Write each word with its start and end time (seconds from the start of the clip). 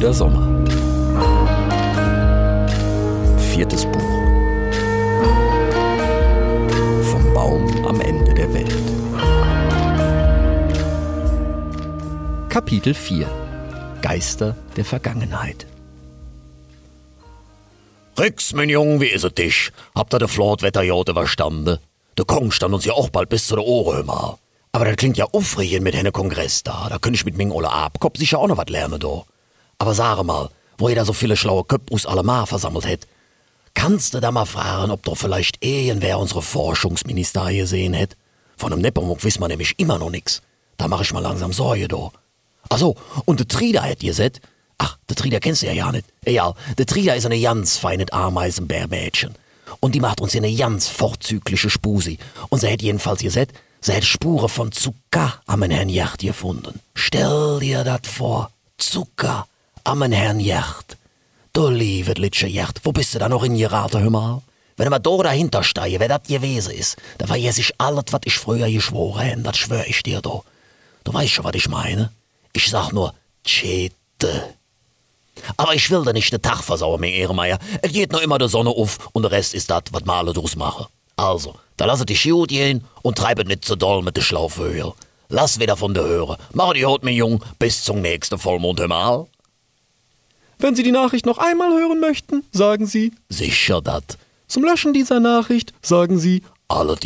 Märchen 0.00 0.08
der 0.08 0.10
Gebrüder 0.10 0.14
Sommer. 0.14 0.46
Viertes 3.38 3.84
Buch. 3.84 4.00
Vom 7.10 7.34
Baum 7.34 7.86
am 7.86 8.00
Ende 8.00 8.34
der 8.34 8.52
Welt. 8.54 8.74
Kapitel 12.48 12.94
4. 12.94 13.28
Geister 14.02 14.56
der 14.76 14.84
Vergangenheit. 14.84 15.66
Rix, 18.18 18.52
mein 18.52 18.68
Junge, 18.68 19.00
wie 19.00 19.06
is 19.06 19.24
es 19.24 19.34
dich? 19.34 19.70
Habt 19.94 20.14
ihr 20.14 20.18
de 20.18 20.28
Flotwetterjode 20.28 21.14
verstanden? 21.14 21.78
Der 22.18 22.24
Kong 22.26 22.50
stand 22.50 22.74
uns 22.74 22.84
ja 22.84 22.92
auch 22.92 23.08
bald 23.08 23.28
bis 23.28 23.46
zu 23.46 23.54
der 23.54 23.64
Ohren. 23.64 24.10
Aber 24.72 24.84
das 24.84 24.96
klingt 24.96 25.16
ja 25.16 25.26
aufregend 25.32 25.84
mit 25.84 25.94
henne 25.94 26.12
Kongress 26.12 26.62
da. 26.62 26.88
Da 26.90 26.98
könnte 26.98 27.16
ich 27.16 27.24
mit 27.24 27.36
Ming 27.38 27.50
Ole 27.50 27.70
Abkopf 27.70 28.18
sicher 28.18 28.38
auch 28.38 28.48
noch 28.48 28.58
was 28.58 28.68
lernen, 28.68 29.00
do. 29.00 29.24
Aber 29.80 29.94
sage 29.94 30.24
mal, 30.24 30.50
wo 30.76 30.90
ihr 30.90 30.94
da 30.94 31.06
so 31.06 31.14
viele 31.14 31.38
schlaue 31.38 31.64
Köpfe 31.64 31.94
aus 31.94 32.04
Allemar 32.04 32.46
versammelt 32.46 32.86
hätt, 32.86 33.08
kannst 33.72 34.12
du 34.12 34.20
da 34.20 34.30
mal 34.30 34.44
fragen, 34.44 34.90
ob 34.90 35.02
doch 35.04 35.16
vielleicht 35.16 35.64
irgendwer 35.64 36.18
unsere 36.18 36.42
Forschungsminister 36.42 37.48
hier 37.48 37.66
sehen 37.66 37.94
hätt? 37.94 38.14
Von 38.58 38.72
dem 38.72 38.82
Nepomuk 38.82 39.24
wissen 39.24 39.40
wir 39.40 39.48
nämlich 39.48 39.78
immer 39.78 39.98
noch 39.98 40.10
nix. 40.10 40.42
Da 40.76 40.86
mach 40.86 41.00
ich 41.00 41.14
mal 41.14 41.20
langsam 41.20 41.54
Sorge, 41.54 41.88
do. 41.88 42.12
Ach 42.68 42.76
so, 42.76 42.94
und 43.24 43.40
de 43.40 43.46
Trieder 43.46 43.80
hätt 43.80 44.02
ihr 44.02 44.12
seht? 44.12 44.42
Ach, 44.76 44.98
de 45.08 45.16
Trieder 45.16 45.40
kennst 45.40 45.62
du 45.62 45.66
ja 45.66 45.72
ja 45.72 45.90
nicht. 45.90 46.04
Ja, 46.26 46.52
de 46.78 46.84
Trieder 46.84 47.16
ist 47.16 47.24
eine 47.24 47.40
ganz 47.40 47.78
feine 47.78 48.04
Ameisenbärmädchen. 48.12 49.34
Und 49.80 49.94
die 49.94 50.00
macht 50.00 50.20
uns 50.20 50.32
hier 50.32 50.42
eine 50.42 50.54
ganz 50.54 50.88
vorzügliche 50.88 51.70
Spusi. 51.70 52.18
Und 52.50 52.60
sie 52.60 52.68
hätt 52.68 52.82
jedenfalls 52.82 53.22
gesagt, 53.22 53.52
sie 53.80 53.92
hätt 53.92 54.04
Spuren 54.04 54.50
von 54.50 54.72
Zucker 54.72 55.40
am 55.46 55.62
Herrn 55.62 55.88
Yacht 55.88 56.20
gefunden. 56.20 56.80
Stell 56.94 57.60
dir 57.60 57.82
dat 57.82 58.06
vor. 58.06 58.50
Zucker 58.76 59.46
am 59.90 60.02
Herrn 60.02 60.38
Yacht. 60.38 60.96
Du 61.52 61.66
liebe 61.66 62.12
Litsche 62.12 62.46
Yacht, 62.46 62.80
wo 62.84 62.92
bist 62.92 63.12
du 63.12 63.18
da 63.18 63.28
noch 63.28 63.42
in 63.42 63.56
geraten, 63.56 64.00
hör 64.00 64.10
mal? 64.10 64.42
Wenn 64.76 64.84
du 64.84 64.90
mal 64.90 65.00
da 65.00 65.16
dahinter 65.24 65.64
steige, 65.64 65.98
wer 65.98 66.06
dat 66.06 66.28
gewesen 66.28 66.72
ist, 66.72 66.96
da 67.18 67.26
vergess 67.26 67.58
ich 67.58 67.72
alles, 67.78 68.04
was 68.12 68.20
ich 68.24 68.38
früher 68.38 68.70
geschworen 68.70 69.22
hätte, 69.22 69.42
das 69.42 69.58
schwör 69.58 69.84
ich 69.88 70.04
dir, 70.04 70.20
du. 70.20 70.44
Du 71.02 71.12
weißt 71.12 71.32
schon, 71.32 71.44
was 71.44 71.56
ich 71.56 71.68
meine. 71.68 72.12
Ich 72.52 72.70
sag 72.70 72.92
nur, 72.92 73.14
Chete. 73.44 74.54
Aber 75.56 75.74
ich 75.74 75.90
will 75.90 76.04
da 76.04 76.12
nicht 76.12 76.32
den 76.32 76.40
Tag 76.40 76.62
versauen, 76.62 77.00
mein 77.00 77.10
Ehrenmeier. 77.10 77.58
Es 77.82 77.92
geht 77.92 78.12
nur 78.12 78.22
immer 78.22 78.38
der 78.38 78.48
Sonne 78.48 78.70
auf 78.70 79.08
und 79.12 79.22
der 79.24 79.32
Rest 79.32 79.54
ist 79.54 79.70
das, 79.70 79.82
was 79.90 80.04
wir 80.04 80.14
alle 80.14 80.32
draus 80.32 80.54
machen. 80.54 80.86
Also, 81.16 81.56
da 81.76 81.86
lasset 81.86 82.10
dich 82.10 82.22
gut 82.22 82.50
gehen 82.50 82.84
und 83.02 83.18
treibet 83.18 83.48
nicht 83.48 83.64
zu 83.64 83.74
doll 83.74 84.02
mit 84.02 84.16
der 84.16 84.22
Schlaufhöhe. 84.22 84.92
Lass 85.28 85.58
wieder 85.58 85.76
von 85.76 85.94
der 85.94 86.04
Höre. 86.04 86.38
Mach 86.52 86.74
die 86.74 86.84
Haut, 86.84 87.02
mein 87.02 87.14
Jung, 87.14 87.44
bis 87.58 87.82
zum 87.82 88.00
nächsten 88.00 88.38
Vollmond 88.38 88.86
mal. 88.86 89.26
Wenn 90.60 90.76
Sie 90.76 90.82
die 90.82 90.92
Nachricht 90.92 91.24
noch 91.24 91.38
einmal 91.38 91.72
hören 91.72 92.00
möchten, 92.00 92.44
sagen 92.52 92.84
Sie 92.84 93.12
Sicher 93.30 93.80
dat. 93.80 94.18
zum 94.46 94.62
Löschen 94.62 94.92
dieser 94.92 95.18
Nachricht, 95.18 95.72
sagen 95.80 96.18
Sie 96.18 96.42
Alle 96.68 96.96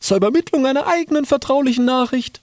zur 0.00 0.16
Übermittlung 0.16 0.66
einer 0.66 0.86
eigenen 0.86 1.24
vertraulichen 1.26 1.84
Nachricht. 1.84 2.42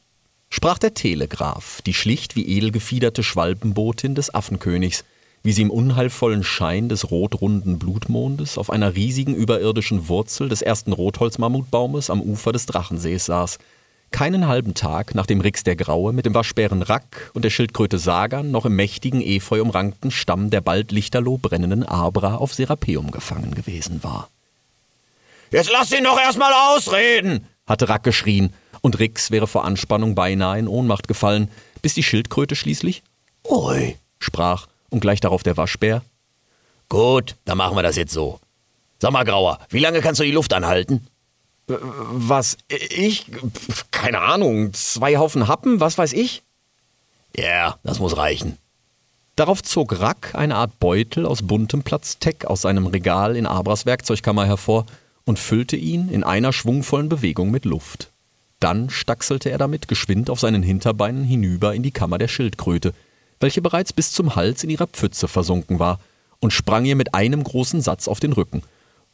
sprach 0.50 0.78
der 0.78 0.94
Telegraph, 0.94 1.82
die 1.82 1.94
schlicht 1.94 2.38
wie 2.38 2.58
edel 2.58 2.72
gefiederte 2.72 3.22
Schwalbenbotin 3.22 4.16
des 4.16 4.34
Affenkönigs, 4.34 5.04
wie 5.44 5.52
sie 5.52 5.64
im 5.64 5.72
unheilvollen 5.72 6.44
Schein 6.44 6.88
des 6.88 7.12
rotrunden 7.12 7.78
Blutmondes 7.78 8.58
auf 8.58 8.70
einer 8.70 8.96
riesigen 8.96 9.36
überirdischen 9.36 10.08
Wurzel 10.08 10.48
des 10.48 10.62
ersten 10.62 10.94
Rotholzmammutbaumes 10.94 12.10
am 12.10 12.22
Ufer 12.22 12.54
des 12.54 12.66
Drachensees 12.66 13.26
saß. 13.26 13.60
Keinen 14.14 14.48
halben 14.48 14.76
Tag, 14.76 15.16
nachdem 15.16 15.42
Rix 15.42 15.64
der 15.64 15.76
Graue 15.76 16.14
mit 16.14 16.28
dem 16.28 16.36
Waschbären 16.36 16.84
Rack 16.84 17.32
und 17.34 17.44
der 17.44 17.50
Schildkröte 17.50 17.98
Sagan 17.98 18.52
noch 18.52 18.68
im 18.68 18.76
mächtigen 18.76 19.22
efeu 19.22 19.60
umrankten 19.60 20.12
Stamm 20.12 20.52
der 20.52 20.62
bald 20.62 20.92
lichterloh 20.92 21.40
brennenden 21.40 21.84
Abra 21.84 22.36
auf 22.36 22.54
Serapeum 22.54 23.10
gefangen 23.10 23.56
gewesen 23.56 24.04
war. 24.04 24.30
Jetzt 25.50 25.72
lass 25.72 25.92
ihn 25.92 26.04
doch 26.04 26.20
erstmal 26.20 26.54
ausreden. 26.54 27.48
hatte 27.66 27.90
Rack 27.90 28.04
geschrien, 28.04 28.54
und 28.82 29.00
Rix 29.00 29.32
wäre 29.32 29.48
vor 29.48 29.66
Anspannung 29.66 30.14
beinahe 30.14 30.60
in 30.60 30.68
Ohnmacht 30.68 31.08
gefallen, 31.08 31.50
bis 31.82 31.96
die 31.96 32.04
Schildkröte 32.04 32.56
schließlich 32.56 33.02
Ui. 33.50 33.98
sprach 34.20 34.68
und 34.92 35.00
gleich 35.00 35.22
darauf 35.22 35.42
der 35.42 35.58
Waschbär. 35.58 36.04
Gut, 36.88 37.36
dann 37.46 37.58
machen 37.58 37.76
wir 37.76 37.84
das 37.84 37.96
jetzt 37.96 38.14
so. 38.14 38.40
Sag 39.00 39.12
mal, 39.12 39.26
Grauer, 39.26 39.58
wie 39.70 39.80
lange 39.80 40.02
kannst 40.02 40.20
du 40.20 40.24
die 40.24 40.32
Luft 40.32 40.54
anhalten? 40.54 41.08
Was? 41.68 42.58
Ich? 42.68 43.26
Pf, 43.26 43.86
Keine 43.92 44.20
Ahnung. 44.20 44.74
Zwei 44.74 45.18
Haufen 45.18 45.48
Happen, 45.48 45.80
was 45.80 45.98
weiß 45.98 46.14
ich? 46.14 46.44
Ja, 47.36 47.78
das 47.84 48.00
muss 48.00 48.18
reichen. 48.18 48.58
Darauf 49.36 49.64
zog 49.64 50.00
Rack 50.00 50.36
eine 50.36 50.56
Art 50.56 50.80
Beutel 50.80 51.26
aus 51.26 51.42
buntem 51.42 51.82
Platzteck 51.82 52.46
aus 52.46 52.62
seinem 52.62 52.86
Regal 52.86 53.36
in 53.36 53.48
Abras 53.48 53.86
Werkzeugkammer 53.88 54.46
hervor 54.46 54.86
und 55.26 55.40
füllte 55.40 55.76
ihn 55.76 56.10
in 56.10 56.24
einer 56.24 56.54
schwungvollen 56.54 57.10
Bewegung 57.10 57.50
mit 57.50 57.66
Luft. 57.66 58.12
Dann 58.60 58.90
stachselte 58.90 59.50
er 59.50 59.58
damit 59.58 59.88
geschwind 59.88 60.30
auf 60.30 60.40
seinen 60.40 60.62
Hinterbeinen 60.62 61.24
hinüber 61.24 61.74
in 61.74 61.82
die 61.82 61.92
Kammer 61.92 62.20
der 62.20 62.28
Schildkröte, 62.28 62.94
welche 63.40 63.62
bereits 63.62 63.92
bis 63.92 64.12
zum 64.12 64.36
Hals 64.36 64.64
in 64.64 64.70
ihrer 64.70 64.88
Pfütze 64.88 65.28
versunken 65.28 65.80
war, 65.80 66.00
und 66.40 66.52
sprang 66.52 66.86
ihr 66.86 66.96
mit 66.96 67.14
einem 67.16 67.44
großen 67.44 67.82
Satz 67.82 68.08
auf 68.08 68.20
den 68.20 68.34
Rücken, 68.34 68.64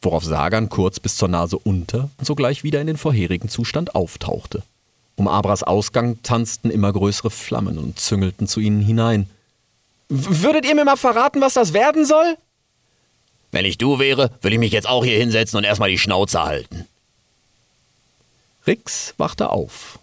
worauf 0.02 0.24
Sagan 0.24 0.68
kurz 0.68 1.00
bis 1.00 1.16
zur 1.16 1.28
Nase 1.28 1.58
unter 1.58 2.10
und 2.18 2.24
sogleich 2.24 2.64
wieder 2.64 2.80
in 2.80 2.86
den 2.86 2.96
vorherigen 2.96 3.48
Zustand 3.48 3.94
auftauchte. 3.94 4.62
Um 5.16 5.28
Abras 5.28 5.62
Ausgang 5.62 6.22
tanzten 6.22 6.70
immer 6.70 6.92
größere 6.92 7.30
Flammen 7.30 7.78
und 7.78 7.98
züngelten 7.98 8.46
zu 8.46 8.60
ihnen 8.60 8.80
hinein. 8.80 9.28
Würdet 10.08 10.64
ihr 10.64 10.74
mir 10.74 10.84
mal 10.84 10.96
verraten, 10.96 11.40
was 11.40 11.54
das 11.54 11.72
werden 11.72 12.04
soll? 12.06 12.36
Wenn 13.52 13.64
ich 13.64 13.78
du 13.78 13.98
wäre, 13.98 14.30
würde 14.40 14.54
ich 14.54 14.60
mich 14.60 14.72
jetzt 14.72 14.88
auch 14.88 15.04
hier 15.04 15.18
hinsetzen 15.18 15.58
und 15.58 15.64
erstmal 15.64 15.90
die 15.90 15.98
Schnauze 15.98 16.42
halten. 16.42 16.86
Rix 18.66 19.14
wachte 19.18 19.50
auf. 19.50 19.98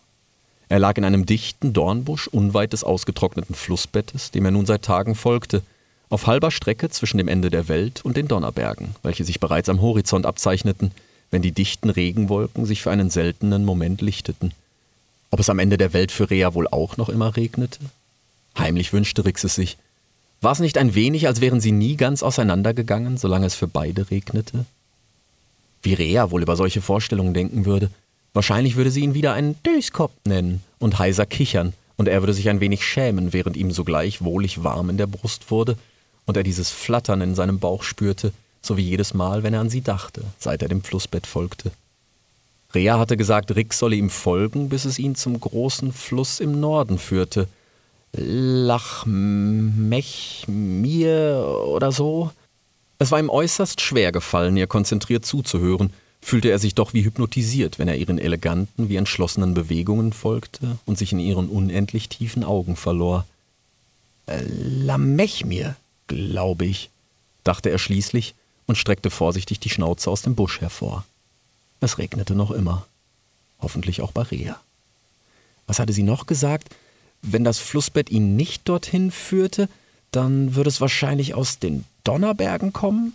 Er 0.70 0.80
lag 0.80 0.98
in 0.98 1.06
einem 1.06 1.26
dichten 1.26 1.74
Dornbusch 1.74 2.28
unweit 2.28 2.74
des 2.74 2.84
ausgetrockneten 2.84 3.56
Flussbettes, 3.56 4.32
dem 4.32 4.46
er 4.46 4.52
nun 4.52 4.66
seit 4.66 4.84
Tagen 4.84 5.16
folgte, 5.16 5.62
auf 6.10 6.28
halber 6.28 6.52
Strecke 6.52 6.90
zwischen 6.90 7.18
dem 7.18 7.28
Ende 7.28 7.50
der 7.50 7.68
Welt 7.68 8.04
und 8.04 8.18
den 8.18 8.28
Donnerbergen, 8.28 8.96
welche 9.04 9.26
sich 9.26 9.40
bereits 9.40 9.70
am 9.70 9.82
Horizont 9.82 10.26
abzeichneten, 10.26 10.92
wenn 11.32 11.42
die 11.42 11.52
dichten 11.52 11.90
Regenwolken 11.90 12.66
sich 12.66 12.82
für 12.82 12.92
einen 12.92 13.10
seltenen 13.10 13.66
Moment 13.66 14.02
lichteten. 14.02 14.52
Ob 15.32 15.40
es 15.42 15.50
am 15.50 15.60
Ende 15.60 15.78
der 15.78 15.92
Welt 15.92 16.12
für 16.12 16.30
Rea 16.30 16.54
wohl 16.54 16.68
auch 16.68 16.96
noch 16.96 17.10
immer 17.10 17.36
regnete? 17.36 17.80
Heimlich 18.58 18.94
wünschte 18.94 19.26
Rix 19.26 19.44
es 19.44 19.56
sich. 19.56 19.78
War 20.40 20.54
es 20.54 20.60
nicht 20.60 20.78
ein 20.78 20.96
wenig, 20.96 21.28
als 21.28 21.42
wären 21.42 21.60
sie 21.60 21.74
nie 21.74 21.98
ganz 21.98 22.24
auseinandergegangen, 22.24 23.18
solange 23.18 23.46
es 23.46 23.56
für 23.56 23.68
beide 23.68 24.10
regnete? 24.10 24.66
Wie 25.82 25.96
Rea 25.96 26.32
wohl 26.32 26.42
über 26.42 26.56
solche 26.56 26.82
Vorstellungen 26.82 27.34
denken 27.34 27.66
würde. 27.66 27.90
Wahrscheinlich 28.34 28.76
würde 28.76 28.92
sie 28.92 29.02
ihn 29.02 29.14
wieder 29.14 29.34
einen 29.34 29.62
Döskop 29.64 30.12
nennen 30.26 30.62
und 30.80 31.00
heiser 31.00 31.26
kichern, 31.26 31.74
und 31.98 32.08
er 32.08 32.22
würde 32.22 32.34
sich 32.34 32.48
ein 32.50 32.60
wenig 32.60 32.86
schämen, 32.86 33.34
während 33.34 33.58
ihm 33.58 33.72
sogleich 33.72 34.24
wohlig 34.24 34.64
warm 34.64 34.92
in 34.92 34.98
der 34.98 35.08
Brust 35.08 35.50
wurde 35.50 35.76
und 36.28 36.38
er 36.38 36.44
dieses 36.44 36.70
Flattern 36.70 37.22
in 37.22 37.34
seinem 37.34 37.58
Bauch 37.58 37.82
spürte, 37.82 38.32
so 38.62 38.78
wie 38.78 38.84
jedes 38.84 39.16
Mal, 39.16 39.42
wenn 39.42 39.56
er 39.56 39.62
an 39.62 39.72
sie 39.72 39.82
dachte, 39.82 40.22
seit 40.38 40.62
er 40.62 40.68
dem 40.68 40.84
Flussbett 40.84 41.26
folgte. 41.26 41.72
Rea 42.76 43.00
hatte 43.00 43.18
gesagt, 43.18 43.56
Rick 43.56 43.74
solle 43.74 43.96
ihm 43.96 44.12
folgen, 44.12 44.70
bis 44.70 44.86
es 44.86 45.00
ihn 45.00 45.16
zum 45.16 45.40
großen 45.40 45.92
Fluss 45.94 46.40
im 46.40 46.60
Norden 46.60 47.00
führte. 47.00 47.48
Lachmech 48.14 49.16
mir 50.48 51.64
oder 51.68 51.92
so? 51.92 52.32
Es 53.00 53.12
war 53.12 53.20
ihm 53.20 53.30
äußerst 53.30 53.80
schwer 53.80 54.12
gefallen, 54.12 54.58
ihr 54.58 54.68
konzentriert 54.68 55.26
zuzuhören, 55.26 55.94
fühlte 56.20 56.50
er 56.50 56.60
sich 56.60 56.76
doch 56.76 56.94
wie 56.94 57.06
hypnotisiert, 57.06 57.80
wenn 57.80 57.88
er 57.88 57.96
ihren 57.96 58.18
eleganten, 58.18 58.90
wie 58.90 58.98
entschlossenen 58.98 59.54
Bewegungen 59.54 60.12
folgte 60.12 60.78
und 60.86 60.98
sich 60.98 61.14
in 61.14 61.20
ihren 61.20 61.48
unendlich 61.48 62.10
tiefen 62.10 62.44
Augen 62.44 62.76
verlor. 62.76 63.26
Äh, 64.26 64.42
Lamechmir, 64.46 65.78
glaube 66.08 66.66
ich, 66.66 66.90
dachte 67.44 67.70
er 67.70 67.80
schließlich 67.80 68.36
und 68.66 68.78
streckte 68.78 69.10
vorsichtig 69.10 69.60
die 69.60 69.70
Schnauze 69.70 70.10
aus 70.10 70.22
dem 70.22 70.36
Busch 70.36 70.62
hervor. 70.62 71.06
Es 71.80 71.98
regnete 71.98 72.36
noch 72.36 72.52
immer. 72.52 72.86
Hoffentlich 73.60 74.02
auch 74.02 74.12
bei 74.12 74.24
Rea. 74.24 74.60
Was 75.68 75.80
hatte 75.80 75.94
sie 75.94 76.04
noch 76.04 76.26
gesagt? 76.26 76.76
Wenn 77.22 77.44
das 77.44 77.60
Flussbett 77.60 78.10
ihn 78.10 78.36
nicht 78.36 78.68
dorthin 78.70 79.12
führte, 79.12 79.70
dann 80.12 80.56
würde 80.56 80.70
es 80.70 80.82
wahrscheinlich 80.82 81.34
aus 81.34 81.60
den 81.60 81.86
Donnerbergen 82.04 82.74
kommen? 82.74 83.14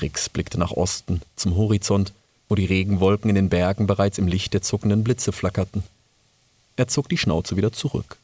Rix 0.00 0.28
blickte 0.28 0.58
nach 0.58 0.72
Osten, 0.72 1.22
zum 1.36 1.56
Horizont, 1.56 2.12
wo 2.48 2.54
die 2.54 2.64
Regenwolken 2.64 3.28
in 3.28 3.34
den 3.34 3.48
Bergen 3.48 3.86
bereits 3.86 4.18
im 4.18 4.28
Licht 4.28 4.52
der 4.52 4.62
zuckenden 4.62 5.04
Blitze 5.04 5.32
flackerten. 5.32 5.82
Er 6.76 6.88
zog 6.88 7.08
die 7.08 7.18
Schnauze 7.18 7.56
wieder 7.56 7.72
zurück. 7.72 8.16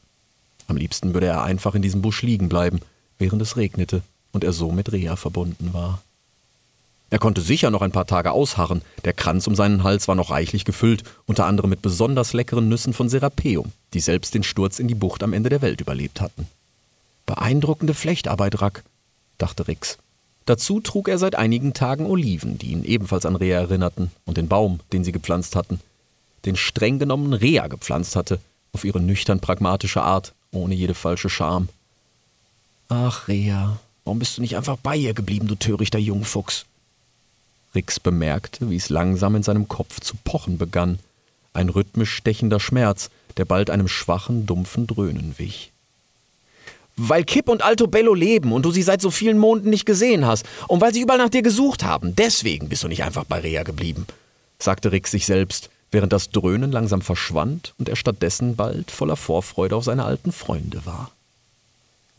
Am 0.67 0.77
liebsten 0.77 1.13
würde 1.13 1.27
er 1.27 1.43
einfach 1.43 1.75
in 1.75 1.81
diesem 1.81 2.01
Busch 2.01 2.21
liegen 2.21 2.49
bleiben, 2.49 2.79
während 3.19 3.41
es 3.41 3.57
regnete 3.57 4.01
und 4.31 4.43
er 4.43 4.53
so 4.53 4.71
mit 4.71 4.91
Rea 4.91 5.15
verbunden 5.15 5.73
war. 5.73 6.01
Er 7.11 7.19
konnte 7.19 7.41
sicher 7.41 7.71
noch 7.71 7.81
ein 7.81 7.91
paar 7.91 8.05
Tage 8.05 8.31
ausharren. 8.31 8.81
Der 9.03 9.13
Kranz 9.13 9.47
um 9.47 9.55
seinen 9.55 9.83
Hals 9.83 10.07
war 10.07 10.15
noch 10.15 10.29
reichlich 10.29 10.63
gefüllt, 10.63 11.03
unter 11.25 11.45
anderem 11.45 11.69
mit 11.69 11.81
besonders 11.81 12.33
leckeren 12.33 12.69
Nüssen 12.69 12.93
von 12.93 13.09
Serapeum, 13.09 13.71
die 13.93 13.99
selbst 13.99 14.35
den 14.35 14.43
Sturz 14.43 14.79
in 14.79 14.87
die 14.87 14.95
Bucht 14.95 15.23
am 15.23 15.33
Ende 15.33 15.49
der 15.49 15.61
Welt 15.61 15.81
überlebt 15.81 16.21
hatten. 16.21 16.47
Beeindruckende 17.25 17.93
Flechtarbeit, 17.93 18.61
Rack, 18.61 18.83
dachte 19.37 19.67
Rix. 19.67 19.97
Dazu 20.45 20.79
trug 20.79 21.07
er 21.09 21.17
seit 21.17 21.35
einigen 21.35 21.73
Tagen 21.73 22.05
Oliven, 22.05 22.57
die 22.57 22.71
ihn 22.71 22.83
ebenfalls 22.83 23.25
an 23.25 23.35
Rea 23.35 23.59
erinnerten, 23.59 24.11
und 24.25 24.37
den 24.37 24.47
Baum, 24.47 24.79
den 24.93 25.03
sie 25.03 25.11
gepflanzt 25.11 25.55
hatten. 25.55 25.79
Den 26.45 26.55
streng 26.55 26.99
genommen 26.99 27.33
Rea 27.33 27.67
gepflanzt 27.67 28.15
hatte, 28.15 28.39
auf 28.71 28.83
ihre 28.83 28.99
nüchtern 28.99 29.39
pragmatische 29.39 30.01
Art, 30.01 30.33
ohne 30.51 30.75
jede 30.75 30.93
falsche 30.93 31.29
Scham. 31.29 31.69
Ach, 32.91 33.27
Rea, 33.27 33.77
warum 34.03 34.17
bist 34.17 34.37
du 34.37 34.41
nicht 34.41 34.57
einfach 34.57 34.77
bei 34.77 34.95
ihr 34.95 35.13
geblieben, 35.13 35.47
du 35.47 35.53
törichter 35.53 35.99
Jungfuchs? 35.99 36.65
Rix 37.75 37.99
bemerkte, 37.99 38.71
wie 38.71 38.77
es 38.77 38.89
langsam 38.89 39.35
in 39.35 39.43
seinem 39.43 39.67
Kopf 39.67 39.99
zu 39.99 40.15
pochen 40.23 40.57
begann. 40.57 40.97
Ein 41.53 41.69
rhythmisch 41.69 42.11
stechender 42.11 42.59
Schmerz, 42.59 43.11
der 43.37 43.45
bald 43.45 43.69
einem 43.69 43.87
schwachen, 43.87 44.47
dumpfen 44.47 44.87
Dröhnen 44.87 45.35
wich. 45.37 45.71
Weil 46.97 47.23
Kip 47.23 47.47
und 47.47 47.61
Alto 47.61 47.85
Bello 47.85 48.15
leben 48.15 48.51
und 48.51 48.65
du 48.65 48.71
sie 48.71 48.81
seit 48.81 49.01
so 49.01 49.11
vielen 49.11 49.37
Monden 49.37 49.69
nicht 49.69 49.85
gesehen 49.85 50.25
hast 50.25 50.47
und 50.67 50.81
weil 50.81 50.91
sie 50.91 51.01
überall 51.01 51.19
nach 51.19 51.29
dir 51.29 51.43
gesucht 51.43 51.83
haben, 51.83 52.15
deswegen 52.15 52.69
bist 52.69 52.83
du 52.83 52.87
nicht 52.87 53.03
einfach 53.03 53.23
bei 53.23 53.39
Rea 53.39 53.61
geblieben, 53.61 54.07
sagte 54.57 54.91
Rix 54.91 55.11
sich 55.11 55.27
selbst, 55.27 55.69
während 55.91 56.11
das 56.11 56.31
Dröhnen 56.31 56.71
langsam 56.71 57.01
verschwand 57.01 57.75
und 57.77 57.87
er 57.87 57.95
stattdessen 57.95 58.55
bald 58.55 58.89
voller 58.89 59.15
Vorfreude 59.15 59.75
auf 59.75 59.83
seine 59.83 60.05
alten 60.05 60.31
Freunde 60.31 60.87
war. 60.87 61.11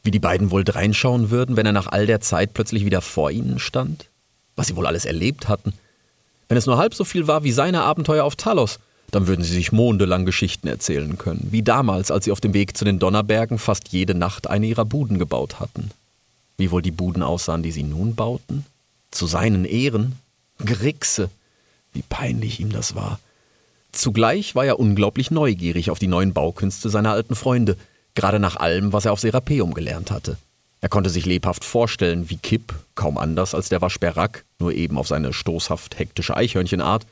Wie 0.02 0.10
die 0.10 0.18
beiden 0.18 0.50
wohl 0.50 0.64
dreinschauen 0.64 1.30
würden, 1.30 1.56
wenn 1.56 1.66
er 1.66 1.72
nach 1.72 1.88
all 1.88 2.06
der 2.06 2.20
Zeit 2.20 2.54
plötzlich 2.54 2.84
wieder 2.84 3.00
vor 3.00 3.30
ihnen 3.30 3.58
stand? 3.58 4.10
was 4.60 4.66
sie 4.66 4.76
wohl 4.76 4.86
alles 4.86 5.06
erlebt 5.06 5.48
hatten. 5.48 5.72
Wenn 6.48 6.58
es 6.58 6.66
nur 6.66 6.76
halb 6.76 6.92
so 6.94 7.04
viel 7.04 7.26
war 7.26 7.44
wie 7.44 7.52
seine 7.52 7.82
Abenteuer 7.82 8.24
auf 8.24 8.36
Talos, 8.36 8.78
dann 9.10 9.26
würden 9.26 9.42
sie 9.42 9.54
sich 9.54 9.72
mondelang 9.72 10.26
Geschichten 10.26 10.68
erzählen 10.68 11.16
können, 11.16 11.48
wie 11.50 11.62
damals, 11.62 12.10
als 12.10 12.26
sie 12.26 12.30
auf 12.30 12.42
dem 12.42 12.52
Weg 12.52 12.76
zu 12.76 12.84
den 12.84 12.98
Donnerbergen 12.98 13.58
fast 13.58 13.88
jede 13.88 14.14
Nacht 14.14 14.48
eine 14.48 14.66
ihrer 14.66 14.84
Buden 14.84 15.18
gebaut 15.18 15.60
hatten. 15.60 15.90
Wie 16.58 16.70
wohl 16.70 16.82
die 16.82 16.90
Buden 16.90 17.22
aussahen, 17.22 17.62
die 17.62 17.72
sie 17.72 17.84
nun 17.84 18.14
bauten? 18.14 18.66
Zu 19.10 19.26
seinen 19.26 19.64
Ehren? 19.64 20.16
Grixe! 20.62 21.30
Wie 21.94 22.02
peinlich 22.02 22.60
ihm 22.60 22.70
das 22.70 22.94
war. 22.94 23.18
Zugleich 23.92 24.54
war 24.54 24.66
er 24.66 24.78
unglaublich 24.78 25.30
neugierig 25.30 25.90
auf 25.90 25.98
die 25.98 26.06
neuen 26.06 26.34
Baukünste 26.34 26.90
seiner 26.90 27.12
alten 27.12 27.34
Freunde, 27.34 27.78
gerade 28.14 28.38
nach 28.38 28.56
allem, 28.56 28.92
was 28.92 29.04
er 29.04 29.12
auf 29.12 29.20
Serapeum 29.20 29.74
gelernt 29.74 30.10
hatte. 30.10 30.36
Er 30.80 30.88
konnte 30.88 31.10
sich 31.10 31.26
lebhaft 31.26 31.64
vorstellen, 31.64 32.30
wie 32.30 32.38
Kipp, 32.38 32.74
kaum 32.94 33.18
anders 33.18 33.54
als 33.54 33.68
der 33.68 33.82
Waschbär 33.82 34.16
Rack, 34.16 34.44
nur 34.58 34.72
eben 34.72 34.96
auf 34.96 35.08
seine 35.08 35.32
stoßhaft 35.32 35.98
hektische 35.98 36.36
Eichhörnchenart, 36.36 37.06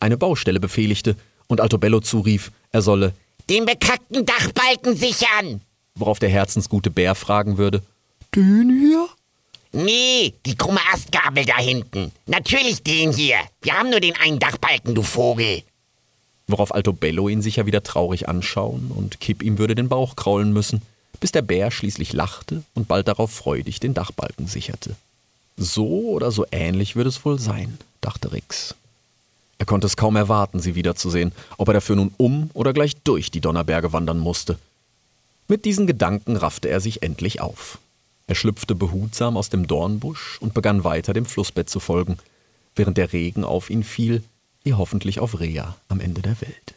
eine 0.00 0.16
Baustelle 0.16 0.60
befehligte 0.60 1.16
und 1.46 1.60
Altobello 1.60 2.00
zurief, 2.00 2.50
er 2.72 2.82
solle 2.82 3.12
den 3.48 3.64
bekackten 3.64 4.26
Dachbalken 4.26 4.96
sichern. 4.96 5.60
Worauf 5.94 6.18
der 6.18 6.28
herzensgute 6.28 6.90
Bär 6.90 7.14
fragen 7.14 7.58
würde, 7.58 7.82
den 8.34 8.68
hier? 8.80 9.08
Nee, 9.72 10.34
die 10.44 10.56
krumme 10.56 10.80
Astgabel 10.92 11.44
da 11.44 11.58
hinten. 11.58 12.10
Natürlich 12.26 12.82
den 12.82 13.12
hier. 13.12 13.36
Wir 13.62 13.74
haben 13.74 13.90
nur 13.90 14.00
den 14.00 14.16
einen 14.16 14.38
Dachbalken, 14.38 14.94
du 14.94 15.02
Vogel. 15.02 15.62
Worauf 16.48 16.74
Altobello 16.74 17.28
ihn 17.28 17.42
sicher 17.42 17.66
wieder 17.66 17.82
traurig 17.82 18.28
anschauen 18.28 18.92
und 18.94 19.20
Kipp 19.20 19.42
ihm 19.42 19.58
würde 19.58 19.74
den 19.74 19.88
Bauch 19.88 20.16
kraulen 20.16 20.52
müssen 20.52 20.82
bis 21.20 21.32
der 21.32 21.42
Bär 21.42 21.70
schließlich 21.70 22.12
lachte 22.12 22.62
und 22.74 22.88
bald 22.88 23.08
darauf 23.08 23.32
freudig 23.32 23.80
den 23.80 23.94
Dachbalken 23.94 24.46
sicherte. 24.46 24.96
So 25.56 25.86
oder 25.86 26.30
so 26.30 26.44
ähnlich 26.50 26.96
würde 26.96 27.08
es 27.08 27.24
wohl 27.24 27.38
sein, 27.38 27.78
dachte 28.00 28.32
Rix. 28.32 28.74
Er 29.58 29.66
konnte 29.66 29.86
es 29.86 29.96
kaum 29.96 30.16
erwarten, 30.16 30.60
sie 30.60 30.74
wiederzusehen, 30.74 31.32
ob 31.56 31.68
er 31.68 31.74
dafür 31.74 31.96
nun 31.96 32.12
um 32.18 32.50
oder 32.52 32.74
gleich 32.74 32.94
durch 33.04 33.30
die 33.30 33.40
Donnerberge 33.40 33.92
wandern 33.92 34.18
musste. 34.18 34.58
Mit 35.48 35.64
diesen 35.64 35.86
Gedanken 35.86 36.36
raffte 36.36 36.68
er 36.68 36.80
sich 36.80 37.02
endlich 37.02 37.40
auf. 37.40 37.78
Er 38.26 38.34
schlüpfte 38.34 38.74
behutsam 38.74 39.36
aus 39.36 39.48
dem 39.48 39.66
Dornbusch 39.66 40.38
und 40.40 40.52
begann 40.52 40.84
weiter 40.84 41.14
dem 41.14 41.24
Flussbett 41.24 41.70
zu 41.70 41.80
folgen, 41.80 42.18
während 42.74 42.98
der 42.98 43.12
Regen 43.12 43.44
auf 43.44 43.70
ihn 43.70 43.84
fiel, 43.84 44.22
wie 44.66 44.74
hoffentlich 44.74 45.20
auf 45.20 45.38
Rea 45.38 45.76
am 45.88 46.00
Ende 46.00 46.20
der 46.22 46.40
Welt. 46.40 46.74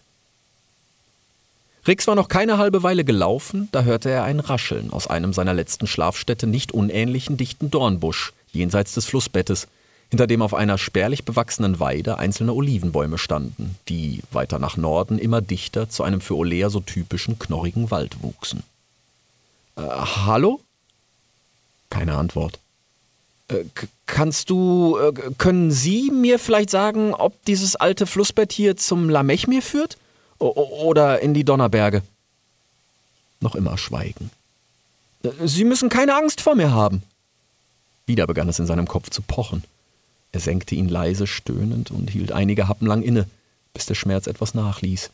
Rix 1.87 2.05
war 2.05 2.13
noch 2.13 2.27
keine 2.27 2.59
halbe 2.59 2.83
Weile 2.83 3.03
gelaufen, 3.03 3.67
da 3.71 3.81
hörte 3.81 4.11
er 4.11 4.23
ein 4.23 4.39
Rascheln 4.39 4.93
aus 4.93 5.07
einem 5.07 5.33
seiner 5.33 5.55
letzten 5.55 5.87
Schlafstätte 5.87 6.45
nicht 6.45 6.71
unähnlichen 6.71 7.35
dichten 7.35 7.71
Dornbusch 7.71 8.31
jenseits 8.51 8.93
des 8.93 9.05
Flussbettes, 9.05 9.67
hinter 10.09 10.27
dem 10.27 10.43
auf 10.43 10.53
einer 10.53 10.77
spärlich 10.77 11.25
bewachsenen 11.25 11.79
Weide 11.79 12.19
einzelne 12.19 12.53
Olivenbäume 12.53 13.17
standen, 13.17 13.75
die 13.87 14.21
weiter 14.31 14.59
nach 14.59 14.77
Norden 14.77 15.17
immer 15.17 15.41
dichter 15.41 15.89
zu 15.89 16.03
einem 16.03 16.21
für 16.21 16.35
Olea 16.35 16.69
so 16.69 16.81
typischen 16.81 17.39
knorrigen 17.39 17.89
Wald 17.89 18.21
wuchsen. 18.21 18.61
Äh, 19.77 19.81
hallo? 19.81 20.61
Keine 21.89 22.15
Antwort. 22.17 22.59
Äh, 23.49 23.65
kannst 24.05 24.49
du, 24.49 24.97
äh, 24.97 25.13
können 25.37 25.71
Sie 25.71 26.11
mir 26.11 26.39
vielleicht 26.39 26.69
sagen, 26.69 27.13
ob 27.13 27.43
dieses 27.45 27.75
alte 27.75 28.05
Flussbett 28.05 28.51
hier 28.51 28.77
zum 28.77 29.09
Lamechmir 29.09 29.61
führt? 29.61 29.97
Oder 30.37 31.19
in 31.19 31.33
die 31.33 31.43
Donnerberge. 31.43 32.01
Noch 33.41 33.55
immer 33.55 33.77
Schweigen. 33.77 34.31
Sie 35.43 35.65
müssen 35.65 35.89
keine 35.89 36.15
Angst 36.15 36.39
vor 36.39 36.55
mir 36.55 36.71
haben. 36.71 37.03
Wieder 38.05 38.25
begann 38.25 38.47
es 38.47 38.57
in 38.57 38.65
seinem 38.65 38.87
Kopf 38.87 39.09
zu 39.09 39.21
pochen. 39.21 39.65
Er 40.31 40.39
senkte 40.39 40.75
ihn 40.75 40.87
leise 40.87 41.27
stöhnend 41.27 41.91
und 41.91 42.09
hielt 42.09 42.31
einige 42.31 42.69
Happen 42.69 42.85
lang 42.85 43.01
inne, 43.01 43.25
bis 43.73 43.85
der 43.85 43.95
Schmerz 43.95 44.27
etwas 44.27 44.53
nachließ. 44.53 45.09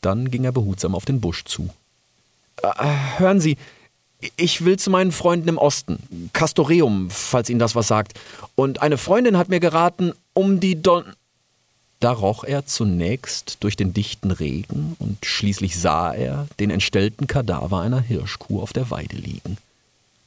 Dann 0.00 0.30
ging 0.30 0.44
er 0.44 0.52
behutsam 0.52 0.94
auf 0.94 1.04
den 1.04 1.20
Busch 1.20 1.44
zu. 1.44 1.68
Äh, 2.62 3.18
hören 3.18 3.40
Sie, 3.40 3.58
ich 4.36 4.64
will 4.64 4.78
zu 4.78 4.90
meinen 4.90 5.12
Freunden 5.12 5.48
im 5.48 5.58
Osten, 5.58 6.30
Castoreum, 6.32 7.10
falls 7.10 7.50
Ihnen 7.50 7.58
das 7.58 7.74
was 7.74 7.88
sagt. 7.88 8.18
Und 8.54 8.82
eine 8.82 8.98
Freundin 8.98 9.36
hat 9.38 9.48
mir 9.48 9.60
geraten, 9.60 10.12
um 10.32 10.60
die 10.60 10.80
Don 10.80 11.04
da 12.04 12.12
roch 12.12 12.44
er 12.44 12.66
zunächst 12.66 13.56
durch 13.60 13.76
den 13.76 13.94
dichten 13.94 14.30
Regen 14.30 14.94
und 14.98 15.24
schließlich 15.24 15.80
sah 15.80 16.12
er 16.12 16.46
den 16.60 16.68
entstellten 16.68 17.26
Kadaver 17.26 17.80
einer 17.80 18.00
Hirschkuh 18.00 18.60
auf 18.60 18.74
der 18.74 18.90
Weide 18.90 19.16
liegen. 19.16 19.56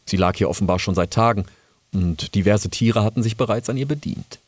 Sie 0.07 0.17
lag 0.17 0.36
hier 0.36 0.50
offenbar 0.50 0.79
schon 0.79 0.95
seit 0.95 1.12
Tagen, 1.12 1.45
und 1.93 2.33
diverse 2.33 2.69
Tiere 2.69 3.03
hatten 3.03 3.21
sich 3.21 3.38
bereits 3.38 3.69
an 3.69 3.77
ihr 3.77 3.86
bedient. 3.86 4.39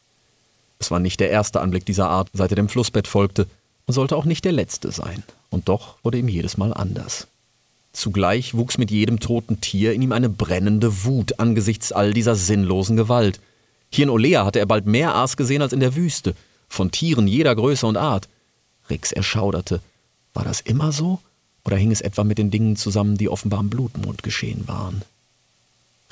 Es 0.80 0.90
war 0.90 1.00
nicht 1.00 1.20
der 1.20 1.30
erste 1.30 1.62
Anblick 1.62 1.86
dieser 1.86 2.10
Art, 2.10 2.30
seit 2.34 2.52
er 2.52 2.56
dem 2.56 2.68
Flussbett 2.68 3.08
folgte, 3.08 3.46
und 3.86 3.94
sollte 3.94 4.16
auch 4.16 4.26
nicht 4.26 4.44
der 4.44 4.52
letzte 4.52 4.92
sein, 4.92 5.22
und 5.52 5.70
doch 5.70 5.98
wurde 6.02 6.18
ihm 6.18 6.30
jedes 6.30 6.58
Mal 6.58 6.74
anders. 6.74 7.28
Zugleich 7.92 8.54
wuchs 8.54 8.78
mit 8.78 8.92
jedem 8.92 9.20
toten 9.20 9.62
Tier 9.62 9.94
in 9.94 10.02
ihm 10.02 10.12
eine 10.12 10.30
brennende 10.30 11.04
Wut 11.04 11.40
angesichts 11.40 11.92
all 11.92 12.14
dieser 12.14 12.36
sinnlosen 12.36 12.96
Gewalt. 12.96 13.40
Hier 13.90 14.04
in 14.04 14.10
Olea 14.10 14.46
hatte 14.46 14.60
er 14.60 14.68
bald 14.68 14.86
mehr 14.86 15.16
Aas 15.16 15.38
gesehen 15.38 15.62
als 15.62 15.74
in 15.74 15.80
der 15.80 15.96
Wüste, 15.96 16.36
von 16.68 16.92
Tieren 16.92 17.28
jeder 17.28 17.56
Größe 17.56 17.88
und 17.88 17.98
Art. 17.98 18.30
Rix 18.90 19.12
erschauderte. 19.12 19.82
War 20.34 20.44
das 20.44 20.62
immer 20.62 20.92
so? 20.92 21.20
Oder 21.66 21.78
hing 21.78 21.92
es 21.92 22.02
etwa 22.02 22.24
mit 22.24 22.38
den 22.38 22.52
Dingen 22.52 22.76
zusammen, 22.76 23.18
die 23.18 23.30
offenbar 23.30 23.60
am 23.60 23.70
Blutmond 23.70 24.24
geschehen 24.24 24.68
waren? 24.68 25.02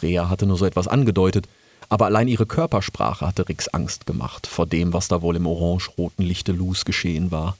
Rea 0.02 0.30
hatte 0.30 0.46
nur 0.46 0.58
so 0.58 0.66
etwas 0.66 0.88
angedeutet, 0.88 1.48
aber 1.90 2.06
allein 2.06 2.28
ihre 2.28 2.46
Körpersprache 2.46 3.26
hatte 3.26 3.48
Rix 3.48 3.68
Angst 3.70 4.06
gemacht 4.06 4.46
vor 4.48 4.66
dem, 4.68 4.94
was 4.94 5.08
da 5.08 5.22
wohl 5.22 5.36
im 5.36 5.48
orange-roten 5.48 6.24
Lichte 6.24 6.52
Luz 6.52 6.86
geschehen 6.86 7.32
war. 7.32 7.58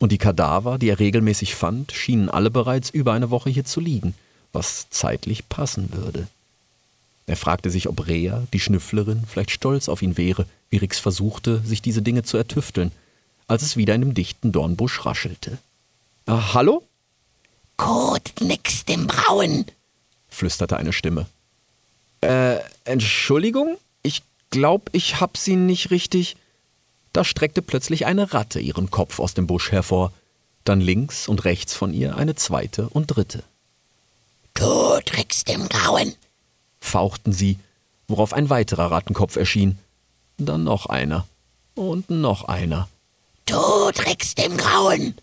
Und 0.00 0.12
die 0.12 0.18
Kadaver, 0.18 0.78
die 0.78 0.88
er 0.88 0.98
regelmäßig 0.98 1.54
fand, 1.54 1.92
schienen 1.92 2.30
alle 2.30 2.50
bereits 2.50 2.90
über 2.90 3.12
eine 3.12 3.30
Woche 3.30 3.50
hier 3.50 3.64
zu 3.64 3.80
liegen, 3.80 4.14
was 4.52 4.88
zeitlich 4.90 5.48
passen 5.48 5.92
würde. 5.92 6.26
Er 7.26 7.36
fragte 7.36 7.70
sich, 7.70 7.86
ob 7.88 8.08
Rea, 8.08 8.42
die 8.52 8.58
Schnüfflerin, 8.58 9.24
vielleicht 9.28 9.52
stolz 9.52 9.88
auf 9.88 10.02
ihn 10.02 10.16
wäre, 10.16 10.46
wie 10.70 10.78
Rix 10.78 10.98
versuchte, 10.98 11.62
sich 11.64 11.82
diese 11.82 12.02
Dinge 12.02 12.24
zu 12.24 12.36
ertüfteln, 12.36 12.90
als 13.46 13.62
es 13.62 13.76
wieder 13.76 13.94
in 13.94 14.00
dem 14.00 14.14
dichten 14.14 14.52
Dornbusch 14.52 15.04
raschelte. 15.04 15.58
Ah, 16.26 16.54
hallo? 16.54 16.82
Kot 17.76 18.32
nix 18.40 18.84
dem 18.84 19.06
Brauen, 19.06 19.66
flüsterte 20.28 20.76
eine 20.76 20.92
Stimme. 20.92 21.26
Äh, 22.22 22.56
Entschuldigung? 22.84 23.76
Ich 24.02 24.22
glaub, 24.50 24.88
ich 24.92 25.20
hab 25.20 25.36
sie 25.36 25.56
nicht 25.56 25.90
richtig. 25.90 26.36
Da 27.12 27.24
streckte 27.24 27.62
plötzlich 27.62 28.06
eine 28.06 28.32
Ratte 28.32 28.60
ihren 28.60 28.90
Kopf 28.90 29.18
aus 29.18 29.34
dem 29.34 29.46
Busch 29.46 29.72
hervor, 29.72 30.12
dann 30.64 30.80
links 30.80 31.26
und 31.26 31.44
rechts 31.44 31.74
von 31.74 31.92
ihr 31.92 32.16
eine 32.16 32.34
zweite 32.34 32.88
und 32.88 33.06
dritte. 33.06 33.42
Du 34.54 35.00
trickst 35.04 35.48
im 35.50 35.68
Grauen, 35.68 36.14
fauchten 36.80 37.32
sie, 37.32 37.58
worauf 38.08 38.32
ein 38.32 38.50
weiterer 38.50 38.90
Rattenkopf 38.90 39.36
erschien. 39.36 39.78
Dann 40.38 40.64
noch 40.64 40.86
einer. 40.86 41.26
Und 41.74 42.10
noch 42.10 42.44
einer. 42.44 42.88
Du 43.46 43.90
trickst 43.92 44.38
im 44.44 44.56
Grauen! 44.56 45.14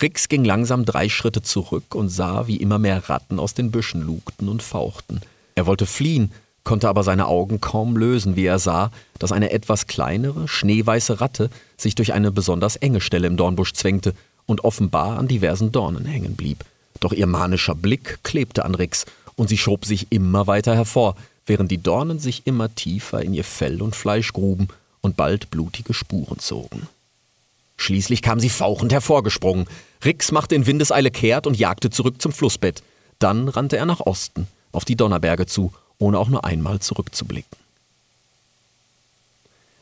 Rix 0.00 0.28
ging 0.28 0.44
langsam 0.44 0.84
drei 0.84 1.08
Schritte 1.08 1.42
zurück 1.42 1.94
und 1.94 2.08
sah, 2.08 2.46
wie 2.46 2.56
immer 2.56 2.78
mehr 2.78 3.08
Ratten 3.08 3.40
aus 3.40 3.54
den 3.54 3.72
Büschen 3.72 4.00
lugten 4.00 4.48
und 4.48 4.62
fauchten. 4.62 5.20
Er 5.56 5.66
wollte 5.66 5.86
fliehen, 5.86 6.32
konnte 6.68 6.90
aber 6.90 7.02
seine 7.02 7.28
Augen 7.28 7.62
kaum 7.62 7.96
lösen, 7.96 8.36
wie 8.36 8.44
er 8.44 8.58
sah, 8.58 8.90
dass 9.18 9.32
eine 9.32 9.52
etwas 9.52 9.86
kleinere, 9.86 10.46
schneeweiße 10.46 11.18
Ratte 11.18 11.48
sich 11.78 11.94
durch 11.94 12.12
eine 12.12 12.30
besonders 12.30 12.76
enge 12.76 13.00
Stelle 13.00 13.26
im 13.26 13.38
Dornbusch 13.38 13.72
zwängte 13.72 14.12
und 14.44 14.64
offenbar 14.64 15.18
an 15.18 15.28
diversen 15.28 15.72
Dornen 15.72 16.04
hängen 16.04 16.36
blieb. 16.36 16.66
Doch 17.00 17.14
ihr 17.14 17.26
manischer 17.26 17.74
Blick 17.74 18.18
klebte 18.22 18.66
an 18.66 18.74
Rix, 18.74 19.06
und 19.34 19.48
sie 19.48 19.56
schob 19.56 19.86
sich 19.86 20.08
immer 20.10 20.46
weiter 20.46 20.74
hervor, 20.74 21.16
während 21.46 21.70
die 21.70 21.82
Dornen 21.82 22.18
sich 22.18 22.46
immer 22.46 22.74
tiefer 22.74 23.22
in 23.22 23.32
ihr 23.32 23.44
Fell 23.44 23.80
und 23.80 23.96
Fleisch 23.96 24.34
gruben 24.34 24.68
und 25.00 25.16
bald 25.16 25.48
blutige 25.48 25.94
Spuren 25.94 26.38
zogen. 26.38 26.86
Schließlich 27.78 28.20
kam 28.20 28.40
sie 28.40 28.50
fauchend 28.50 28.92
hervorgesprungen. 28.92 29.68
Rix 30.04 30.32
machte 30.32 30.54
in 30.54 30.66
Windeseile 30.66 31.10
kehrt 31.10 31.46
und 31.46 31.58
jagte 31.58 31.88
zurück 31.88 32.20
zum 32.20 32.32
Flussbett. 32.32 32.82
Dann 33.20 33.48
rannte 33.48 33.78
er 33.78 33.86
nach 33.86 34.00
Osten, 34.00 34.48
auf 34.70 34.84
die 34.84 34.96
Donnerberge 34.96 35.46
zu, 35.46 35.72
ohne 35.98 36.18
auch 36.18 36.28
nur 36.28 36.44
einmal 36.44 36.80
zurückzublicken. 36.80 37.58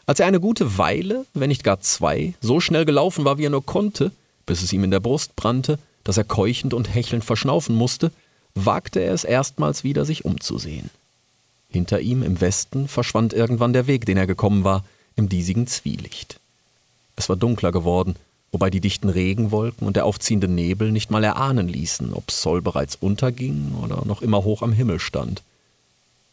Als 0.06 0.20
er 0.20 0.26
eine 0.26 0.40
gute 0.40 0.78
Weile, 0.78 1.26
wenn 1.34 1.48
nicht 1.48 1.64
gar 1.64 1.80
zwei, 1.80 2.34
so 2.40 2.60
schnell 2.60 2.84
gelaufen 2.84 3.24
war, 3.24 3.38
wie 3.38 3.46
er 3.46 3.50
nur 3.50 3.66
konnte, 3.66 4.12
bis 4.46 4.62
es 4.62 4.72
ihm 4.72 4.84
in 4.84 4.92
der 4.92 5.00
Brust 5.00 5.34
brannte, 5.34 5.78
dass 6.04 6.16
er 6.16 6.24
keuchend 6.24 6.72
und 6.72 6.94
hechelnd 6.94 7.24
verschnaufen 7.24 7.74
musste, 7.74 8.12
wagte 8.54 9.00
er 9.00 9.12
es 9.12 9.24
erstmals 9.24 9.82
wieder, 9.82 10.04
sich 10.04 10.24
umzusehen. 10.24 10.90
Hinter 11.68 12.00
ihm 12.00 12.22
im 12.22 12.40
Westen 12.40 12.86
verschwand 12.86 13.32
irgendwann 13.32 13.72
der 13.72 13.88
Weg, 13.88 14.06
den 14.06 14.16
er 14.16 14.28
gekommen 14.28 14.62
war, 14.62 14.84
im 15.16 15.28
diesigen 15.28 15.66
Zwielicht. 15.66 16.38
Es 17.16 17.28
war 17.28 17.36
dunkler 17.36 17.72
geworden, 17.72 18.14
wobei 18.52 18.70
die 18.70 18.80
dichten 18.80 19.08
Regenwolken 19.08 19.86
und 19.86 19.96
der 19.96 20.06
aufziehende 20.06 20.48
Nebel 20.48 20.92
nicht 20.92 21.10
mal 21.10 21.24
erahnen 21.24 21.68
ließen, 21.68 22.12
ob 22.12 22.30
Sol 22.30 22.62
bereits 22.62 22.94
unterging 22.94 23.74
oder 23.82 24.04
noch 24.06 24.22
immer 24.22 24.44
hoch 24.44 24.62
am 24.62 24.72
Himmel 24.72 25.00
stand. 25.00 25.42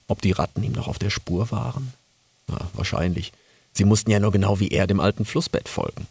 Ob 0.07 0.22
die 0.22 0.31
Ratten 0.31 0.63
ihm 0.63 0.74
noch 0.74 0.88
auf 0.88 1.00
der 1.00 1.10
Spur 1.10 1.51
waren? 1.51 1.93
Na, 2.48 2.60
wahrscheinlich. 2.74 3.31
Sie 3.74 3.86
mussten 3.86 4.12
ja 4.12 4.19
nur 4.19 4.31
genau 4.31 4.60
wie 4.60 4.69
er 4.69 4.88
dem 4.88 5.00
alten 5.00 5.25
Flussbett 5.25 5.67
folgen. 5.67 6.07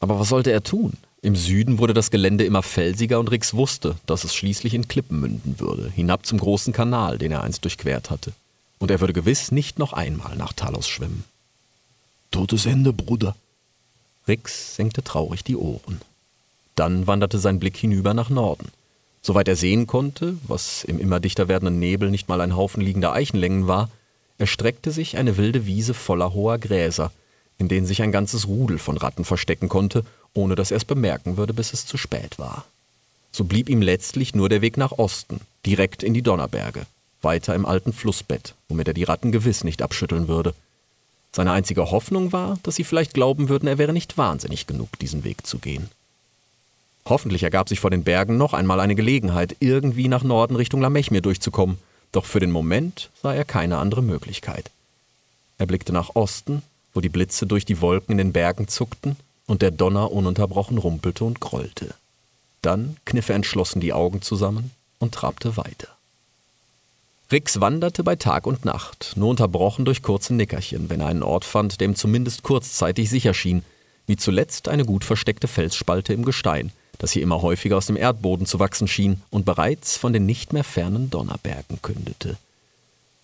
Aber 0.00 0.18
was 0.18 0.28
sollte 0.28 0.50
er 0.50 0.62
tun? 0.62 0.94
Im 1.22 1.36
Süden 1.36 1.78
wurde 1.78 1.94
das 1.94 2.10
Gelände 2.10 2.44
immer 2.44 2.62
felsiger 2.62 3.18
und 3.18 3.30
Rix 3.30 3.54
wusste, 3.54 3.96
dass 4.06 4.24
es 4.24 4.34
schließlich 4.34 4.74
in 4.74 4.88
Klippen 4.88 5.20
münden 5.20 5.58
würde, 5.58 5.90
hinab 5.90 6.26
zum 6.26 6.38
großen 6.38 6.72
Kanal, 6.72 7.16
den 7.16 7.32
er 7.32 7.42
einst 7.42 7.64
durchquert 7.64 8.10
hatte. 8.10 8.32
Und 8.78 8.90
er 8.90 9.00
würde 9.00 9.14
gewiss 9.14 9.50
nicht 9.50 9.78
noch 9.78 9.94
einmal 9.94 10.36
nach 10.36 10.52
Talos 10.52 10.86
schwimmen. 10.86 11.24
Totes 12.30 12.66
Ende, 12.66 12.92
Bruder, 12.92 13.34
Rix 14.26 14.76
senkte 14.76 15.02
traurig 15.02 15.44
die 15.44 15.56
Ohren. 15.56 16.00
Dann 16.74 17.06
wanderte 17.06 17.38
sein 17.38 17.60
Blick 17.60 17.76
hinüber 17.76 18.14
nach 18.14 18.30
Norden. 18.30 18.68
Soweit 19.26 19.48
er 19.48 19.56
sehen 19.56 19.86
konnte, 19.86 20.36
was 20.46 20.84
im 20.84 20.98
immer 20.98 21.18
dichter 21.18 21.48
werdenden 21.48 21.78
Nebel 21.78 22.10
nicht 22.10 22.28
mal 22.28 22.42
ein 22.42 22.56
Haufen 22.56 22.82
liegender 22.82 23.14
Eichenlängen 23.14 23.66
war, 23.66 23.88
erstreckte 24.36 24.90
sich 24.90 25.16
eine 25.16 25.38
wilde 25.38 25.64
Wiese 25.64 25.94
voller 25.94 26.34
hoher 26.34 26.58
Gräser, 26.58 27.10
in 27.56 27.68
denen 27.68 27.86
sich 27.86 28.02
ein 28.02 28.12
ganzes 28.12 28.46
Rudel 28.48 28.78
von 28.78 28.98
Ratten 28.98 29.24
verstecken 29.24 29.70
konnte, 29.70 30.04
ohne 30.34 30.56
dass 30.56 30.70
er 30.70 30.76
es 30.76 30.84
bemerken 30.84 31.38
würde, 31.38 31.54
bis 31.54 31.72
es 31.72 31.86
zu 31.86 31.96
spät 31.96 32.38
war. 32.38 32.66
So 33.32 33.44
blieb 33.44 33.70
ihm 33.70 33.80
letztlich 33.80 34.34
nur 34.34 34.50
der 34.50 34.60
Weg 34.60 34.76
nach 34.76 34.92
Osten, 34.92 35.40
direkt 35.64 36.02
in 36.02 36.12
die 36.12 36.20
Donnerberge, 36.22 36.84
weiter 37.22 37.54
im 37.54 37.64
alten 37.64 37.94
Flussbett, 37.94 38.54
womit 38.68 38.88
er 38.88 38.94
die 38.94 39.04
Ratten 39.04 39.32
gewiss 39.32 39.64
nicht 39.64 39.80
abschütteln 39.80 40.28
würde. 40.28 40.54
Seine 41.32 41.52
einzige 41.52 41.90
Hoffnung 41.90 42.32
war, 42.32 42.58
dass 42.62 42.76
sie 42.76 42.84
vielleicht 42.84 43.14
glauben 43.14 43.48
würden, 43.48 43.68
er 43.68 43.78
wäre 43.78 43.94
nicht 43.94 44.18
wahnsinnig 44.18 44.66
genug, 44.66 44.98
diesen 44.98 45.24
Weg 45.24 45.46
zu 45.46 45.58
gehen. 45.58 45.88
Hoffentlich 47.06 47.42
ergab 47.42 47.68
sich 47.68 47.80
vor 47.80 47.90
den 47.90 48.04
Bergen 48.04 48.36
noch 48.36 48.54
einmal 48.54 48.80
eine 48.80 48.94
Gelegenheit, 48.94 49.56
irgendwie 49.60 50.08
nach 50.08 50.22
Norden 50.22 50.56
Richtung 50.56 50.80
Lamechmir 50.80 51.20
durchzukommen, 51.20 51.78
doch 52.12 52.24
für 52.24 52.40
den 52.40 52.50
Moment 52.50 53.10
sah 53.22 53.34
er 53.34 53.44
keine 53.44 53.78
andere 53.78 54.02
Möglichkeit. 54.02 54.70
Er 55.58 55.66
blickte 55.66 55.92
nach 55.92 56.14
Osten, 56.14 56.62
wo 56.94 57.00
die 57.00 57.08
Blitze 57.10 57.46
durch 57.46 57.64
die 57.64 57.80
Wolken 57.80 58.12
in 58.12 58.18
den 58.18 58.32
Bergen 58.32 58.68
zuckten 58.68 59.16
und 59.46 59.60
der 59.60 59.70
Donner 59.70 60.12
ununterbrochen 60.12 60.78
rumpelte 60.78 61.24
und 61.24 61.40
grollte. 61.40 61.94
Dann 62.62 62.96
kniff 63.04 63.28
er 63.28 63.36
entschlossen 63.36 63.80
die 63.80 63.92
Augen 63.92 64.22
zusammen 64.22 64.70
und 64.98 65.12
trabte 65.12 65.56
weiter. 65.58 65.88
Rix 67.30 67.60
wanderte 67.60 68.04
bei 68.04 68.16
Tag 68.16 68.46
und 68.46 68.64
Nacht, 68.64 69.12
nur 69.16 69.28
unterbrochen 69.28 69.84
durch 69.84 70.02
kurze 70.02 70.34
Nickerchen, 70.34 70.88
wenn 70.88 71.00
er 71.00 71.08
einen 71.08 71.22
Ort 71.22 71.44
fand, 71.44 71.80
der 71.80 71.88
ihm 71.88 71.96
zumindest 71.96 72.42
kurzzeitig 72.42 73.10
sicher 73.10 73.34
schien, 73.34 73.64
wie 74.06 74.16
zuletzt 74.16 74.68
eine 74.68 74.84
gut 74.84 75.04
versteckte 75.04 75.48
Felsspalte 75.48 76.12
im 76.12 76.24
Gestein, 76.24 76.70
das 76.98 77.12
hier 77.12 77.22
immer 77.22 77.42
häufiger 77.42 77.76
aus 77.76 77.86
dem 77.86 77.96
Erdboden 77.96 78.46
zu 78.46 78.58
wachsen 78.58 78.88
schien 78.88 79.22
und 79.30 79.44
bereits 79.44 79.96
von 79.96 80.12
den 80.12 80.26
nicht 80.26 80.52
mehr 80.52 80.64
fernen 80.64 81.10
Donnerbergen 81.10 81.80
kündete. 81.82 82.36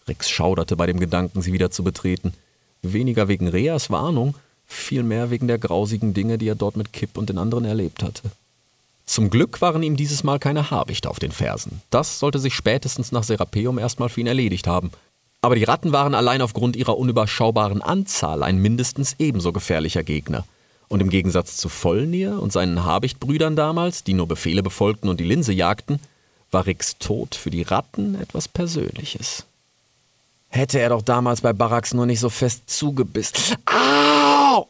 Rix 0.09 0.29
schauderte 0.29 0.77
bei 0.77 0.87
dem 0.87 1.01
Gedanken, 1.01 1.43
sie 1.43 1.53
wieder 1.53 1.71
zu 1.71 1.85
betreten, 1.85 2.33
weniger 2.83 3.29
wegen 3.29 3.49
Reas 3.49 3.91
Warnung, 3.91 4.35
vielmehr 4.67 5.31
wegen 5.31 5.49
der 5.49 5.59
grausigen 5.59 6.15
Dinge, 6.15 6.39
die 6.39 6.49
er 6.49 6.55
dort 6.55 6.77
mit 6.77 6.93
Kipp 6.93 7.17
und 7.17 7.29
den 7.29 7.39
anderen 7.39 7.65
erlebt 7.65 8.03
hatte. 8.03 8.31
Zum 9.07 9.29
Glück 9.29 9.61
waren 9.61 9.83
ihm 9.83 9.97
dieses 9.97 10.23
Mal 10.23 10.39
keine 10.39 10.71
Habichte 10.71 11.11
auf 11.11 11.19
den 11.19 11.33
Fersen. 11.33 11.83
Das 11.91 12.21
sollte 12.21 12.39
sich 12.39 12.55
spätestens 12.55 13.11
nach 13.11 13.25
Serapeum 13.25 13.79
erstmal 13.79 14.09
für 14.09 14.21
ihn 14.21 14.29
erledigt 14.29 14.69
haben. 14.69 14.93
Aber 15.43 15.57
die 15.57 15.65
Ratten 15.65 15.93
waren 15.93 16.15
allein 16.15 16.43
aufgrund 16.43 16.77
ihrer 16.77 16.97
unüberschaubaren 16.97 17.83
Anzahl 17.83 18.43
ein 18.43 18.59
mindestens 18.59 19.17
ebenso 19.19 19.53
gefährlicher 19.53 20.05
Gegner. 20.05 20.45
Und 20.91 21.01
im 21.01 21.09
Gegensatz 21.09 21.57
zu 21.57 21.69
Vollnir 21.69 22.43
und 22.43 22.53
seinen 22.53 22.85
Habichtbrüdern 22.85 23.55
damals, 23.55 24.03
die 24.03 24.13
nur 24.13 24.27
Befehle 24.27 24.65
befolgten 24.65 25.09
und 25.09 25.21
die 25.21 25.25
Linse 25.25 25.53
jagten, 25.53 26.01
war 26.51 26.67
Ricks 26.67 26.99
Tod 26.99 27.37
für 27.37 27.51
die 27.51 27.63
Ratten 27.63 28.21
etwas 28.21 28.49
Persönliches. 28.49 29.45
Hätte 30.49 30.81
er 30.81 30.89
doch 30.89 31.03
damals 31.03 31.43
bei 31.43 31.53
Barracks 31.53 31.95
nur 31.95 32.07
nicht 32.07 32.19
so 32.19 32.29
fest 32.29 32.63
zugebissen. 32.67 33.57
Au! 33.67 34.67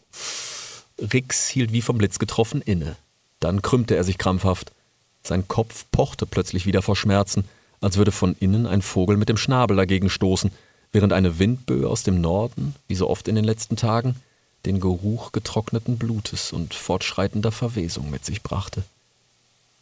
Rix 0.98 1.48
hielt 1.48 1.72
wie 1.72 1.80
vom 1.80 1.96
Blitz 1.96 2.18
getroffen 2.18 2.60
inne. 2.60 2.96
Dann 3.40 3.62
krümmte 3.62 3.96
er 3.96 4.04
sich 4.04 4.18
krampfhaft. 4.18 4.72
Sein 5.22 5.48
Kopf 5.48 5.86
pochte 5.90 6.26
plötzlich 6.26 6.66
wieder 6.66 6.82
vor 6.82 6.96
Schmerzen, 6.96 7.44
als 7.80 7.96
würde 7.96 8.12
von 8.12 8.36
innen 8.40 8.66
ein 8.66 8.82
Vogel 8.82 9.16
mit 9.16 9.30
dem 9.30 9.38
Schnabel 9.38 9.74
dagegen 9.74 10.10
stoßen, 10.10 10.50
während 10.92 11.14
eine 11.14 11.38
Windböe 11.38 11.88
aus 11.88 12.02
dem 12.02 12.20
Norden, 12.20 12.74
wie 12.88 12.94
so 12.94 13.08
oft 13.08 13.26
in 13.26 13.36
den 13.36 13.44
letzten 13.44 13.76
Tagen, 13.76 14.16
den 14.66 14.80
Geruch 14.80 15.32
getrockneten 15.32 15.98
Blutes 15.98 16.52
und 16.52 16.74
fortschreitender 16.74 17.52
Verwesung 17.52 18.10
mit 18.10 18.24
sich 18.24 18.42
brachte. 18.42 18.82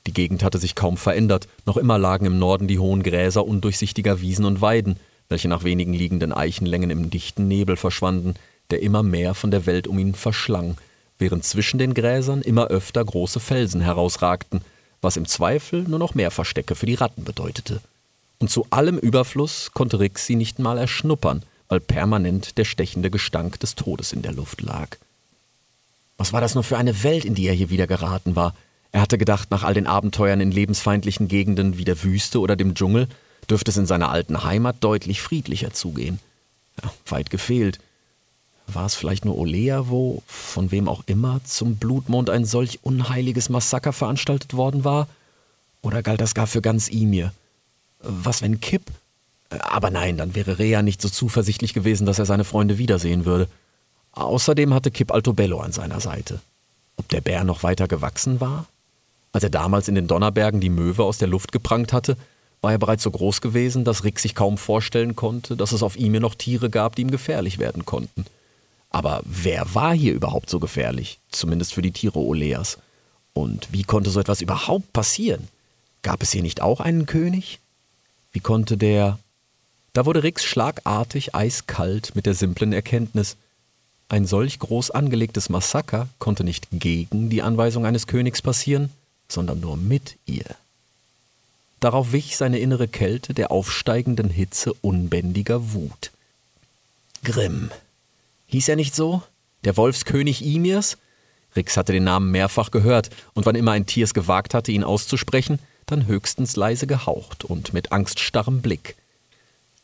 Die 0.07 0.13
Gegend 0.13 0.43
hatte 0.43 0.59
sich 0.59 0.75
kaum 0.75 0.97
verändert, 0.97 1.49
noch 1.67 1.77
immer 1.77 1.99
lagen 1.99 2.27
im 2.27 2.39
Norden 2.39 2.69
die 2.69 2.79
hohen 2.79 3.03
Gräser 3.03 3.45
undurchsichtiger 3.47 4.21
Wiesen 4.21 4.45
und 4.45 4.61
Weiden, 4.61 4.99
welche 5.29 5.49
nach 5.49 5.65
wenigen 5.65 5.93
liegenden 5.93 6.33
Eichenlängen 6.33 6.91
im 6.91 7.11
dichten 7.11 7.47
Nebel 7.49 7.77
verschwanden, 7.77 8.35
der 8.71 8.83
immer 8.83 9.03
mehr 9.03 9.35
von 9.35 9.51
der 9.51 9.67
Welt 9.67 9.87
um 9.87 9.99
ihn 9.99 10.15
verschlang, 10.15 10.79
während 11.19 11.45
zwischen 11.45 11.79
den 11.79 11.95
Gräsern 11.95 12.43
immer 12.43 12.69
öfter 12.69 13.05
große 13.05 13.41
Felsen 13.41 13.81
herausragten, 13.81 14.63
was 15.03 15.17
im 15.17 15.27
Zweifel 15.27 15.83
nur 15.83 15.99
noch 15.99 16.15
mehr 16.15 16.31
Verstecke 16.31 16.75
für 16.75 16.87
die 16.87 16.95
Ratten 16.95 17.25
bedeutete. 17.25 17.81
Und 18.39 18.51
zu 18.51 18.67
allem 18.71 18.99
Überfluss 18.99 19.73
konnte 19.75 19.99
sie 20.17 20.37
nicht 20.37 20.59
mal 20.59 20.79
erschnuppern, 20.79 21.43
weil 21.69 21.81
permanent 21.81 22.59
der 22.59 22.65
stechende 22.65 23.11
Gestank 23.11 23.61
des 23.61 23.75
Todes 23.75 24.13
in 24.13 24.23
der 24.23 24.33
Luft 24.33 24.61
lag. 24.63 24.97
Was 26.17 26.33
war 26.33 26.41
das 26.41 26.55
nur 26.55 26.65
für 26.65 26.79
eine 26.79 27.03
Welt, 27.03 27.25
in 27.25 27.35
die 27.35 27.47
er 27.47 27.55
hier 27.55 27.71
wieder 27.71 27.87
geraten 27.87 28.37
war? 28.37 28.55
Er 28.91 29.03
hatte 29.03 29.19
gedacht, 29.19 29.51
nach 29.51 29.65
all 29.65 29.75
den 29.75 29.87
Abenteuern 29.87 30.41
in 30.41 30.51
lebensfeindlichen 30.51 31.29
Gegenden 31.29 31.79
wie 31.79 31.85
der 31.85 32.03
Wüste 32.03 32.41
oder 32.41 32.57
dem 32.57 32.75
Dschungel 32.75 33.09
dürfte 33.49 33.71
es 33.71 33.77
in 33.77 33.87
seiner 33.87 34.11
alten 34.11 34.45
Heimat 34.45 34.77
deutlich 34.81 35.23
friedlicher 35.23 35.73
zugehen. 35.73 36.19
Ja, 36.83 36.91
weit 37.07 37.31
gefehlt. 37.31 37.79
War 38.67 38.87
es 38.87 38.95
vielleicht 38.95 39.25
nur 39.25 39.39
Olea, 39.39 39.89
wo, 39.89 40.23
von 40.27 40.71
wem 40.71 40.89
auch 40.89 41.03
immer, 41.07 41.41
zum 41.45 41.77
Blutmond 41.77 42.29
ein 42.29 42.45
solch 42.45 42.81
unheiliges 42.83 43.49
Massaker 43.49 43.93
veranstaltet 43.93 44.55
worden 44.55 44.85
war? 44.85 45.09
Oder 45.81 46.03
galt 46.03 46.21
das 46.21 46.35
gar 46.35 46.47
für 46.47 46.61
ganz 46.61 46.89
Imir? 46.89 47.33
Was, 48.01 48.43
wenn 48.43 48.61
Kipp? 48.61 48.83
Aber 49.50 49.90
nein, 49.90 50.17
dann 50.17 50.35
wäre 50.35 50.59
Rea 50.59 50.83
nicht 50.83 51.00
so 51.00 51.09
zuversichtlich 51.09 51.73
gewesen, 51.75 52.07
dass 52.07 52.19
er 52.19 52.26
seine 52.26 52.45
Freunde 52.45 52.78
wiedersehen 52.78 53.25
würde. 53.25 53.49
Außerdem 54.12 54.75
hatte 54.75 54.90
Kipp 54.90 55.12
Altobello 55.12 55.61
an 55.61 55.73
seiner 55.73 56.00
Seite. 56.00 56.40
Ob 56.97 57.09
der 57.09 57.21
Bär 57.21 57.45
noch 57.45 57.62
weiter 57.62 57.88
gewachsen 57.88 58.40
war? 58.40 58.67
Als 59.33 59.45
er 59.45 59.50
damals 59.50 59.88
in 59.88 59.95
den 59.95 60.09
Donnerbergen 60.09 60.61
die 60.61 60.71
Möwe 60.71 61.05
aus 61.05 61.19
der 61.19 61.28
Luft 61.28 61.52
geprangt 61.52 61.93
hatte, 61.93 62.17
war 62.61 62.73
er 62.73 62.78
bereits 62.78 63.05
so 63.05 63.11
groß 63.11 63.40
gewesen, 63.40 63.85
dass 63.85 64.05
Rick 64.05 64.19
sich 64.19 64.35
kaum 64.35 64.59
vorstellen 64.59 65.14
konnte, 65.14 65.57
dass 65.57 65.73
es 65.73 65.83
auf 65.83 65.99
Imir 65.99 66.21
noch 66.21 66.35
Tiere 66.35 66.71
gab, 66.71 66.97
die 66.97 67.02
ihm 67.02 67.11
gefährlich 67.11 67.59
werden 67.59 67.85
konnten. 67.85 68.25
Aber 68.90 69.21
wer 69.25 69.75
war 69.75 69.95
hier 69.95 70.14
überhaupt 70.14 70.50
so 70.50 70.59
gefährlich? 70.59 71.19
Zumindest 71.31 71.75
für 71.75 71.83
die 71.83 71.93
Tiere 71.93 72.19
Oleas. 72.19 72.78
Und 73.33 73.69
wie 73.71 73.85
konnte 73.85 74.11
so 74.11 74.19
etwas 74.19 74.40
überhaupt 74.40 74.93
passieren? 74.93 75.49
Gab 76.02 76.23
es 76.23 76.33
hier 76.33 76.43
nicht 76.43 76.62
auch 76.62 76.81
einen 76.81 77.07
König? 77.07 77.61
Wie 78.33 78.40
konnte 78.40 78.76
der. 78.76 79.19
Da 79.99 80.07
wurde 80.07 80.23
Rix 80.23 80.45
schlagartig 80.45 81.35
eiskalt 81.35 82.14
mit 82.14 82.25
der 82.25 82.35
simplen 82.35 82.73
Erkenntnis, 82.73 83.37
ein 84.09 84.26
solch 84.26 84.61
groß 84.61 84.93
angelegtes 84.93 85.49
Massaker 85.49 86.07
konnte 86.21 86.45
nicht 86.45 86.69
gegen 86.71 87.31
die 87.31 87.43
Anweisung 87.43 87.85
eines 87.85 88.07
Königs 88.07 88.40
passieren, 88.40 88.90
sondern 89.28 89.59
nur 89.59 89.76
mit 89.76 90.14
ihr. 90.25 90.45
Darauf 91.81 92.12
wich 92.12 92.37
seine 92.37 92.61
innere 92.61 92.87
Kälte 92.87 93.35
der 93.35 93.50
aufsteigenden 93.50 94.31
Hitze 94.31 94.73
unbändiger 94.83 95.73
Wut. 95.73 96.12
Grimm. 97.25 97.73
Hieß 98.47 98.69
er 98.69 98.76
nicht 98.76 98.95
so? 98.95 99.25
Der 99.64 99.76
Wolfskönig 99.76 100.45
Imirs? 100.45 100.97
Rix 101.57 101.76
hatte 101.76 101.93
den 101.93 102.05
Namen 102.05 102.31
mehrfach 102.31 102.71
gehört, 102.71 103.11
und 103.35 103.47
wann 103.47 103.57
immer 103.57 103.73
ein 103.73 103.87
Tier 103.87 104.05
es 104.05 104.14
gewagt 104.14 104.55
hatte, 104.55 104.71
ihn 104.71 104.85
auszusprechen, 104.85 105.59
dann 105.87 106.07
höchstens 106.07 106.55
leise 106.55 106.87
gehaucht 106.87 107.43
und 107.45 107.73
mit 107.73 107.90
angststarrem 107.90 108.62
Blick. 108.62 108.95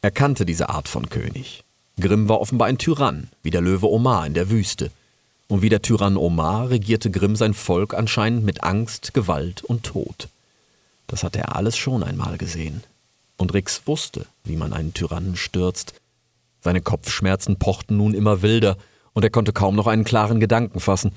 Er 0.04 0.10
kannte 0.10 0.44
diese 0.44 0.68
Art 0.68 0.86
von 0.86 1.08
König. 1.08 1.64
Grimm 1.98 2.28
war 2.28 2.38
offenbar 2.38 2.68
ein 2.68 2.76
Tyrann, 2.76 3.30
wie 3.42 3.48
der 3.48 3.62
Löwe 3.62 3.90
Omar 3.90 4.26
in 4.26 4.34
der 4.34 4.50
Wüste. 4.50 4.90
Und 5.48 5.62
wie 5.62 5.70
der 5.70 5.80
Tyrann 5.80 6.18
Omar 6.18 6.68
regierte 6.68 7.10
Grimm 7.10 7.36
sein 7.36 7.54
Volk 7.54 7.94
anscheinend 7.94 8.44
mit 8.44 8.62
Angst, 8.64 9.14
Gewalt 9.14 9.64
und 9.64 9.82
Tod. 9.82 10.28
Das 11.06 11.24
hatte 11.24 11.38
er 11.38 11.56
alles 11.56 11.78
schon 11.78 12.02
einmal 12.02 12.36
gesehen. 12.36 12.82
Und 13.38 13.54
Rix 13.54 13.86
wusste, 13.86 14.26
wie 14.44 14.56
man 14.56 14.74
einen 14.74 14.92
Tyrannen 14.92 15.36
stürzt. 15.36 15.94
Seine 16.60 16.82
Kopfschmerzen 16.82 17.58
pochten 17.58 17.96
nun 17.96 18.12
immer 18.12 18.42
wilder, 18.42 18.76
und 19.14 19.22
er 19.22 19.30
konnte 19.30 19.54
kaum 19.54 19.74
noch 19.74 19.86
einen 19.86 20.04
klaren 20.04 20.38
Gedanken 20.38 20.80
fassen. 20.80 21.12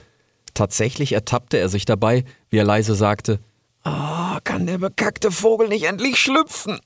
Tatsächlich 0.53 1.11
ertappte 1.11 1.57
er 1.57 1.67
sich 1.67 1.83
dabei, 1.83 2.23
wie 2.49 2.59
er 2.59 2.63
leise 2.63 2.95
sagte, 2.95 3.39
Ah, 3.83 4.37
oh, 4.37 4.39
kann 4.45 4.65
der 4.65 4.77
bekackte 4.77 5.29
Vogel 5.29 5.67
nicht 5.67 5.83
endlich 5.83 6.17
schlüpfen? 6.17 6.79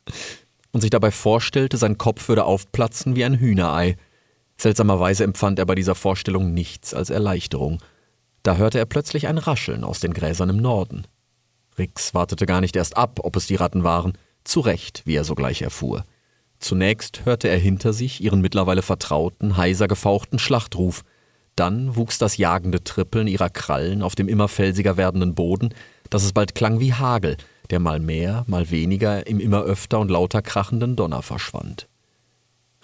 Und 0.71 0.81
sich 0.81 0.89
dabei 0.89 1.11
vorstellte, 1.11 1.77
sein 1.77 1.97
Kopf 1.97 2.27
würde 2.29 2.45
aufplatzen 2.45 3.15
wie 3.15 3.25
ein 3.25 3.39
Hühnerei. 3.39 3.97
Seltsamerweise 4.57 5.23
empfand 5.23 5.59
er 5.59 5.65
bei 5.65 5.75
dieser 5.75 5.95
Vorstellung 5.95 6.53
nichts 6.53 6.93
als 6.93 7.09
Erleichterung. 7.09 7.81
Da 8.43 8.55
hörte 8.55 8.79
er 8.79 8.85
plötzlich 8.85 9.27
ein 9.27 9.37
Rascheln 9.37 9.83
aus 9.83 9.99
den 9.99 10.13
Gräsern 10.13 10.49
im 10.49 10.57
Norden. 10.57 11.05
Rix 11.77 12.13
wartete 12.13 12.45
gar 12.45 12.61
nicht 12.61 12.75
erst 12.75 12.97
ab, 12.97 13.19
ob 13.23 13.35
es 13.35 13.47
die 13.47 13.55
Ratten 13.55 13.83
waren, 13.83 14.13
zu 14.43 14.59
Recht, 14.59 15.03
wie 15.05 15.15
er 15.15 15.23
sogleich 15.23 15.61
erfuhr. 15.61 16.05
Zunächst 16.59 17.25
hörte 17.25 17.47
er 17.47 17.57
hinter 17.57 17.91
sich 17.91 18.21
ihren 18.21 18.41
mittlerweile 18.41 18.81
vertrauten, 18.81 19.57
heiser 19.57 19.87
gefauchten 19.87 20.39
Schlachtruf, 20.39 21.03
dann 21.55 21.95
wuchs 21.95 22.17
das 22.17 22.37
jagende 22.37 22.83
Trippeln 22.83 23.27
ihrer 23.27 23.49
Krallen 23.49 24.01
auf 24.01 24.15
dem 24.15 24.27
immer 24.27 24.47
felsiger 24.47 24.95
werdenden 24.95 25.35
Boden, 25.35 25.73
dass 26.09 26.23
es 26.23 26.33
bald 26.33 26.55
klang 26.55 26.79
wie 26.79 26.93
Hagel, 26.93 27.37
der 27.71 27.79
mal 27.79 27.99
mehr, 27.99 28.43
mal 28.47 28.69
weniger 28.69 29.25
im 29.25 29.39
immer 29.39 29.61
öfter 29.63 29.99
und 29.99 30.11
lauter 30.11 30.41
krachenden 30.41 30.95
Donner 30.95 31.21
verschwand. 31.21 31.87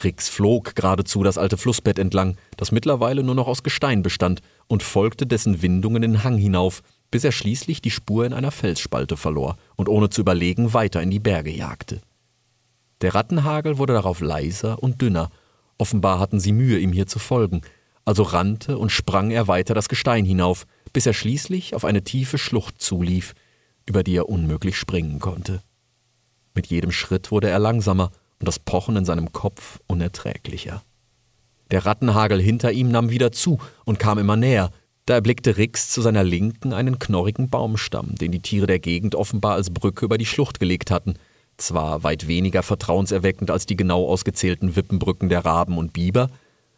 Rix 0.04 0.30
flog 0.30 0.76
geradezu 0.76 1.24
das 1.24 1.38
alte 1.38 1.58
Flussbett 1.58 1.98
entlang, 1.98 2.38
das 2.56 2.72
mittlerweile 2.72 3.24
nur 3.24 3.36
noch 3.36 3.48
aus 3.48 3.64
Gestein 3.64 4.04
bestand, 4.04 4.42
und 4.68 4.84
folgte 4.84 5.26
dessen 5.26 5.62
Windungen 5.62 6.02
den 6.02 6.24
Hang 6.24 6.38
hinauf, 6.38 6.82
bis 7.10 7.24
er 7.24 7.32
schließlich 7.32 7.82
die 7.82 7.92
Spur 7.92 8.26
in 8.26 8.34
einer 8.34 8.52
Felsspalte 8.52 9.18
verlor 9.18 9.58
und 9.76 9.90
ohne 9.90 10.10
zu 10.10 10.22
überlegen 10.22 10.74
weiter 10.74 11.02
in 11.02 11.10
die 11.10 11.20
Berge 11.20 11.52
jagte. 11.52 12.02
Der 13.02 13.16
Rattenhagel 13.16 13.78
wurde 13.78 13.94
darauf 13.94 14.22
leiser 14.22 14.82
und 14.82 15.02
dünner, 15.02 15.30
offenbar 15.78 16.20
hatten 16.20 16.40
sie 16.40 16.52
Mühe, 16.52 16.80
ihm 16.80 16.92
hier 16.92 17.08
zu 17.08 17.20
folgen, 17.20 17.62
also 18.06 18.24
rannte 18.24 18.78
und 18.78 18.92
sprang 18.92 19.32
er 19.32 19.48
weiter 19.48 19.74
das 19.74 19.90
Gestein 19.90 20.26
hinauf, 20.26 20.66
bis 20.94 21.06
er 21.06 21.14
schließlich 21.14 21.76
auf 21.76 21.86
eine 21.86 22.04
tiefe 22.04 22.38
Schlucht 22.38 22.82
zulief, 22.82 23.34
über 23.88 24.04
die 24.04 24.16
er 24.16 24.30
unmöglich 24.30 24.78
springen 24.78 25.20
konnte. 25.20 25.62
Mit 26.54 26.68
jedem 26.68 26.92
Schritt 26.92 27.32
wurde 27.32 27.50
er 27.50 27.60
langsamer 27.60 28.12
und 28.40 28.48
das 28.48 28.60
Pochen 28.60 28.96
in 28.96 29.06
seinem 29.06 29.32
Kopf 29.32 29.80
unerträglicher. 29.88 30.84
Der 31.72 31.86
Rattenhagel 31.86 32.42
hinter 32.42 32.72
ihm 32.72 32.90
nahm 32.90 33.10
wieder 33.10 33.32
zu 33.32 33.60
und 33.86 34.00
kam 34.00 34.18
immer 34.18 34.36
näher. 34.36 34.72
Da 35.06 35.16
erblickte 35.16 35.58
Rix 35.58 35.90
zu 35.90 36.02
seiner 36.02 36.24
Linken 36.24 36.74
einen 36.74 37.00
knorrigen 37.00 37.50
Baumstamm, 37.50 38.16
den 38.16 38.32
die 38.32 38.42
Tiere 38.42 38.68
der 38.68 38.80
Gegend 38.80 39.16
offenbar 39.16 39.54
als 39.54 39.70
Brücke 39.70 40.06
über 40.06 40.18
die 40.18 40.26
Schlucht 40.26 40.60
gelegt 40.60 40.92
hatten. 40.92 41.16
Zwar 41.58 42.04
weit 42.04 42.28
weniger 42.28 42.62
vertrauenserweckend 42.62 43.50
als 43.50 43.66
die 43.66 43.76
genau 43.76 44.08
ausgezählten 44.08 44.76
Wippenbrücken 44.76 45.30
der 45.30 45.46
Raben 45.46 45.78
und 45.78 45.94
Biber, 45.94 46.30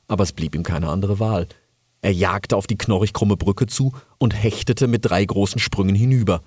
aber 0.07 0.23
es 0.23 0.31
blieb 0.31 0.55
ihm 0.55 0.63
keine 0.63 0.89
andere 0.89 1.19
Wahl. 1.19 1.47
Er 2.01 2.13
jagte 2.13 2.55
auf 2.55 2.65
die 2.65 2.77
knorrig 2.77 3.13
krumme 3.13 3.35
Brücke 3.35 3.67
zu 3.67 3.93
und 4.17 4.33
hechtete 4.33 4.87
mit 4.87 5.05
drei 5.05 5.25
großen 5.25 5.59
Sprüngen 5.59 5.95
hinüber, 5.95 6.41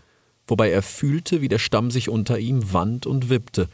wobei 0.46 0.70
er 0.70 0.82
fühlte, 0.82 1.40
wie 1.40 1.48
der 1.48 1.58
Stamm 1.58 1.90
sich 1.90 2.08
unter 2.08 2.38
ihm 2.38 2.72
wand 2.72 3.06
und 3.06 3.28
wippte. 3.28 3.68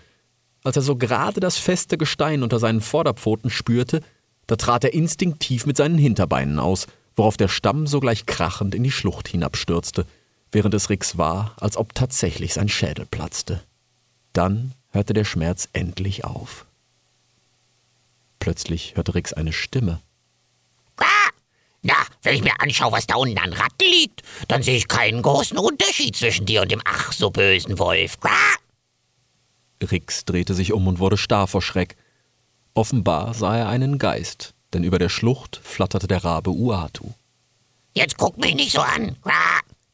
Als 0.64 0.76
er 0.76 0.82
so 0.82 0.96
gerade 0.96 1.40
das 1.40 1.56
feste 1.56 1.98
Gestein 1.98 2.42
unter 2.42 2.58
seinen 2.58 2.80
Vorderpfoten 2.80 3.50
spürte, 3.50 4.02
da 4.46 4.56
trat 4.56 4.84
er 4.84 4.94
instinktiv 4.94 5.66
mit 5.66 5.76
seinen 5.76 5.98
Hinterbeinen 5.98 6.58
aus, 6.58 6.86
worauf 7.14 7.36
der 7.36 7.48
Stamm 7.48 7.86
sogleich 7.86 8.26
krachend 8.26 8.74
in 8.74 8.82
die 8.82 8.90
Schlucht 8.90 9.28
hinabstürzte, 9.28 10.06
während 10.50 10.74
es 10.74 10.88
Rix 10.88 11.18
war, 11.18 11.54
als 11.58 11.76
ob 11.76 11.94
tatsächlich 11.94 12.54
sein 12.54 12.68
Schädel 12.68 13.06
platzte. 13.06 13.62
Dann 14.32 14.72
hörte 14.90 15.12
der 15.12 15.24
Schmerz 15.24 15.68
endlich 15.72 16.24
auf. 16.24 16.66
Plötzlich 18.38 18.96
hörte 18.96 19.14
Rix 19.14 19.32
eine 19.32 19.52
Stimme. 19.52 20.00
Na, 21.82 21.94
wenn 22.22 22.34
ich 22.34 22.42
mir 22.42 22.60
anschaue, 22.60 22.92
was 22.92 23.06
da 23.06 23.14
unten 23.16 23.38
an 23.38 23.52
Ratten 23.52 23.88
liegt, 23.90 24.22
dann 24.48 24.62
sehe 24.62 24.76
ich 24.76 24.88
keinen 24.88 25.22
großen 25.22 25.56
Unterschied 25.56 26.16
zwischen 26.16 26.46
dir 26.46 26.62
und 26.62 26.72
dem 26.72 26.82
ach 26.84 27.12
so 27.12 27.30
bösen 27.30 27.78
Wolf. 27.78 28.18
Rix 29.80 30.24
drehte 30.24 30.54
sich 30.54 30.72
um 30.72 30.86
und 30.88 30.98
wurde 30.98 31.16
starr 31.16 31.46
vor 31.46 31.62
Schreck. 31.62 31.96
Offenbar 32.74 33.34
sah 33.34 33.56
er 33.56 33.68
einen 33.68 33.98
Geist, 33.98 34.54
denn 34.72 34.84
über 34.84 34.98
der 34.98 35.08
Schlucht 35.08 35.60
flatterte 35.62 36.08
der 36.08 36.24
Rabe 36.24 36.50
Uatu. 36.50 37.12
Jetzt 37.94 38.18
guck 38.18 38.38
mich 38.38 38.54
nicht 38.54 38.72
so 38.72 38.80
an. 38.80 39.16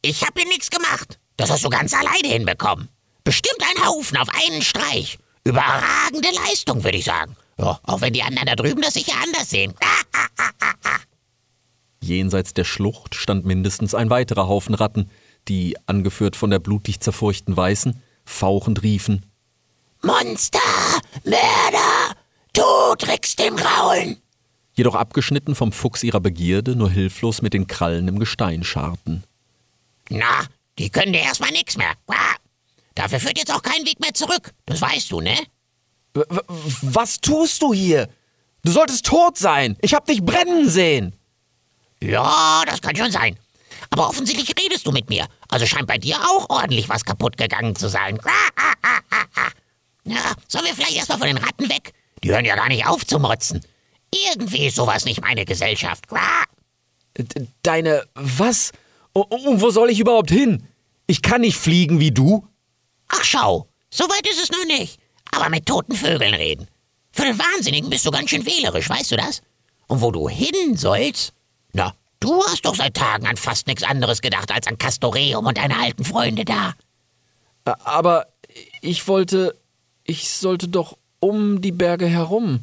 Ich 0.02 0.22
hab 0.22 0.38
hier 0.38 0.48
nichts 0.48 0.70
gemacht. 0.70 1.18
Das 1.36 1.50
hast 1.50 1.64
du 1.64 1.70
ganz 1.70 1.92
alleine 1.94 2.28
hinbekommen. 2.28 2.88
Bestimmt 3.24 3.62
ein 3.62 3.86
Haufen 3.86 4.16
auf 4.18 4.28
einen 4.34 4.62
Streich. 4.62 5.18
Überragende 5.44 6.28
Leistung, 6.46 6.84
würde 6.84 6.98
ich 6.98 7.04
sagen. 7.04 7.36
Ja, 7.58 7.78
auch 7.84 8.00
wenn 8.00 8.12
die 8.12 8.22
anderen 8.22 8.46
da 8.46 8.56
drüben 8.56 8.82
das 8.82 8.94
sicher 8.94 9.14
anders 9.22 9.50
sehen. 9.50 9.74
Jenseits 12.04 12.52
der 12.52 12.64
Schlucht 12.64 13.14
stand 13.14 13.46
mindestens 13.46 13.94
ein 13.94 14.10
weiterer 14.10 14.46
Haufen 14.46 14.74
Ratten, 14.74 15.10
die, 15.48 15.76
angeführt 15.86 16.36
von 16.36 16.50
der 16.50 16.58
blutig 16.58 17.00
zerfurchten 17.00 17.56
Weißen, 17.56 18.02
fauchend 18.24 18.82
riefen: 18.82 19.24
Monster! 20.02 20.58
Mörder! 21.24 22.14
Tod 22.52 23.08
Rix 23.08 23.36
dem 23.36 23.56
Graulen! 23.56 24.18
Jedoch 24.74 24.94
abgeschnitten 24.94 25.54
vom 25.54 25.72
Fuchs 25.72 26.02
ihrer 26.02 26.20
Begierde, 26.20 26.76
nur 26.76 26.90
hilflos 26.90 27.40
mit 27.40 27.54
den 27.54 27.66
Krallen 27.66 28.08
im 28.08 28.18
Gestein 28.18 28.64
scharten. 28.64 29.24
Na, 30.10 30.46
die 30.78 30.90
können 30.90 31.12
dir 31.12 31.22
erstmal 31.22 31.52
nichts 31.52 31.76
mehr. 31.76 31.94
Dafür 32.94 33.20
führt 33.20 33.38
jetzt 33.38 33.52
auch 33.52 33.62
kein 33.62 33.86
Weg 33.86 34.00
mehr 34.00 34.12
zurück. 34.12 34.52
Das 34.66 34.80
weißt 34.80 35.10
du, 35.10 35.20
ne? 35.20 35.36
Was 36.82 37.20
tust 37.20 37.62
du 37.62 37.72
hier? 37.72 38.08
Du 38.62 38.72
solltest 38.72 39.06
tot 39.06 39.38
sein. 39.38 39.76
Ich 39.80 39.94
hab 39.94 40.06
dich 40.06 40.22
brennen 40.22 40.68
sehen. 40.68 41.14
Ja, 42.06 42.62
das 42.66 42.80
kann 42.80 42.96
schon 42.96 43.10
sein. 43.10 43.38
Aber 43.90 44.08
offensichtlich 44.08 44.54
redest 44.62 44.86
du 44.86 44.92
mit 44.92 45.08
mir. 45.08 45.26
Also 45.48 45.66
scheint 45.66 45.86
bei 45.86 45.98
dir 45.98 46.16
auch 46.16 46.50
ordentlich 46.50 46.88
was 46.88 47.04
kaputt 47.04 47.36
gegangen 47.36 47.76
zu 47.76 47.88
sein. 47.88 48.18
Ja, 50.06 50.34
sollen 50.48 50.66
wir 50.66 50.74
vielleicht 50.74 50.96
erstmal 50.96 51.16
von 51.16 51.28
den 51.28 51.38
Ratten 51.38 51.66
weg? 51.70 51.94
Die 52.22 52.30
hören 52.30 52.44
ja 52.44 52.56
gar 52.56 52.68
nicht 52.68 52.86
auf 52.86 53.06
zu 53.06 53.18
motzen. 53.18 53.64
Irgendwie 54.12 54.66
ist 54.66 54.76
sowas 54.76 55.06
nicht 55.06 55.22
meine 55.22 55.46
Gesellschaft. 55.46 56.04
Deine 57.62 58.06
was? 58.12 58.72
Und 59.14 59.62
wo 59.62 59.70
soll 59.70 59.88
ich 59.88 60.00
überhaupt 60.00 60.30
hin? 60.30 60.68
Ich 61.06 61.22
kann 61.22 61.40
nicht 61.40 61.56
fliegen 61.56 62.00
wie 62.00 62.10
du. 62.10 62.46
Ach 63.08 63.24
schau, 63.24 63.66
so 63.88 64.04
weit 64.04 64.28
ist 64.28 64.42
es 64.42 64.50
noch 64.50 64.66
nicht 64.66 65.00
aber 65.34 65.48
mit 65.48 65.66
toten 65.66 65.94
Vögeln 65.94 66.34
reden. 66.34 66.68
Für 67.12 67.24
den 67.24 67.38
Wahnsinnigen 67.38 67.90
bist 67.90 68.06
du 68.06 68.10
ganz 68.10 68.30
schön 68.30 68.46
wählerisch, 68.46 68.88
weißt 68.88 69.12
du 69.12 69.16
das? 69.16 69.42
Und 69.86 70.00
wo 70.00 70.10
du 70.10 70.28
hin 70.28 70.76
sollst? 70.76 71.32
Na, 71.74 71.94
du 72.20 72.42
hast 72.46 72.64
doch 72.64 72.74
seit 72.74 72.94
Tagen 72.94 73.26
an 73.26 73.36
fast 73.36 73.66
nichts 73.66 73.82
anderes 73.82 74.22
gedacht 74.22 74.50
als 74.50 74.66
an 74.66 74.78
Castoreum 74.78 75.44
und 75.44 75.58
deine 75.58 75.78
alten 75.78 76.04
Freunde 76.04 76.46
da. 76.46 76.74
Aber 77.64 78.26
ich 78.80 79.06
wollte. 79.06 79.54
Ich 80.06 80.28
sollte 80.28 80.68
doch 80.68 80.98
um 81.20 81.62
die 81.62 81.72
Berge 81.72 82.06
herum. 82.06 82.60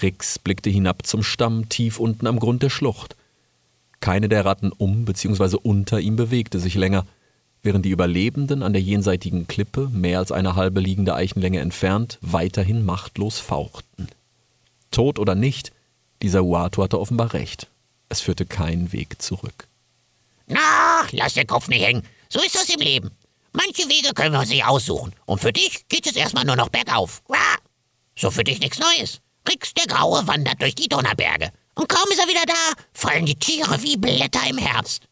Rix 0.00 0.38
blickte 0.38 0.70
hinab 0.70 1.04
zum 1.04 1.22
Stamm 1.22 1.68
tief 1.68 1.98
unten 1.98 2.26
am 2.26 2.38
Grund 2.38 2.62
der 2.62 2.70
Schlucht. 2.70 3.16
Keine 3.98 4.28
der 4.28 4.44
Ratten 4.44 4.70
um 4.70 5.04
bzw. 5.04 5.56
unter 5.62 5.98
ihm 5.98 6.16
bewegte 6.16 6.60
sich 6.60 6.74
länger 6.74 7.04
während 7.66 7.84
die 7.84 7.90
Überlebenden 7.90 8.62
an 8.62 8.72
der 8.72 8.80
jenseitigen 8.80 9.48
Klippe, 9.48 9.90
mehr 9.92 10.20
als 10.20 10.30
eine 10.30 10.54
halbe 10.54 10.80
liegende 10.80 11.14
Eichenlänge 11.14 11.60
entfernt, 11.60 12.18
weiterhin 12.22 12.84
machtlos 12.84 13.40
fauchten. 13.40 14.06
Tot 14.92 15.18
oder 15.18 15.34
nicht, 15.34 15.72
dieser 16.22 16.44
Uatu 16.44 16.82
hatte 16.84 17.00
offenbar 17.00 17.34
recht. 17.34 17.66
Es 18.08 18.20
führte 18.20 18.46
keinen 18.46 18.92
Weg 18.92 19.20
zurück. 19.20 19.68
Na, 20.46 21.06
lass 21.10 21.34
den 21.34 21.46
Kopf 21.46 21.68
nicht 21.68 21.84
hängen. 21.84 22.06
So 22.28 22.40
ist 22.42 22.54
das 22.54 22.68
im 22.68 22.80
Leben. 22.80 23.10
Manche 23.52 23.88
Wege 23.88 24.12
können 24.14 24.32
wir 24.32 24.40
uns 24.40 24.50
nicht 24.50 24.64
aussuchen. 24.64 25.14
Und 25.24 25.40
für 25.40 25.52
dich 25.52 25.88
geht 25.88 26.06
es 26.06 26.14
erstmal 26.14 26.44
nur 26.44 26.56
noch 26.56 26.68
bergauf. 26.68 27.22
So 28.16 28.30
für 28.30 28.44
dich 28.44 28.60
nichts 28.60 28.78
Neues. 28.78 29.20
Rix 29.48 29.74
der 29.74 29.86
Graue 29.86 30.26
wandert 30.26 30.60
durch 30.60 30.74
die 30.74 30.88
Donnerberge. 30.88 31.50
Und 31.74 31.88
kaum 31.88 32.10
ist 32.10 32.18
er 32.18 32.28
wieder 32.28 32.44
da, 32.46 32.82
fallen 32.92 33.26
die 33.26 33.34
Tiere 33.34 33.82
wie 33.82 33.96
Blätter 33.96 34.48
im 34.48 34.58
Herbst. 34.58 35.04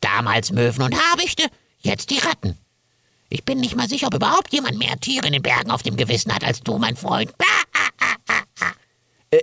Damals 0.00 0.52
Möwen 0.52 0.82
und 0.82 0.94
Habichte, 0.94 1.48
Jetzt 1.82 2.10
die 2.10 2.18
Ratten. 2.18 2.56
Ich 3.28 3.44
bin 3.44 3.60
nicht 3.60 3.76
mal 3.76 3.88
sicher, 3.88 4.06
ob 4.06 4.14
überhaupt 4.14 4.52
jemand 4.52 4.78
mehr 4.78 4.98
Tiere 5.00 5.26
in 5.26 5.32
den 5.32 5.42
Bergen 5.42 5.70
auf 5.70 5.82
dem 5.82 5.96
Gewissen 5.96 6.32
hat 6.34 6.44
als 6.44 6.60
du, 6.60 6.78
mein 6.78 6.96
Freund. 6.96 7.32
Äh, 9.30 9.40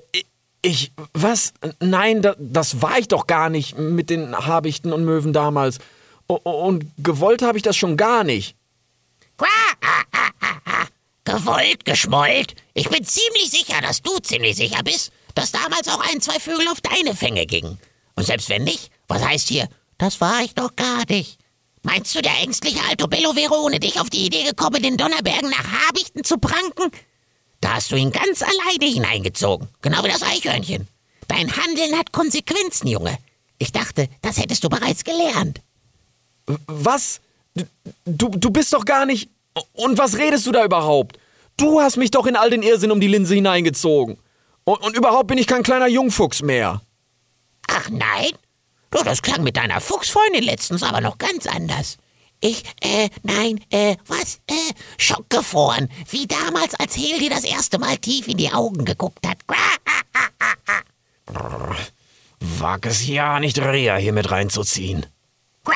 ich, 0.62 0.92
was? 1.14 1.54
Nein, 1.80 2.22
da, 2.22 2.36
das 2.38 2.82
war 2.82 3.00
ich 3.00 3.08
doch 3.08 3.28
gar 3.28 3.50
nicht 3.50 3.78
mit 3.78 4.10
den 4.10 4.36
Habichten 4.36 4.92
und 4.94 5.06
Möwen 5.06 5.34
damals. 5.34 5.80
O- 6.28 6.36
Und 6.36 6.86
gewollt 6.98 7.42
habe 7.42 7.58
ich 7.58 7.64
das 7.64 7.76
schon 7.78 7.98
gar 7.98 8.24
nicht. 8.24 8.56
Gewollt, 11.26 11.86
geschmollt. 11.86 12.56
Ich 12.74 12.90
bin 12.90 13.04
ziemlich 13.06 13.52
sicher, 13.52 13.80
dass 13.82 14.02
du 14.02 14.18
ziemlich 14.20 14.56
sicher 14.56 14.82
bist, 14.84 15.12
dass 15.36 15.52
damals 15.52 15.88
auch 15.88 16.00
ein, 16.12 16.22
zwei 16.22 16.40
Vögel 16.40 16.68
auf 16.70 16.82
deine 16.82 17.16
Fänge 17.16 17.46
gingen. 17.46 17.78
Und 18.16 18.26
selbst 18.26 18.50
wenn 18.50 18.64
nicht, 18.64 18.90
was 19.08 19.24
heißt 19.24 19.48
hier, 19.50 19.70
das 19.98 20.22
war 20.22 20.42
ich 20.42 20.56
doch 20.56 20.76
gar 20.76 21.04
nicht. 21.08 21.38
Meinst 21.84 22.16
du, 22.16 22.22
der 22.22 22.34
ängstliche 22.42 22.82
Altobello 22.90 23.36
wäre 23.36 23.54
ohne 23.54 23.80
dich 23.80 24.00
auf 24.00 24.10
die 24.10 24.26
Idee 24.26 24.44
gekommen, 24.44 24.82
den 24.82 24.98
Donnerbergen 24.98 25.50
nach 25.50 25.88
Habichten 25.88 26.24
zu 26.24 26.38
pranken? 26.38 26.92
Da 27.62 27.76
hast 27.76 27.92
du 27.92 27.96
ihn 27.96 28.12
ganz 28.12 28.42
alleine 28.42 28.86
hineingezogen, 28.86 29.68
genau 29.82 30.04
wie 30.04 30.10
das 30.10 30.24
Eichhörnchen. 30.24 30.88
Dein 31.28 31.56
Handeln 31.56 31.98
hat 31.98 32.12
Konsequenzen, 32.12 32.88
Junge. 32.88 33.18
Ich 33.58 33.72
dachte, 33.72 34.08
das 34.22 34.38
hättest 34.38 34.64
du 34.64 34.70
bereits 34.70 35.04
gelernt. 35.04 35.62
Was? 36.68 37.20
Du, 38.06 38.30
du 38.30 38.50
bist 38.50 38.74
doch 38.74 38.86
gar 38.86 39.06
nicht. 39.06 39.30
Und 39.74 39.98
was 39.98 40.18
redest 40.18 40.48
du 40.48 40.52
da 40.52 40.64
überhaupt? 40.64 41.20
Du 41.58 41.82
hast 41.82 41.98
mich 41.98 42.12
doch 42.12 42.26
in 42.26 42.38
all 42.38 42.50
den 42.50 42.64
Irrsinn 42.64 42.92
um 42.92 43.02
die 43.02 43.08
Linse 43.08 43.36
hineingezogen. 43.36 44.18
Und, 44.64 44.82
und 44.82 44.96
überhaupt 44.96 45.28
bin 45.28 45.38
ich 45.38 45.48
kein 45.48 45.64
kleiner 45.64 45.88
Jungfuchs 45.88 46.42
mehr. 46.42 46.82
Ach 47.68 47.90
nein? 47.90 48.32
Du, 48.92 49.04
das 49.04 49.22
klang 49.22 49.44
mit 49.44 49.58
deiner 49.58 49.82
Fuchsfreundin 49.82 50.44
letztens 50.44 50.84
aber 50.84 51.02
noch 51.02 51.18
ganz 51.18 51.46
anders. 51.46 51.98
Ich, 52.42 52.64
äh, 52.82 53.10
nein, 53.24 53.60
äh, 53.70 53.98
was, 54.08 54.40
äh, 54.48 54.74
schockgefroren, 54.98 55.90
wie 56.10 56.26
damals, 56.26 56.74
als 56.76 56.96
Hel 56.96 57.20
dir 57.20 57.30
das 57.30 57.44
erste 57.44 57.80
Mal 57.80 57.98
tief 57.98 58.30
in 58.30 58.38
die 58.38 58.52
Augen 58.52 58.86
geguckt 58.86 59.28
hat. 59.28 59.40
Wag 62.40 62.86
es 62.86 63.06
ja 63.06 63.42
nicht, 63.42 63.60
Rea 63.60 63.98
hier 63.98 64.14
mit 64.14 64.32
reinzuziehen. 64.32 65.06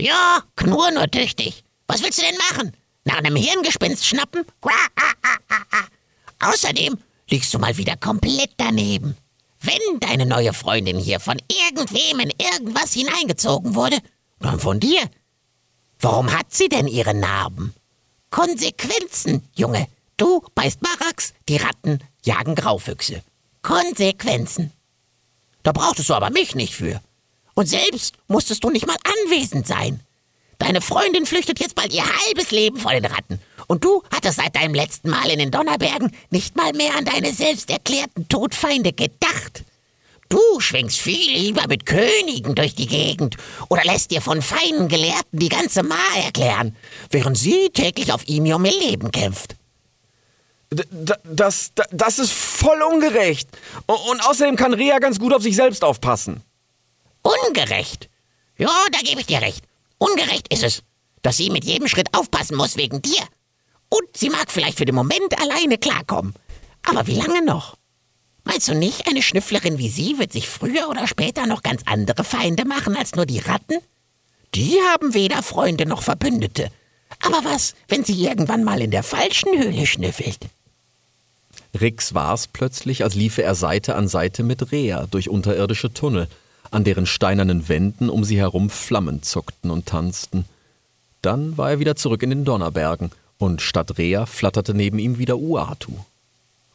Ja, 0.00 0.42
knurr 0.56 0.90
nur 0.90 1.08
tüchtig. 1.08 1.62
Was 1.86 2.02
willst 2.02 2.18
du 2.20 2.26
denn 2.26 2.36
machen? 2.50 2.76
Nach 3.04 3.18
einem 3.18 3.36
Hirngespinst 3.36 4.04
schnappen? 4.04 4.44
Außerdem 6.40 6.98
liegst 7.30 7.54
du 7.54 7.58
mal 7.58 7.76
wieder 7.76 7.96
komplett 7.96 8.50
daneben. 8.56 9.16
Wenn 9.60 10.00
deine 10.00 10.26
neue 10.26 10.52
Freundin 10.52 10.98
hier 10.98 11.20
von 11.20 11.40
irgendwem 11.48 12.20
in 12.20 12.32
irgendwas 12.38 12.92
hineingezogen 12.92 13.74
wurde, 13.74 13.98
dann 14.44 14.60
von 14.60 14.80
dir. 14.80 15.02
Warum 16.00 16.32
hat 16.32 16.52
sie 16.52 16.68
denn 16.68 16.86
ihre 16.86 17.14
Narben? 17.14 17.74
Konsequenzen, 18.30 19.48
Junge. 19.54 19.86
Du 20.16 20.42
beißt 20.54 20.80
Marax, 20.82 21.34
die 21.48 21.56
Ratten 21.56 22.00
jagen 22.24 22.54
Graufüchse. 22.54 23.22
Konsequenzen. 23.62 24.72
Da 25.62 25.72
brauchtest 25.72 26.08
du 26.10 26.14
aber 26.14 26.30
mich 26.30 26.54
nicht 26.54 26.74
für. 26.74 27.00
Und 27.54 27.68
selbst 27.68 28.16
musstest 28.28 28.62
du 28.64 28.70
nicht 28.70 28.86
mal 28.86 28.96
anwesend 29.04 29.66
sein. 29.66 30.00
Deine 30.58 30.80
Freundin 30.80 31.26
flüchtet 31.26 31.60
jetzt 31.60 31.74
bald 31.74 31.92
ihr 31.92 32.04
halbes 32.04 32.50
Leben 32.50 32.78
vor 32.78 32.92
den 32.92 33.04
Ratten. 33.04 33.40
Und 33.66 33.84
du 33.84 34.02
hattest 34.12 34.36
seit 34.36 34.54
deinem 34.54 34.74
letzten 34.74 35.10
Mal 35.10 35.30
in 35.30 35.38
den 35.38 35.50
Donnerbergen 35.50 36.12
nicht 36.30 36.56
mal 36.56 36.72
mehr 36.72 36.96
an 36.96 37.04
deine 37.04 37.32
selbst 37.32 37.70
erklärten 37.70 38.28
Todfeinde 38.28 38.92
gedacht. 38.92 39.64
Du 40.28 40.40
schwingst 40.60 40.98
viel 40.98 41.30
lieber 41.36 41.66
mit 41.68 41.86
Königen 41.86 42.54
durch 42.54 42.74
die 42.74 42.86
Gegend 42.86 43.36
oder 43.68 43.84
lässt 43.84 44.10
dir 44.10 44.20
von 44.20 44.42
feinen 44.42 44.88
Gelehrten 44.88 45.38
die 45.38 45.48
ganze 45.48 45.82
Ma 45.82 45.98
erklären, 46.24 46.76
während 47.10 47.36
sie 47.38 47.70
täglich 47.72 48.12
auf 48.12 48.26
ihm 48.26 48.50
um 48.52 48.64
ihr 48.64 48.72
Leben 48.78 49.10
kämpft. 49.12 49.56
D 50.72 50.82
das, 51.24 51.72
d- 51.74 51.82
das 51.92 52.18
ist 52.18 52.32
voll 52.32 52.82
ungerecht. 52.82 53.48
Und 53.86 54.26
außerdem 54.26 54.56
kann 54.56 54.74
Rea 54.74 54.98
ganz 54.98 55.18
gut 55.20 55.32
auf 55.32 55.42
sich 55.42 55.54
selbst 55.54 55.84
aufpassen. 55.84 56.42
Ungerecht. 57.22 58.08
Ja, 58.58 58.70
da 58.92 58.98
gebe 59.00 59.20
ich 59.20 59.26
dir 59.26 59.40
recht. 59.40 59.64
Ungerecht 59.98 60.52
ist 60.52 60.64
es, 60.64 60.82
dass 61.22 61.36
sie 61.36 61.50
mit 61.50 61.64
jedem 61.64 61.86
Schritt 61.86 62.08
aufpassen 62.16 62.56
muss 62.56 62.76
wegen 62.76 63.02
dir. 63.02 63.22
Und 63.88 64.16
sie 64.16 64.30
mag 64.30 64.50
vielleicht 64.50 64.78
für 64.78 64.84
den 64.84 64.94
Moment 64.94 65.40
alleine 65.40 65.78
klarkommen. 65.78 66.34
Aber 66.82 67.06
wie 67.06 67.14
lange 67.14 67.44
noch? 67.44 67.76
Meinst 68.44 68.68
du 68.68 68.74
nicht, 68.74 69.08
eine 69.08 69.22
Schnüfflerin 69.22 69.78
wie 69.78 69.88
sie 69.88 70.18
wird 70.18 70.32
sich 70.32 70.48
früher 70.48 70.88
oder 70.88 71.06
später 71.06 71.46
noch 71.46 71.62
ganz 71.62 71.82
andere 71.86 72.24
Feinde 72.24 72.64
machen 72.64 72.96
als 72.96 73.14
nur 73.14 73.26
die 73.26 73.38
Ratten? 73.38 73.78
Die 74.54 74.78
haben 74.92 75.14
weder 75.14 75.42
Freunde 75.42 75.86
noch 75.86 76.02
Verbündete. 76.02 76.70
Aber 77.20 77.44
was, 77.44 77.74
wenn 77.88 78.04
sie 78.04 78.22
irgendwann 78.22 78.64
mal 78.64 78.80
in 78.80 78.90
der 78.90 79.02
falschen 79.02 79.58
Höhle 79.58 79.86
schnüffelt? 79.86 80.38
Rix 81.80 82.14
war's 82.14 82.46
plötzlich, 82.46 83.02
als 83.02 83.14
liefe 83.14 83.42
er 83.42 83.54
Seite 83.54 83.96
an 83.96 84.06
Seite 84.06 84.42
mit 84.44 84.70
Rea 84.70 85.06
durch 85.10 85.28
unterirdische 85.28 85.92
Tunnel, 85.92 86.28
an 86.70 86.84
deren 86.84 87.06
steinernen 87.06 87.68
Wänden 87.68 88.10
um 88.10 88.24
sie 88.24 88.38
herum 88.38 88.70
Flammen 88.70 89.22
zuckten 89.22 89.70
und 89.70 89.86
tanzten. 89.86 90.44
Dann 91.22 91.56
war 91.56 91.70
er 91.70 91.78
wieder 91.78 91.96
zurück 91.96 92.22
in 92.22 92.30
den 92.30 92.44
Donnerbergen, 92.44 93.10
und 93.38 93.60
statt 93.60 93.98
Rea 93.98 94.26
flatterte 94.26 94.74
neben 94.74 94.98
ihm 94.98 95.18
wieder 95.18 95.38
Uatu. 95.38 95.92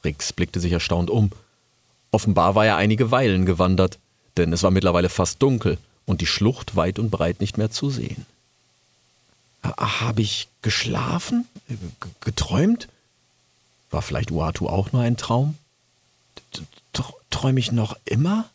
Rix 0.03 0.33
blickte 0.33 0.59
sich 0.59 0.71
erstaunt 0.71 1.09
um. 1.09 1.31
Offenbar 2.11 2.55
war 2.55 2.65
er 2.65 2.77
einige 2.77 3.11
Weilen 3.11 3.45
gewandert, 3.45 3.99
denn 4.37 4.53
es 4.53 4.63
war 4.63 4.71
mittlerweile 4.71 5.09
fast 5.09 5.41
dunkel 5.41 5.77
und 6.05 6.21
die 6.21 6.25
Schlucht 6.25 6.75
weit 6.75 6.97
und 6.97 7.11
breit 7.11 7.39
nicht 7.39 7.57
mehr 7.57 7.69
zu 7.69 7.89
sehen. 7.89 8.25
Habe 9.63 10.21
ich 10.21 10.47
geschlafen? 10.61 11.45
G 11.67 11.75
geträumt? 12.21 12.87
War 13.91 14.01
vielleicht 14.01 14.31
Uatu 14.31 14.67
auch 14.67 14.91
nur 14.91 15.01
ein 15.01 15.17
Traum? 15.17 15.55
Träume 17.29 17.59
ich 17.59 17.71
noch 17.71 17.95
immer? 18.05 18.49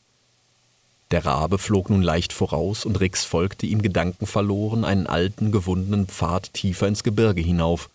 Der 1.11 1.25
Rabe 1.25 1.59
flog 1.59 1.91
nun 1.91 2.03
leicht 2.03 2.33
voraus 2.33 2.85
und 2.85 2.99
Rix 2.99 3.25
folgte 3.25 3.67
ihm 3.67 3.83
gedankenverloren 3.83 4.85
einen 4.85 5.07
alten, 5.07 5.53
gewundenen 5.53 6.09
Pfad 6.09 6.53
tiefer 6.55 6.89
ins 6.89 7.05
Gebirge 7.05 7.41
hinauf. 7.41 7.91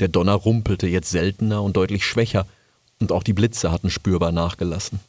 Der 0.00 0.08
Donner 0.08 0.34
rumpelte 0.34 0.88
jetzt 0.88 1.10
seltener 1.10 1.62
und 1.62 1.76
deutlich 1.76 2.04
schwächer, 2.04 2.46
und 3.00 3.12
auch 3.12 3.22
die 3.22 3.32
Blitze 3.32 3.72
hatten 3.72 3.90
spürbar 3.90 4.32
nachgelassen. 4.32 5.00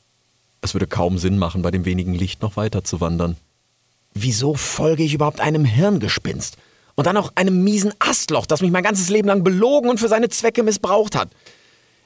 Es 0.62 0.74
würde 0.74 0.88
kaum 0.88 1.18
Sinn 1.18 1.38
machen, 1.38 1.62
bei 1.62 1.72
dem 1.72 1.86
wenigen 1.86 2.14
Licht 2.14 2.42
noch 2.42 2.56
weiter 2.56 2.84
zu 2.84 3.02
wandern. 3.02 3.36
Wieso 4.14 4.56
folge 4.56 5.04
ich 5.04 5.14
überhaupt 5.14 5.40
einem 5.40 5.66
Hirngespinst? 5.66 6.58
Und 6.96 7.08
dann 7.08 7.18
auch 7.18 7.32
einem 7.36 7.64
miesen 7.64 7.94
Astloch, 8.00 8.46
das 8.46 8.62
mich 8.62 8.72
mein 8.72 8.84
ganzes 8.84 9.10
Leben 9.10 9.28
lang 9.28 9.44
belogen 9.44 9.90
und 9.90 10.00
für 10.00 10.10
seine 10.10 10.30
Zwecke 10.30 10.62
missbraucht 10.62 11.16
hat. 11.16 11.30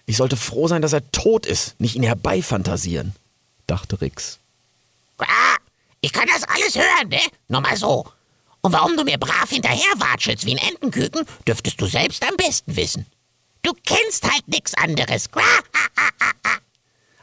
Ich 0.05 0.17
sollte 0.17 0.37
froh 0.37 0.67
sein, 0.67 0.81
dass 0.81 0.93
er 0.93 1.11
tot 1.11 1.45
ist, 1.45 1.79
nicht 1.79 1.95
ihn 1.95 2.03
herbeifantasieren, 2.03 3.13
dachte 3.65 3.99
Rix. 4.01 4.39
Ah, 5.17 5.57
ich 6.01 6.13
kann 6.13 6.27
das 6.31 6.43
alles 6.43 6.75
hören, 6.75 7.09
ne? 7.09 7.19
Nur 7.47 7.61
mal 7.61 7.75
so. 7.75 8.05
Und 8.61 8.71
warum 8.71 8.95
du 8.95 9.03
mir 9.03 9.17
brav 9.17 9.49
hinterherwatschelst 9.49 10.45
wie 10.45 10.57
ein 10.57 10.69
Entenküken, 10.69 11.25
dürftest 11.47 11.81
du 11.81 11.87
selbst 11.87 12.23
am 12.27 12.37
besten 12.37 12.75
wissen. 12.75 13.05
Du 13.65 13.73
kennst 13.83 14.31
halt 14.31 14.47
nix 14.47 14.75
anderes. 14.75 15.27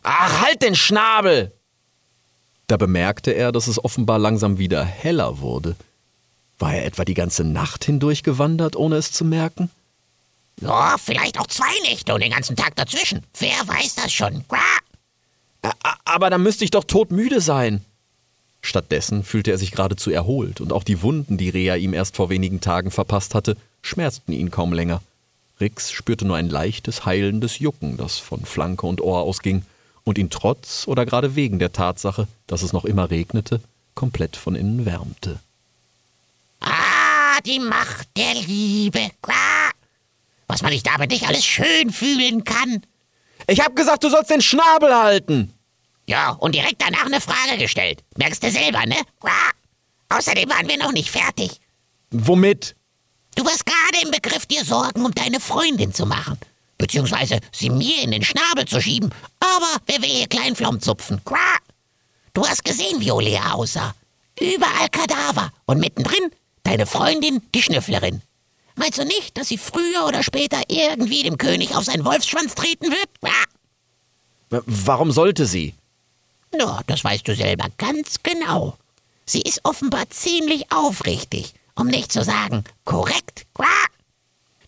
Ach, 0.02 0.40
halt 0.42 0.60
den 0.62 0.74
Schnabel! 0.74 1.52
Da 2.66 2.76
bemerkte 2.76 3.30
er, 3.30 3.52
dass 3.52 3.68
es 3.68 3.82
offenbar 3.82 4.18
langsam 4.18 4.58
wieder 4.58 4.84
heller 4.84 5.38
wurde. 5.38 5.76
War 6.58 6.74
er 6.74 6.84
etwa 6.84 7.04
die 7.04 7.14
ganze 7.14 7.44
Nacht 7.44 7.84
hindurch 7.84 8.24
gewandert, 8.24 8.74
ohne 8.74 8.96
es 8.96 9.12
zu 9.12 9.24
merken? 9.24 9.70
Ja, 10.60 10.96
vielleicht 10.98 11.38
auch 11.38 11.46
zwei 11.46 11.72
Nächte 11.84 12.12
und 12.12 12.24
den 12.24 12.32
ganzen 12.32 12.56
Tag 12.56 12.74
dazwischen. 12.74 13.22
Wer 13.38 13.68
weiß 13.68 13.94
das 13.94 14.12
schon? 14.12 14.44
Aber 16.04 16.28
da 16.28 16.38
müsste 16.38 16.64
ich 16.64 16.72
doch 16.72 16.84
todmüde 16.84 17.40
sein. 17.40 17.84
Stattdessen 18.62 19.22
fühlte 19.22 19.52
er 19.52 19.58
sich 19.58 19.70
geradezu 19.70 20.10
erholt, 20.10 20.60
und 20.60 20.72
auch 20.72 20.82
die 20.82 21.02
Wunden, 21.02 21.38
die 21.38 21.50
Rea 21.50 21.76
ihm 21.76 21.94
erst 21.94 22.16
vor 22.16 22.30
wenigen 22.30 22.60
Tagen 22.60 22.90
verpasst 22.90 23.36
hatte, 23.36 23.56
schmerzten 23.80 24.32
ihn 24.32 24.50
kaum 24.50 24.72
länger. 24.72 25.02
Rix 25.62 25.92
spürte 25.92 26.26
nur 26.26 26.36
ein 26.36 26.50
leichtes, 26.50 27.06
heilendes 27.06 27.58
Jucken, 27.58 27.96
das 27.96 28.18
von 28.18 28.44
Flanke 28.44 28.86
und 28.86 29.00
Ohr 29.00 29.22
ausging 29.22 29.64
und 30.04 30.18
ihn 30.18 30.28
trotz 30.28 30.86
oder 30.86 31.06
gerade 31.06 31.36
wegen 31.36 31.58
der 31.58 31.72
Tatsache, 31.72 32.28
dass 32.46 32.62
es 32.62 32.72
noch 32.72 32.84
immer 32.84 33.10
regnete, 33.10 33.60
komplett 33.94 34.36
von 34.36 34.54
innen 34.54 34.84
wärmte. 34.84 35.40
Ah, 36.60 37.40
die 37.46 37.60
Macht 37.60 38.08
der 38.16 38.34
Liebe. 38.34 39.10
Was 40.48 40.62
man 40.62 40.72
nicht 40.72 40.86
damit 40.86 41.10
nicht 41.10 41.26
alles 41.26 41.44
schön 41.44 41.90
fühlen 41.90 42.44
kann. 42.44 42.82
Ich 43.46 43.60
hab 43.60 43.74
gesagt, 43.74 44.04
du 44.04 44.10
sollst 44.10 44.30
den 44.30 44.42
Schnabel 44.42 44.94
halten. 44.94 45.52
Ja, 46.06 46.30
und 46.30 46.54
direkt 46.54 46.82
danach 46.82 47.06
eine 47.06 47.20
Frage 47.20 47.58
gestellt. 47.58 48.02
Merkst 48.16 48.42
du 48.42 48.50
selber, 48.50 48.84
ne? 48.86 48.96
Außerdem 50.08 50.50
waren 50.50 50.68
wir 50.68 50.76
noch 50.76 50.92
nicht 50.92 51.10
fertig. 51.10 51.58
Womit? 52.10 52.76
Du 53.34 53.44
warst 53.44 53.64
gerade 53.66 54.04
im 54.04 54.10
Begriff, 54.10 54.46
dir 54.46 54.64
Sorgen 54.64 55.04
um 55.04 55.14
deine 55.14 55.40
Freundin 55.40 55.92
zu 55.94 56.06
machen. 56.06 56.38
Beziehungsweise 56.78 57.40
sie 57.52 57.70
mir 57.70 58.02
in 58.02 58.10
den 58.10 58.24
Schnabel 58.24 58.66
zu 58.66 58.80
schieben. 58.80 59.12
Aber 59.40 59.76
wer 59.86 60.02
will 60.02 60.10
hier 60.10 60.26
Kleinflaum 60.26 60.80
zupfen? 60.80 61.20
Qua! 61.24 61.56
Du 62.34 62.46
hast 62.46 62.64
gesehen, 62.64 63.00
wie 63.00 63.12
Olea 63.12 63.52
aussah. 63.52 63.94
Überall 64.40 64.88
Kadaver. 64.90 65.52
Und 65.66 65.78
mittendrin 65.78 66.30
Deine 66.62 66.86
Freundin, 66.86 67.42
die 67.54 67.62
Schnüfflerin. 67.62 68.22
Meinst 68.76 68.98
du 68.98 69.04
nicht, 69.04 69.36
dass 69.36 69.48
sie 69.48 69.58
früher 69.58 70.06
oder 70.06 70.22
später 70.22 70.62
irgendwie 70.68 71.22
dem 71.22 71.36
König 71.36 71.74
auf 71.74 71.84
seinen 71.84 72.04
Wolfsschwanz 72.04 72.54
treten 72.54 72.86
wird? 72.86 73.08
Ah. 73.22 74.60
Warum 74.66 75.12
sollte 75.12 75.46
sie? 75.46 75.74
No, 76.56 76.80
das 76.86 77.04
weißt 77.04 77.26
du 77.26 77.34
selber 77.34 77.66
ganz 77.78 78.22
genau. 78.22 78.76
Sie 79.26 79.42
ist 79.42 79.60
offenbar 79.64 80.08
ziemlich 80.10 80.70
aufrichtig, 80.72 81.54
um 81.74 81.86
nicht 81.86 82.12
zu 82.12 82.22
sagen 82.24 82.64
korrekt. 82.84 83.46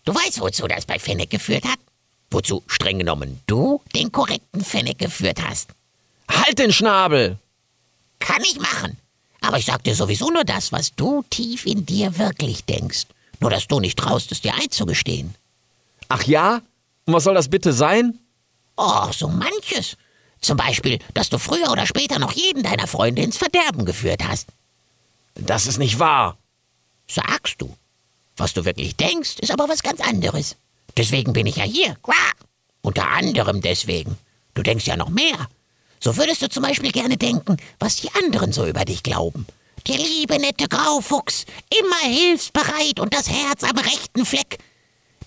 Du 0.04 0.14
weißt, 0.14 0.40
wozu 0.40 0.66
das 0.68 0.84
bei 0.84 0.98
Fennec 0.98 1.30
geführt 1.30 1.64
hat? 1.64 1.78
Wozu 2.30 2.62
streng 2.66 2.98
genommen 2.98 3.40
du 3.46 3.80
den 3.94 4.12
korrekten 4.12 4.62
Fennec 4.62 4.98
geführt 4.98 5.40
hast. 5.42 5.70
Halt 6.30 6.58
den 6.58 6.72
Schnabel! 6.72 7.38
Kann 8.18 8.42
ich 8.42 8.58
machen. 8.58 8.98
Aber 9.40 9.58
ich 9.58 9.66
sag 9.66 9.82
dir 9.84 9.94
sowieso 9.94 10.30
nur 10.30 10.44
das, 10.44 10.72
was 10.72 10.94
du 10.94 11.24
tief 11.30 11.66
in 11.66 11.86
dir 11.86 12.18
wirklich 12.18 12.64
denkst. 12.64 13.06
Nur, 13.40 13.50
dass 13.50 13.66
du 13.66 13.80
nicht 13.80 13.98
traust, 13.98 14.32
es 14.32 14.40
dir 14.40 14.54
einzugestehen. 14.54 15.34
Ach 16.08 16.22
ja? 16.24 16.60
Und 17.06 17.14
was 17.14 17.24
soll 17.24 17.34
das 17.34 17.48
bitte 17.48 17.72
sein? 17.72 18.18
Oh, 18.76 19.10
so 19.12 19.28
manches. 19.28 19.96
Zum 20.40 20.56
Beispiel, 20.56 20.98
dass 21.14 21.30
du 21.30 21.38
früher 21.38 21.70
oder 21.70 21.86
später 21.86 22.18
noch 22.18 22.32
jeden 22.32 22.62
deiner 22.62 22.86
Freunde 22.86 23.22
ins 23.22 23.36
Verderben 23.36 23.84
geführt 23.84 24.26
hast. 24.26 24.48
Das 25.34 25.66
ist 25.66 25.78
nicht 25.78 25.98
wahr. 25.98 26.36
Sagst 27.06 27.60
du. 27.60 27.76
Was 28.36 28.52
du 28.52 28.64
wirklich 28.64 28.96
denkst, 28.96 29.36
ist 29.40 29.50
aber 29.50 29.68
was 29.68 29.82
ganz 29.82 30.00
anderes. 30.00 30.56
Deswegen 30.96 31.32
bin 31.32 31.46
ich 31.46 31.56
ja 31.56 31.64
hier. 31.64 31.96
Quah. 32.02 32.32
Unter 32.82 33.08
anderem 33.08 33.60
deswegen. 33.60 34.16
Du 34.54 34.62
denkst 34.62 34.86
ja 34.86 34.96
noch 34.96 35.08
mehr. 35.08 35.48
So 36.00 36.16
würdest 36.16 36.42
du 36.42 36.48
zum 36.48 36.62
Beispiel 36.62 36.92
gerne 36.92 37.16
denken, 37.16 37.56
was 37.78 37.96
die 37.96 38.10
anderen 38.22 38.52
so 38.52 38.66
über 38.66 38.84
dich 38.84 39.02
glauben. 39.02 39.46
Der 39.86 39.96
liebe 39.96 40.38
nette 40.38 40.68
Graufuchs, 40.68 41.44
immer 41.70 42.14
hilfsbereit 42.14 43.00
und 43.00 43.12
das 43.12 43.28
Herz 43.28 43.64
am 43.64 43.76
rechten 43.76 44.24
Fleck. 44.24 44.58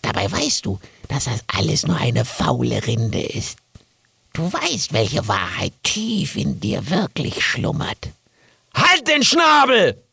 Dabei 0.02 0.32
weißt 0.32 0.66
du, 0.66 0.80
dass 1.10 1.26
das 1.26 1.44
alles 1.48 1.86
nur 1.86 1.98
eine 1.98 2.26
faule 2.26 2.86
Rinde 2.86 3.22
ist. 3.22 3.58
Du 4.34 4.52
weißt, 4.52 4.94
welche 4.94 5.28
Wahrheit 5.28 5.74
tief 5.84 6.36
in 6.36 6.60
dir 6.60 6.90
wirklich 6.90 7.44
schlummert. 7.44 8.10
Halt 8.74 9.08
den 9.08 9.24
Schnabel! 9.24 10.04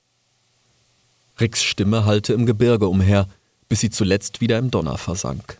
Ricks 1.40 1.62
Stimme 1.62 2.04
hallte 2.04 2.32
im 2.32 2.46
Gebirge 2.46 2.86
umher, 2.86 3.26
bis 3.68 3.80
sie 3.80 3.90
zuletzt 3.90 4.40
wieder 4.40 4.58
im 4.58 4.70
Donner 4.70 4.98
versank. 4.98 5.58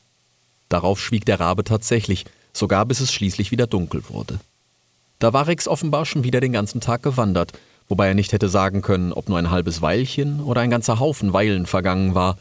Darauf 0.69 1.01
schwieg 1.01 1.25
der 1.25 1.41
Rabe 1.41 1.65
tatsächlich, 1.65 2.25
sogar 2.53 2.87
bis 2.87 3.01
es 3.01 3.13
schließlich 3.13 3.51
wieder 3.51 3.67
dunkel 3.67 4.03
wurde. 4.09 4.39
Da 5.19 5.33
war 5.33 5.47
Rix 5.47 5.67
offenbar 5.67 6.07
schon 6.07 6.25
wieder 6.25 6.41
den 6.41 6.53
ganzen 6.53 6.81
Tag 6.81 7.03
gewandert, 7.03 7.53
wobei 7.89 8.09
er 8.09 8.15
nicht 8.15 8.33
hätte 8.33 8.49
sagen 8.49 8.83
können, 8.83 9.13
ob 9.13 9.29
nur 9.29 9.39
ein 9.39 9.51
halbes 9.51 9.83
Weilchen 9.83 10.41
oder 10.41 10.61
ein 10.61 10.71
ganzer 10.71 11.01
Haufen 11.01 11.33
Weilen 11.33 11.67
vergangen 11.67 12.15
war, 12.15 12.39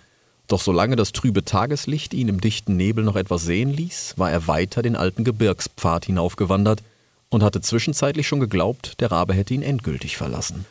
doch 0.48 0.62
solange 0.62 0.96
das 0.96 1.14
trübe 1.14 1.46
Tageslicht 1.46 2.14
ihn 2.14 2.28
im 2.28 2.42
dichten 2.42 2.76
Nebel 2.76 3.04
noch 3.04 3.16
etwas 3.16 3.44
sehen 3.44 3.72
ließ, 3.72 4.16
war 4.18 4.30
er 4.30 4.48
weiter 4.48 4.82
den 4.82 4.96
alten 4.96 5.24
Gebirgspfad 5.24 6.06
hinaufgewandert 6.06 6.84
und 7.30 7.44
hatte 7.44 7.62
zwischenzeitlich 7.62 8.28
schon 8.28 8.40
geglaubt, 8.40 9.00
der 9.00 9.12
Rabe 9.12 9.34
hätte 9.34 9.54
ihn 9.54 9.64
endgültig 9.64 10.18
verlassen. 10.18 10.66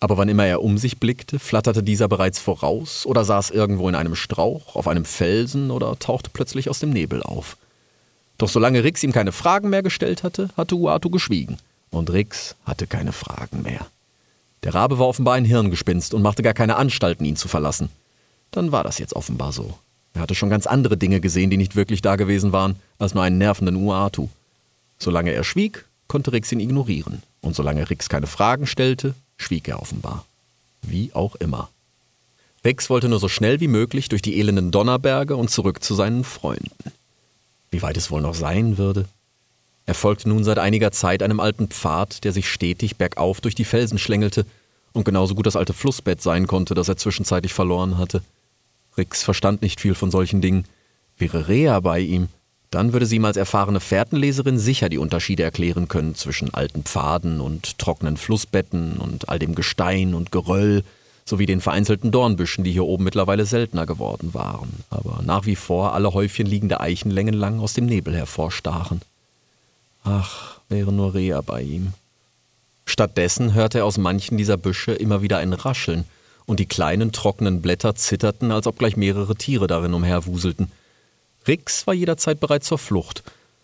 Aber 0.00 0.16
wann 0.16 0.28
immer 0.28 0.46
er 0.46 0.62
um 0.62 0.78
sich 0.78 0.98
blickte, 0.98 1.38
flatterte 1.38 1.82
dieser 1.82 2.08
bereits 2.08 2.38
voraus 2.38 3.04
oder 3.04 3.24
saß 3.24 3.50
irgendwo 3.50 3.88
in 3.88 3.94
einem 3.94 4.16
Strauch, 4.16 4.74
auf 4.74 4.88
einem 4.88 5.04
Felsen 5.04 5.70
oder 5.70 5.98
tauchte 5.98 6.30
plötzlich 6.32 6.70
aus 6.70 6.78
dem 6.78 6.90
Nebel 6.90 7.22
auf. 7.22 7.56
Doch 8.38 8.48
solange 8.48 8.82
Rix 8.82 9.02
ihm 9.02 9.12
keine 9.12 9.32
Fragen 9.32 9.68
mehr 9.68 9.82
gestellt 9.82 10.22
hatte, 10.22 10.48
hatte 10.56 10.74
Uatu 10.74 11.10
geschwiegen. 11.10 11.58
Und 11.90 12.10
Rix 12.10 12.56
hatte 12.64 12.86
keine 12.86 13.12
Fragen 13.12 13.62
mehr. 13.62 13.86
Der 14.62 14.74
Rabe 14.74 14.98
war 14.98 15.08
offenbar 15.08 15.34
ein 15.34 15.44
Hirngespinst 15.44 16.14
und 16.14 16.22
machte 16.22 16.42
gar 16.42 16.54
keine 16.54 16.76
Anstalten, 16.76 17.24
ihn 17.24 17.36
zu 17.36 17.48
verlassen 17.48 17.90
dann 18.50 18.72
war 18.72 18.84
das 18.84 18.98
jetzt 18.98 19.14
offenbar 19.14 19.52
so. 19.52 19.78
Er 20.14 20.22
hatte 20.22 20.34
schon 20.34 20.50
ganz 20.50 20.66
andere 20.66 20.96
Dinge 20.96 21.20
gesehen, 21.20 21.50
die 21.50 21.56
nicht 21.56 21.76
wirklich 21.76 22.02
da 22.02 22.16
gewesen 22.16 22.52
waren, 22.52 22.76
als 22.98 23.14
nur 23.14 23.22
einen 23.22 23.38
nervenden 23.38 23.76
Uatu. 23.76 24.28
Solange 24.98 25.32
er 25.32 25.44
schwieg, 25.44 25.86
konnte 26.08 26.32
Rix 26.32 26.50
ihn 26.52 26.60
ignorieren. 26.60 27.22
Und 27.40 27.54
solange 27.54 27.88
Rix 27.88 28.08
keine 28.08 28.26
Fragen 28.26 28.66
stellte, 28.66 29.14
schwieg 29.40 29.68
er 29.68 29.80
offenbar. 29.80 30.24
Wie 30.82 31.12
auch 31.14 31.34
immer. 31.36 31.70
Rex 32.64 32.90
wollte 32.90 33.08
nur 33.08 33.18
so 33.18 33.28
schnell 33.28 33.60
wie 33.60 33.68
möglich 33.68 34.08
durch 34.08 34.22
die 34.22 34.38
elenden 34.38 34.70
Donnerberge 34.70 35.36
und 35.36 35.50
zurück 35.50 35.82
zu 35.82 35.94
seinen 35.94 36.24
Freunden. 36.24 36.92
Wie 37.70 37.82
weit 37.82 37.96
es 37.96 38.10
wohl 38.10 38.20
noch 38.20 38.34
sein 38.34 38.76
würde? 38.76 39.08
Er 39.86 39.94
folgte 39.94 40.28
nun 40.28 40.44
seit 40.44 40.58
einiger 40.58 40.92
Zeit 40.92 41.22
einem 41.22 41.40
alten 41.40 41.68
Pfad, 41.68 42.22
der 42.24 42.32
sich 42.32 42.48
stetig 42.48 42.96
bergauf 42.96 43.40
durch 43.40 43.54
die 43.54 43.64
Felsen 43.64 43.98
schlängelte 43.98 44.44
und 44.92 45.04
genauso 45.04 45.34
gut 45.34 45.46
das 45.46 45.56
alte 45.56 45.72
Flussbett 45.72 46.20
sein 46.20 46.46
konnte, 46.46 46.74
das 46.74 46.88
er 46.88 46.96
zwischenzeitlich 46.96 47.54
verloren 47.54 47.96
hatte. 47.96 48.22
Rix 48.96 49.22
verstand 49.22 49.62
nicht 49.62 49.80
viel 49.80 49.94
von 49.94 50.10
solchen 50.10 50.40
Dingen. 50.40 50.66
Wäre 51.16 51.48
Rea 51.48 51.80
bei 51.80 52.00
ihm, 52.00 52.28
dann 52.70 52.92
würde 52.92 53.06
sie 53.06 53.16
ihm 53.16 53.24
als 53.24 53.36
erfahrene 53.36 53.80
Fährtenleserin 53.80 54.58
sicher 54.58 54.88
die 54.88 54.98
Unterschiede 54.98 55.42
erklären 55.42 55.88
können 55.88 56.14
zwischen 56.14 56.54
alten 56.54 56.84
Pfaden 56.84 57.40
und 57.40 57.78
trockenen 57.78 58.16
Flussbetten 58.16 58.98
und 58.98 59.28
all 59.28 59.38
dem 59.38 59.54
Gestein 59.54 60.14
und 60.14 60.30
Geröll, 60.30 60.84
sowie 61.24 61.46
den 61.46 61.60
vereinzelten 61.60 62.10
Dornbüschen, 62.10 62.64
die 62.64 62.72
hier 62.72 62.84
oben 62.84 63.04
mittlerweile 63.04 63.44
seltener 63.44 63.86
geworden 63.86 64.34
waren, 64.34 64.84
aber 64.90 65.20
nach 65.24 65.46
wie 65.46 65.56
vor 65.56 65.94
alle 65.94 66.12
Häufchen 66.12 66.46
liegende 66.46 66.80
Eichenlängen 66.80 67.34
lang 67.34 67.60
aus 67.60 67.74
dem 67.74 67.86
Nebel 67.86 68.16
hervorstachen. 68.16 69.00
Ach, 70.02 70.58
wäre 70.68 70.92
nur 70.92 71.14
Rea 71.14 71.40
bei 71.40 71.62
ihm. 71.62 71.92
Stattdessen 72.86 73.54
hörte 73.54 73.78
er 73.78 73.84
aus 73.84 73.98
manchen 73.98 74.38
dieser 74.38 74.56
Büsche 74.56 74.92
immer 74.92 75.22
wieder 75.22 75.38
ein 75.38 75.52
Rascheln, 75.52 76.04
und 76.46 76.58
die 76.58 76.66
kleinen 76.66 77.12
trockenen 77.12 77.62
Blätter 77.62 77.94
zitterten, 77.94 78.50
als 78.50 78.66
ob 78.66 78.76
gleich 78.76 78.96
mehrere 78.96 79.36
Tiere 79.36 79.68
darin 79.68 79.94
umherwuselten. 79.94 80.72
Rix 81.46 81.86
war 81.86 81.94
jederzeit 81.94 82.40
bereit 82.40 82.64
zur 82.64 82.78
Flucht, 82.78 83.22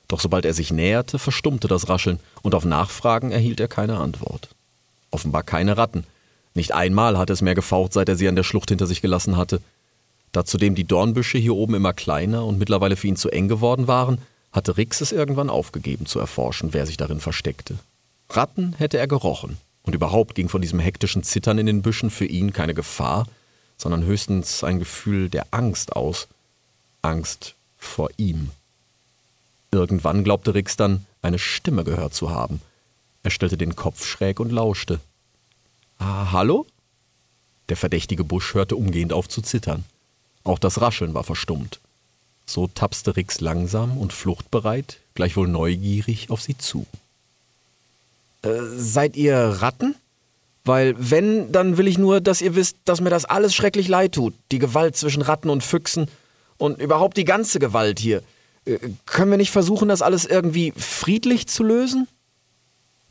doch 0.09 0.21
sobald 0.21 0.45
er 0.45 0.55
sich 0.55 0.71
näherte, 0.71 1.19
verstummte 1.19 1.69
das 1.69 1.89
Rascheln, 1.89 2.21
und 2.43 2.55
auf 2.55 2.65
Nachfragen 2.65 3.33
erhielt 3.33 3.61
er 3.61 3.69
keine 3.69 3.99
Antwort. 3.99 4.49
Offenbar 5.11 5.43
keine 5.43 5.77
Ratten. 5.77 6.05
Nicht 6.55 6.73
einmal 6.73 7.19
hatte 7.19 7.33
es 7.33 7.43
mehr 7.43 7.55
gefaucht, 7.55 7.93
seit 7.93 8.09
er 8.09 8.17
sie 8.17 8.29
an 8.29 8.37
der 8.37 8.45
Schlucht 8.45 8.71
hinter 8.71 8.87
sich 8.87 9.03
gelassen 9.03 9.37
hatte. 9.37 9.61
Da 10.33 10.45
zudem 10.45 10.75
die 10.75 10.85
Dornbüsche 10.85 11.39
hier 11.39 11.55
oben 11.55 11.75
immer 11.75 11.93
kleiner 11.93 12.45
und 12.45 12.59
mittlerweile 12.59 12.97
für 12.97 13.09
ihn 13.09 13.17
zu 13.17 13.31
eng 13.31 13.49
geworden 13.49 13.89
waren, 13.89 14.19
hatte 14.53 14.77
Rix 14.77 15.01
es 15.01 15.13
irgendwann 15.13 15.51
aufgegeben 15.51 16.07
zu 16.07 16.19
erforschen, 16.19 16.73
wer 16.73 16.87
sich 16.87 16.97
darin 16.97 17.21
versteckte. 17.21 17.77
Ratten 18.31 18.75
hätte 18.75 18.99
er 18.99 19.07
gerochen, 19.07 19.59
und 19.83 19.95
überhaupt 19.95 20.35
ging 20.35 20.49
von 20.49 20.63
diesem 20.63 20.81
hektischen 20.81 21.23
Zittern 21.23 21.59
in 21.59 21.67
den 21.67 21.83
Büschen 21.83 22.11
für 22.11 22.27
ihn 22.27 22.53
keine 22.53 22.75
Gefahr, 22.75 23.27
sondern 23.77 24.05
höchstens 24.05 24.65
ein 24.65 24.79
Gefühl 24.79 25.29
der 25.29 25.47
Angst 25.51 25.95
aus. 25.95 26.29
Angst 27.03 27.55
vor 27.77 28.11
ihm. 28.17 28.51
Irgendwann 29.71 30.25
glaubte 30.25 30.55
Rix 30.55 30.77
dann, 30.77 31.07
eine 31.23 31.39
Stimme 31.39 31.85
gehört 31.85 32.15
zu 32.15 32.31
haben. 32.31 32.61
Er 33.23 33.31
stellte 33.31 33.57
den 33.57 33.77
Kopf 33.77 34.07
schräg 34.07 34.41
und 34.41 34.51
lauschte. 34.51 35.01
Ah, 35.99 36.33
hallo? 36.33 36.67
Der 37.69 37.77
verdächtige 37.77 38.25
Busch 38.25 38.55
hörte 38.55 38.77
umgehend 38.77 39.13
auf 39.13 39.29
zu 39.29 39.43
zittern. 39.43 39.85
Auch 40.45 40.59
das 40.59 40.81
Rascheln 40.81 41.15
war 41.15 41.25
verstummt. 41.25 41.81
So 42.47 42.69
tapste 42.69 43.17
Rix 43.17 43.41
langsam 43.41 43.99
und 43.99 44.13
fluchtbereit, 44.13 45.01
gleichwohl 45.15 45.49
neugierig 45.49 46.31
auf 46.31 46.41
sie 46.41 46.57
zu. 46.57 46.87
Äh, 48.43 48.61
seid 48.77 49.17
ihr 49.17 49.37
Ratten? 49.37 49.97
Weil 50.65 50.95
wenn, 50.99 51.51
dann 51.53 51.77
will 51.77 51.89
ich 51.89 51.99
nur, 51.99 52.21
dass 52.21 52.41
ihr 52.41 52.55
wisst, 52.55 52.77
dass 52.85 53.01
mir 53.01 53.11
das 53.11 53.25
alles 53.25 53.55
schrecklich 53.55 53.89
leid 53.89 54.13
tut. 54.13 54.35
Die 54.53 54.59
Gewalt 54.59 54.97
zwischen 54.97 55.23
Ratten 55.23 55.51
und 55.51 55.65
Füchsen 55.65 56.09
und 56.59 56.81
überhaupt 56.81 57.17
die 57.17 57.25
ganze 57.25 57.59
Gewalt 57.59 57.99
hier. 57.99 58.23
Äh, 58.65 58.79
können 59.07 59.31
wir 59.31 59.39
nicht 59.39 59.51
versuchen, 59.51 59.89
das 59.89 60.03
alles 60.03 60.25
irgendwie 60.25 60.73
friedlich 60.77 61.47
zu 61.47 61.63
lösen? 61.63 62.09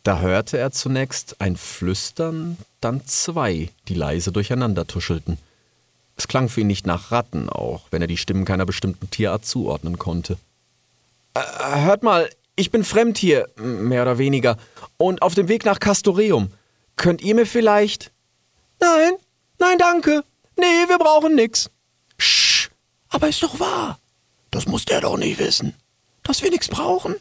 Da 0.04 0.20
hörte 0.20 0.58
er 0.58 0.72
zunächst 0.72 1.42
ein 1.42 1.58
Flüstern, 1.58 2.58
dann 2.80 3.06
zwei, 3.08 3.70
die 3.88 3.96
leise 3.96 4.32
durcheinander 4.32 4.86
tuschelten. 4.86 5.40
Es 6.16 6.28
klang 6.28 6.48
für 6.48 6.62
ihn 6.62 6.68
nicht 6.68 6.86
nach 6.86 7.12
Ratten, 7.12 7.50
auch 7.50 7.88
wenn 7.92 8.02
er 8.02 8.08
die 8.08 8.18
Stimmen 8.18 8.46
keiner 8.46 8.66
bestimmten 8.66 9.10
Tierart 9.10 9.46
zuordnen 9.46 9.98
konnte. 9.98 10.38
Äh, 11.34 11.82
hört 11.82 12.04
mal, 12.04 12.30
ich 12.56 12.72
bin 12.72 12.84
fremd 12.84 13.18
hier, 13.18 13.50
mehr 13.58 14.04
oder 14.04 14.18
weniger, 14.18 14.58
und 14.98 15.22
auf 15.22 15.34
dem 15.34 15.48
Weg 15.48 15.66
nach 15.66 15.80
Castoreum. 15.80 16.52
Könnt 16.96 17.22
ihr 17.22 17.36
mir 17.36 17.46
vielleicht. 17.46 18.12
Nein, 18.80 19.14
nein, 19.60 19.78
danke. 19.78 20.24
Nee, 20.58 20.88
wir 20.88 20.98
brauchen 20.98 21.36
nix. 21.36 21.70
Sch, 22.18 22.45
aber 23.16 23.30
ist 23.30 23.42
doch 23.42 23.60
wahr. 23.60 23.98
Das 24.52 24.68
muss 24.68 24.86
der 24.86 25.02
doch 25.02 25.18
nicht 25.18 25.40
wissen. 25.40 25.74
Dass 26.24 26.44
wir 26.44 26.52
nix 26.52 26.68
brauchen? 26.68 27.16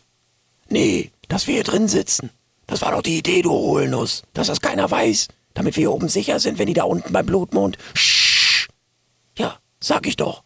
Nee, 0.68 1.12
dass 1.28 1.46
wir 1.46 1.54
hier 1.54 1.64
drin 1.64 1.88
sitzen. 1.88 2.30
Das 2.66 2.82
war 2.82 2.90
doch 2.90 3.02
die 3.02 3.18
Idee, 3.18 3.42
du 3.42 3.50
Hohlnuss. 3.50 4.24
Dass 4.34 4.48
das 4.48 4.60
keiner 4.60 4.90
weiß. 4.90 5.28
Damit 5.54 5.76
wir 5.76 5.82
hier 5.82 5.92
oben 5.92 6.08
sicher 6.08 6.40
sind, 6.40 6.58
wenn 6.58 6.66
die 6.66 6.74
da 6.74 6.82
unten 6.82 7.12
beim 7.12 7.26
Blutmond. 7.26 7.78
Sch. 7.94 8.68
Ja, 9.38 9.58
sag 9.80 10.06
ich 10.08 10.16
doch. 10.16 10.42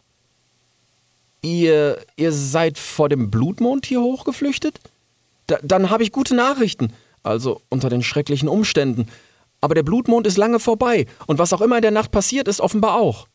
Ihr, 1.41 1.99
ihr 2.15 2.31
seid 2.31 2.77
vor 2.77 3.09
dem 3.09 3.31
Blutmond 3.31 3.87
hier 3.87 4.01
hochgeflüchtet? 4.01 4.79
Da, 5.47 5.57
dann 5.63 5.89
habe 5.89 6.03
ich 6.03 6.11
gute 6.11 6.35
Nachrichten. 6.35 6.93
Also 7.23 7.61
unter 7.69 7.89
den 7.89 8.03
schrecklichen 8.03 8.49
Umständen. 8.49 9.07
Aber 9.61 9.73
der 9.73 9.83
Blutmond 9.83 10.27
ist 10.27 10.37
lange 10.37 10.59
vorbei 10.59 11.07
und 11.25 11.39
was 11.39 11.53
auch 11.53 11.61
immer 11.61 11.77
in 11.77 11.81
der 11.81 11.91
Nacht 11.91 12.11
passiert, 12.11 12.47
ist 12.47 12.61
offenbar 12.61 12.95
auch. 12.95 13.27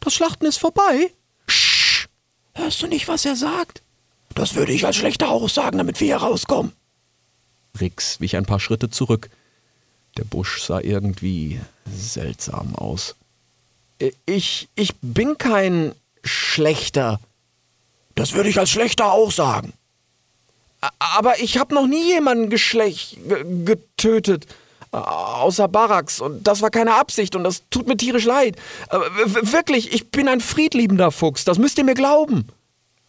Das 0.00 0.14
Schlachten 0.14 0.46
ist 0.46 0.58
vorbei? 0.58 1.12
Hörst 2.70 2.82
du 2.82 2.86
nicht, 2.86 3.08
was 3.08 3.24
er 3.24 3.34
sagt? 3.34 3.82
Das 4.36 4.54
würde 4.54 4.70
ich 4.70 4.86
als 4.86 4.94
schlechter 4.94 5.28
auch 5.28 5.48
sagen, 5.48 5.78
damit 5.78 5.98
wir 5.98 6.06
hier 6.06 6.18
rauskommen. 6.18 6.70
Rix 7.80 8.20
wich 8.20 8.36
ein 8.36 8.46
paar 8.46 8.60
Schritte 8.60 8.88
zurück. 8.88 9.28
Der 10.16 10.22
Busch 10.22 10.62
sah 10.62 10.78
irgendwie 10.78 11.60
seltsam 11.92 12.76
aus. 12.76 13.16
Ich, 14.24 14.68
ich 14.76 14.94
bin 15.02 15.36
kein 15.36 15.96
schlechter. 16.22 17.18
Das 18.14 18.34
würde 18.34 18.48
ich 18.48 18.60
als 18.60 18.70
schlechter 18.70 19.10
auch 19.10 19.32
sagen. 19.32 19.72
Aber 21.00 21.40
ich 21.40 21.58
habe 21.58 21.74
noch 21.74 21.88
nie 21.88 22.06
jemanden 22.06 22.50
geschlecht 22.50 23.18
getötet. 23.64 24.46
Außer 24.92 25.66
Barracks. 25.66 26.20
Und 26.20 26.46
das 26.46 26.62
war 26.62 26.70
keine 26.70 26.94
Absicht 26.94 27.34
und 27.34 27.42
das 27.42 27.64
tut 27.70 27.88
mir 27.88 27.96
tierisch 27.96 28.26
leid. 28.26 28.54
Wirklich, 29.24 29.92
ich 29.92 30.12
bin 30.12 30.28
ein 30.28 30.40
friedliebender 30.40 31.10
Fuchs. 31.10 31.42
Das 31.42 31.58
müsst 31.58 31.76
ihr 31.76 31.84
mir 31.84 31.94
glauben. 31.94 32.46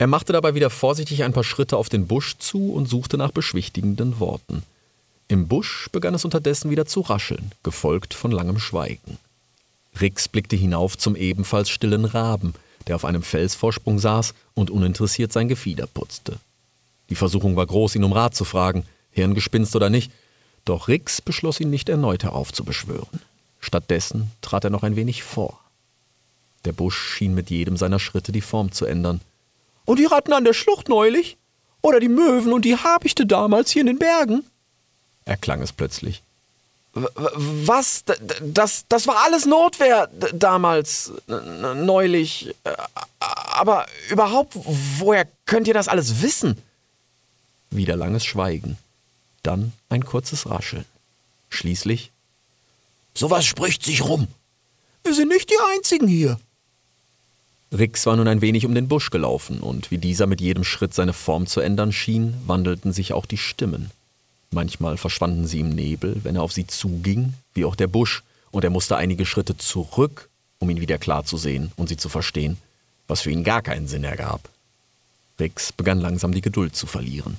Er 0.01 0.07
machte 0.07 0.33
dabei 0.33 0.55
wieder 0.55 0.71
vorsichtig 0.71 1.23
ein 1.23 1.31
paar 1.31 1.43
Schritte 1.43 1.77
auf 1.77 1.87
den 1.87 2.07
Busch 2.07 2.35
zu 2.39 2.73
und 2.73 2.89
suchte 2.89 3.17
nach 3.17 3.29
beschwichtigenden 3.29 4.19
Worten. 4.19 4.63
Im 5.27 5.47
Busch 5.47 5.89
begann 5.91 6.15
es 6.15 6.25
unterdessen 6.25 6.71
wieder 6.71 6.87
zu 6.87 7.01
rascheln, 7.01 7.51
gefolgt 7.61 8.15
von 8.15 8.31
langem 8.31 8.57
Schweigen. 8.57 9.19
Rix 9.99 10.27
blickte 10.27 10.55
hinauf 10.55 10.97
zum 10.97 11.15
ebenfalls 11.15 11.69
stillen 11.69 12.05
Raben, 12.05 12.55
der 12.87 12.95
auf 12.95 13.05
einem 13.05 13.21
Felsvorsprung 13.21 13.99
saß 13.99 14.33
und 14.55 14.71
uninteressiert 14.71 15.31
sein 15.31 15.47
Gefieder 15.47 15.85
putzte. 15.85 16.39
Die 17.11 17.15
Versuchung 17.15 17.55
war 17.55 17.67
groß, 17.67 17.93
ihn 17.93 18.03
um 18.03 18.13
Rat 18.13 18.33
zu 18.33 18.43
fragen, 18.43 18.85
Hirngespinst 19.11 19.75
oder 19.75 19.91
nicht, 19.91 20.11
doch 20.65 20.87
Rix 20.87 21.21
beschloss 21.21 21.59
ihn 21.59 21.69
nicht 21.69 21.89
erneut 21.89 22.23
heraufzubeschwören. 22.23 23.21
Stattdessen 23.59 24.31
trat 24.41 24.63
er 24.63 24.71
noch 24.71 24.81
ein 24.81 24.95
wenig 24.95 25.21
vor. 25.21 25.59
Der 26.65 26.71
Busch 26.71 26.97
schien 26.97 27.35
mit 27.35 27.51
jedem 27.51 27.77
seiner 27.77 27.99
Schritte 27.99 28.31
die 28.31 28.41
Form 28.41 28.71
zu 28.71 28.87
ändern. 28.87 29.21
Und 29.85 29.99
die 29.99 30.05
Ratten 30.05 30.33
an 30.33 30.43
der 30.43 30.53
Schlucht 30.53 30.89
neulich? 30.89 31.37
Oder 31.81 31.99
die 31.99 32.09
Möwen 32.09 32.53
und 32.53 32.63
die 32.63 32.77
Habichte 32.77 33.25
damals 33.25 33.71
hier 33.71 33.81
in 33.81 33.87
den 33.87 33.99
Bergen? 33.99 34.43
erklang 35.25 35.61
es 35.61 35.71
plötzlich. 35.71 36.21
Was? 36.93 38.03
Das, 38.41 38.85
das 38.89 39.07
war 39.07 39.23
alles 39.23 39.45
Notwehr 39.45 40.09
damals, 40.33 41.13
neulich. 41.27 42.53
Aber 43.19 43.85
überhaupt, 44.09 44.53
woher 44.55 45.25
könnt 45.45 45.67
ihr 45.69 45.73
das 45.73 45.87
alles 45.87 46.21
wissen? 46.21 46.61
Wieder 47.69 47.95
langes 47.95 48.25
Schweigen. 48.25 48.77
Dann 49.41 49.71
ein 49.89 50.05
kurzes 50.05 50.49
Rascheln. 50.49 50.85
Schließlich. 51.49 52.11
Sowas 53.13 53.45
spricht 53.45 53.83
sich 53.83 54.03
rum. 54.03 54.27
Wir 55.03 55.13
sind 55.13 55.29
nicht 55.29 55.49
die 55.49 55.57
Einzigen 55.73 56.07
hier. 56.07 56.39
Rix 57.71 58.05
war 58.05 58.17
nun 58.17 58.27
ein 58.27 58.41
wenig 58.41 58.65
um 58.65 58.75
den 58.75 58.89
Busch 58.89 59.11
gelaufen, 59.11 59.61
und 59.61 59.91
wie 59.91 59.97
dieser 59.97 60.27
mit 60.27 60.41
jedem 60.41 60.63
Schritt 60.63 60.93
seine 60.93 61.13
Form 61.13 61.47
zu 61.47 61.61
ändern 61.61 61.93
schien, 61.93 62.33
wandelten 62.45 62.91
sich 62.91 63.13
auch 63.13 63.25
die 63.25 63.37
Stimmen. 63.37 63.91
Manchmal 64.51 64.97
verschwanden 64.97 65.47
sie 65.47 65.61
im 65.61 65.69
Nebel, 65.69 66.19
wenn 66.23 66.35
er 66.35 66.43
auf 66.43 66.51
sie 66.51 66.67
zuging, 66.67 67.33
wie 67.53 67.63
auch 67.63 67.77
der 67.77 67.87
Busch, 67.87 68.23
und 68.51 68.65
er 68.65 68.69
musste 68.69 68.97
einige 68.97 69.25
Schritte 69.25 69.55
zurück, 69.57 70.27
um 70.59 70.69
ihn 70.69 70.81
wieder 70.81 70.97
klar 70.97 71.23
zu 71.23 71.37
sehen 71.37 71.71
und 71.77 71.87
sie 71.87 71.95
zu 71.95 72.09
verstehen, 72.09 72.57
was 73.07 73.21
für 73.21 73.31
ihn 73.31 73.45
gar 73.45 73.61
keinen 73.61 73.87
Sinn 73.87 74.03
ergab. 74.03 74.49
Rix 75.39 75.71
begann 75.71 76.01
langsam 76.01 76.33
die 76.33 76.41
Geduld 76.41 76.75
zu 76.75 76.85
verlieren. 76.85 77.37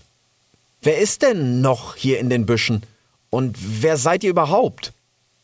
Wer 0.80 0.98
ist 0.98 1.22
denn 1.22 1.60
noch 1.60 1.94
hier 1.94 2.18
in 2.18 2.30
den 2.30 2.46
Büschen? 2.46 2.82
Und 3.30 3.56
wer 3.82 3.98
seid 3.98 4.24
ihr 4.24 4.30
überhaupt? 4.30 4.92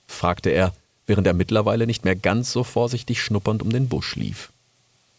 fragte 0.07 0.49
er, 0.51 0.75
während 1.07 1.27
er 1.27 1.35
mittlerweile 1.35 1.87
nicht 1.87 2.05
mehr 2.05 2.17
ganz 2.17 2.51
so 2.51 2.65
vorsichtig 2.65 3.23
schnuppernd 3.23 3.63
um 3.63 3.71
den 3.71 3.89
Busch 3.89 4.17
lief. 4.17 4.51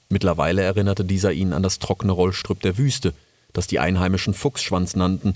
Mittlerweile 0.09 0.63
erinnerte 0.63 1.05
dieser 1.05 1.31
ihn 1.31 1.53
an 1.53 1.63
das 1.63 1.79
trockene 1.79 2.11
Rollstrüpp 2.11 2.61
der 2.61 2.77
Wüste, 2.77 3.13
das 3.53 3.67
die 3.67 3.79
Einheimischen 3.79 4.33
Fuchsschwanz 4.33 4.95
nannten, 4.95 5.35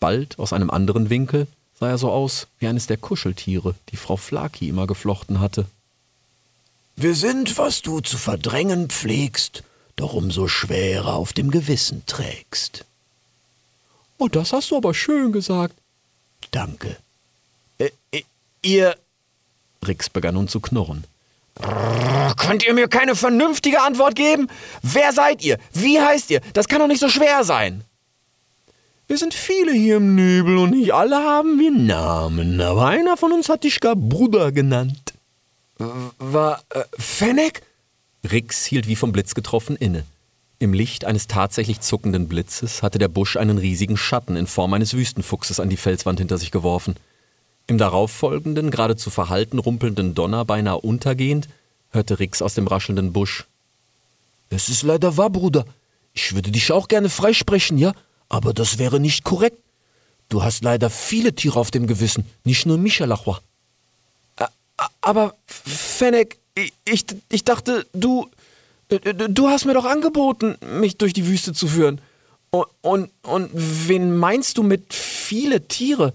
Bald, 0.00 0.38
aus 0.38 0.52
einem 0.52 0.70
anderen 0.70 1.10
Winkel, 1.10 1.46
sah 1.78 1.88
er 1.88 1.98
so 1.98 2.10
aus 2.10 2.48
wie 2.58 2.66
eines 2.66 2.86
der 2.86 2.96
Kuscheltiere, 2.96 3.74
die 3.90 3.96
Frau 3.96 4.16
Flaki 4.16 4.68
immer 4.68 4.86
geflochten 4.86 5.40
hatte. 5.40 5.66
Wir 6.96 7.14
sind, 7.14 7.56
was 7.56 7.82
du 7.82 8.00
zu 8.00 8.18
verdrängen 8.18 8.88
pflegst, 8.88 9.62
doch 9.96 10.12
umso 10.12 10.48
schwerer 10.48 11.14
auf 11.14 11.32
dem 11.32 11.50
Gewissen 11.50 12.04
trägst. 12.06 12.84
Oh, 14.18 14.28
das 14.28 14.52
hast 14.52 14.70
du 14.70 14.76
aber 14.76 14.92
schön 14.92 15.32
gesagt. 15.32 15.74
Danke. 16.50 16.96
Äh, 17.78 17.90
äh, 18.10 18.22
ihr. 18.62 18.96
Rix 19.86 20.10
begann 20.10 20.34
nun 20.34 20.48
zu 20.48 20.60
knurren. 20.60 21.04
Könnt 22.36 22.66
ihr 22.66 22.74
mir 22.74 22.88
keine 22.88 23.14
vernünftige 23.14 23.80
Antwort 23.80 24.16
geben? 24.16 24.48
Wer 24.82 25.12
seid 25.12 25.44
ihr? 25.44 25.58
Wie 25.72 26.00
heißt 26.00 26.30
ihr? 26.30 26.40
Das 26.54 26.68
kann 26.68 26.80
doch 26.80 26.88
nicht 26.88 27.00
so 27.00 27.08
schwer 27.08 27.44
sein. 27.44 27.84
Wir 29.06 29.18
sind 29.18 29.34
viele 29.34 29.72
hier 29.72 29.96
im 29.96 30.14
Nebel 30.14 30.56
und 30.56 30.70
nicht 30.70 30.94
alle 30.94 31.16
haben 31.16 31.58
wir 31.58 31.70
Namen, 31.70 32.60
aber 32.60 32.86
einer 32.86 33.16
von 33.16 33.32
uns 33.32 33.48
hat 33.48 33.64
dich 33.64 33.80
gar 33.80 33.94
Bruder 33.94 34.52
genannt. 34.52 35.12
War 36.18 36.62
äh, 36.70 36.84
Fennec? 36.98 37.62
Rix 38.30 38.64
hielt 38.64 38.86
wie 38.86 38.96
vom 38.96 39.12
Blitz 39.12 39.34
getroffen 39.34 39.76
inne. 39.76 40.04
Im 40.60 40.72
Licht 40.72 41.04
eines 41.04 41.26
tatsächlich 41.26 41.80
zuckenden 41.80 42.28
Blitzes 42.28 42.82
hatte 42.82 42.98
der 42.98 43.08
Busch 43.08 43.36
einen 43.36 43.58
riesigen 43.58 43.96
Schatten 43.96 44.36
in 44.36 44.46
Form 44.46 44.72
eines 44.74 44.94
Wüstenfuchses 44.94 45.58
an 45.58 45.68
die 45.68 45.76
Felswand 45.76 46.20
hinter 46.20 46.38
sich 46.38 46.52
geworfen. 46.52 46.94
Im 47.66 47.78
darauffolgenden, 47.78 48.70
geradezu 48.70 49.10
verhalten 49.10 49.58
rumpelnden 49.58 50.14
Donner 50.14 50.44
beinahe 50.44 50.80
untergehend, 50.80 51.48
hörte 51.90 52.18
Rix 52.18 52.42
aus 52.42 52.54
dem 52.54 52.66
raschelnden 52.66 53.12
Busch. 53.12 53.46
Es 54.50 54.68
ist 54.68 54.82
leider 54.82 55.16
wahr, 55.16 55.30
Bruder. 55.30 55.64
Ich 56.12 56.34
würde 56.34 56.50
dich 56.50 56.72
auch 56.72 56.88
gerne 56.88 57.08
freisprechen, 57.08 57.78
ja? 57.78 57.92
Aber 58.28 58.52
das 58.52 58.78
wäre 58.78 59.00
nicht 59.00 59.24
korrekt. 59.24 59.58
Du 60.28 60.42
hast 60.42 60.64
leider 60.64 60.90
viele 60.90 61.34
Tiere 61.34 61.58
auf 61.58 61.70
dem 61.70 61.86
Gewissen, 61.86 62.26
nicht 62.44 62.66
nur 62.66 62.78
Michalachwa. 62.78 63.40
Aber, 65.00 65.34
Fennec, 65.46 66.38
ich, 66.84 67.04
ich 67.28 67.44
dachte, 67.44 67.86
du. 67.92 68.28
Du 68.88 69.48
hast 69.48 69.64
mir 69.64 69.72
doch 69.72 69.86
angeboten, 69.86 70.56
mich 70.78 70.98
durch 70.98 71.14
die 71.14 71.26
Wüste 71.26 71.54
zu 71.54 71.66
führen. 71.66 71.98
Und, 72.50 72.66
und, 72.82 73.10
und 73.22 73.50
wen 73.54 74.14
meinst 74.18 74.58
du 74.58 74.62
mit 74.62 74.92
viele 74.92 75.66
Tiere? 75.66 76.12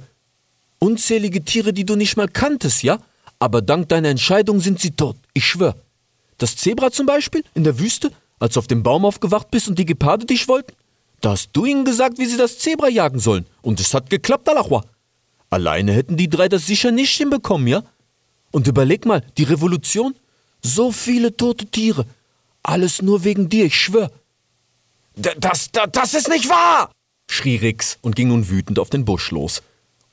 Unzählige 0.80 1.44
Tiere, 1.44 1.74
die 1.74 1.86
du 1.86 1.96
nicht 1.96 2.18
mal 2.18 2.28
kanntest, 2.28 2.84
ja? 2.84 3.00
Aber 3.40 3.62
dank 3.62 3.90
deiner 3.90 4.10
Entscheidung 4.10 4.60
sind 4.60 4.80
sie 4.80 4.92
tot, 4.92 5.16
ich 5.34 5.46
schwör. 5.46 5.76
Das 6.38 6.56
Zebra 6.56 6.92
zum 6.92 7.06
Beispiel, 7.06 7.44
in 7.54 7.64
der 7.64 7.80
Wüste, 7.80 8.12
als 8.40 8.54
du 8.54 8.60
auf 8.60 8.68
dem 8.68 8.84
Baum 8.84 9.06
aufgewacht 9.06 9.50
bist 9.52 9.68
und 9.68 9.80
die 9.80 9.86
Geparde 9.86 10.26
dich 10.26 10.48
wollten? 10.48 10.74
Da 11.22 11.32
hast 11.32 11.50
du 11.54 11.66
ihnen 11.66 11.86
gesagt, 11.86 12.20
wie 12.20 12.26
sie 12.26 12.38
das 12.38 12.60
Zebra 12.60 12.90
jagen 12.90 13.20
sollen. 13.20 13.46
Und 13.62 13.80
es 13.80 13.94
hat 13.94 14.10
geklappt, 14.10 14.48
Alachwa. 14.50 14.84
Alleine 15.50 15.94
hätten 15.94 16.18
die 16.18 16.30
drei 16.30 16.48
das 16.48 16.68
sicher 16.68 16.92
nicht 16.92 17.16
hinbekommen, 17.16 17.68
ja? 17.68 17.84
Und 18.52 18.68
überleg 18.68 19.06
mal, 19.06 19.24
die 19.38 19.44
Revolution? 19.44 20.16
So 20.62 20.92
viele 20.92 21.36
tote 21.36 21.66
Tiere. 21.66 22.06
Alles 22.64 23.02
nur 23.02 23.24
wegen 23.24 23.50
dir, 23.50 23.66
ich 23.66 23.80
schwör. 23.80 24.12
Das, 25.16 25.72
das, 25.72 25.90
das 25.92 26.14
ist 26.14 26.30
nicht 26.30 26.50
wahr! 26.50 26.92
schrie 27.30 27.58
Rix 27.58 27.98
und 28.02 28.16
ging 28.16 28.30
nun 28.30 28.50
wütend 28.50 28.80
auf 28.80 28.90
den 28.90 29.06
Busch 29.06 29.32
los. 29.32 29.62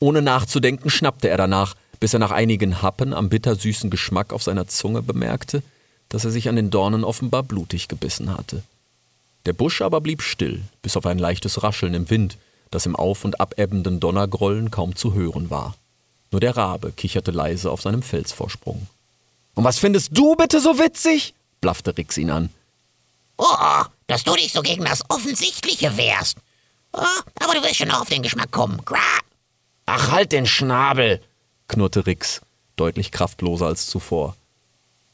Ohne 0.05 0.21
nachzudenken 0.21 0.91
schnappte 0.91 1.31
er 1.31 1.39
danach, 1.39 1.77
bis 1.99 2.13
er 2.13 2.19
nach 2.19 2.31
einigen 2.31 2.83
Happen 2.83 3.15
am 3.15 3.31
bittersüßen 3.31 3.89
Geschmack 3.89 4.35
auf 4.35 4.43
seiner 4.43 4.69
Zunge 4.69 5.01
bemerkte, 5.01 5.63
dass 6.11 6.27
er 6.27 6.31
sich 6.31 6.51
an 6.51 6.57
den 6.57 6.69
Dornen 6.69 7.05
offenbar 7.05 7.43
blutig 7.43 7.89
gebissen 7.89 8.31
hatte. 8.31 8.63
Der 9.47 9.55
Busch 9.55 9.81
aber 9.81 10.03
blieb 10.03 10.21
still, 10.21 10.61
bis 10.83 10.99
auf 10.99 11.07
ein 11.07 11.19
leichtes 11.19 11.63
Rascheln 11.63 11.95
im 11.95 12.11
Wind, 12.11 12.37
das 12.71 12.85
im 12.85 12.97
auf- 12.97 13.25
und 13.25 13.41
abebbenden 13.41 13.99
Donnergrollen 13.99 14.71
kaum 14.71 14.95
zu 14.95 15.15
hören 15.15 15.49
war. 15.49 15.75
Nur 16.33 16.41
der 16.43 16.55
Rabe 16.55 16.93
kicherte 16.93 17.31
leise 17.31 17.71
auf 17.71 17.81
seinem 17.81 18.03
Felsvorsprung. 18.03 18.87
Und 19.55 19.65
was 19.65 19.79
findest 19.79 20.11
du 20.13 20.37
bitte 20.37 20.61
so 20.61 20.79
witzig? 20.79 21.33
blaffte 21.63 21.97
Rix 21.97 22.19
ihn 22.19 22.31
an. 22.31 22.51
Oh, 23.39 23.85
dass 24.07 24.23
du 24.23 24.35
dich 24.35 24.53
so 24.53 24.61
gegen 24.61 24.85
das 24.85 25.03
Offensichtliche 25.09 25.97
wehrst. 25.97 26.37
Oh, 26.93 27.01
aber 27.41 27.55
du 27.55 27.63
wirst 27.63 27.77
schon 27.77 27.89
noch 27.89 28.03
auf 28.03 28.11
den 28.11 28.23
Geschmack 28.23 28.51
kommen. 28.51 28.85
Ach, 29.87 30.13
halt 30.13 30.33
den 30.33 30.47
Schnabel, 30.47 31.21
knurrte 31.69 32.07
Rix, 32.07 32.41
deutlich 32.77 33.11
kraftloser 33.11 33.67
als 33.67 33.87
zuvor. 33.87 34.37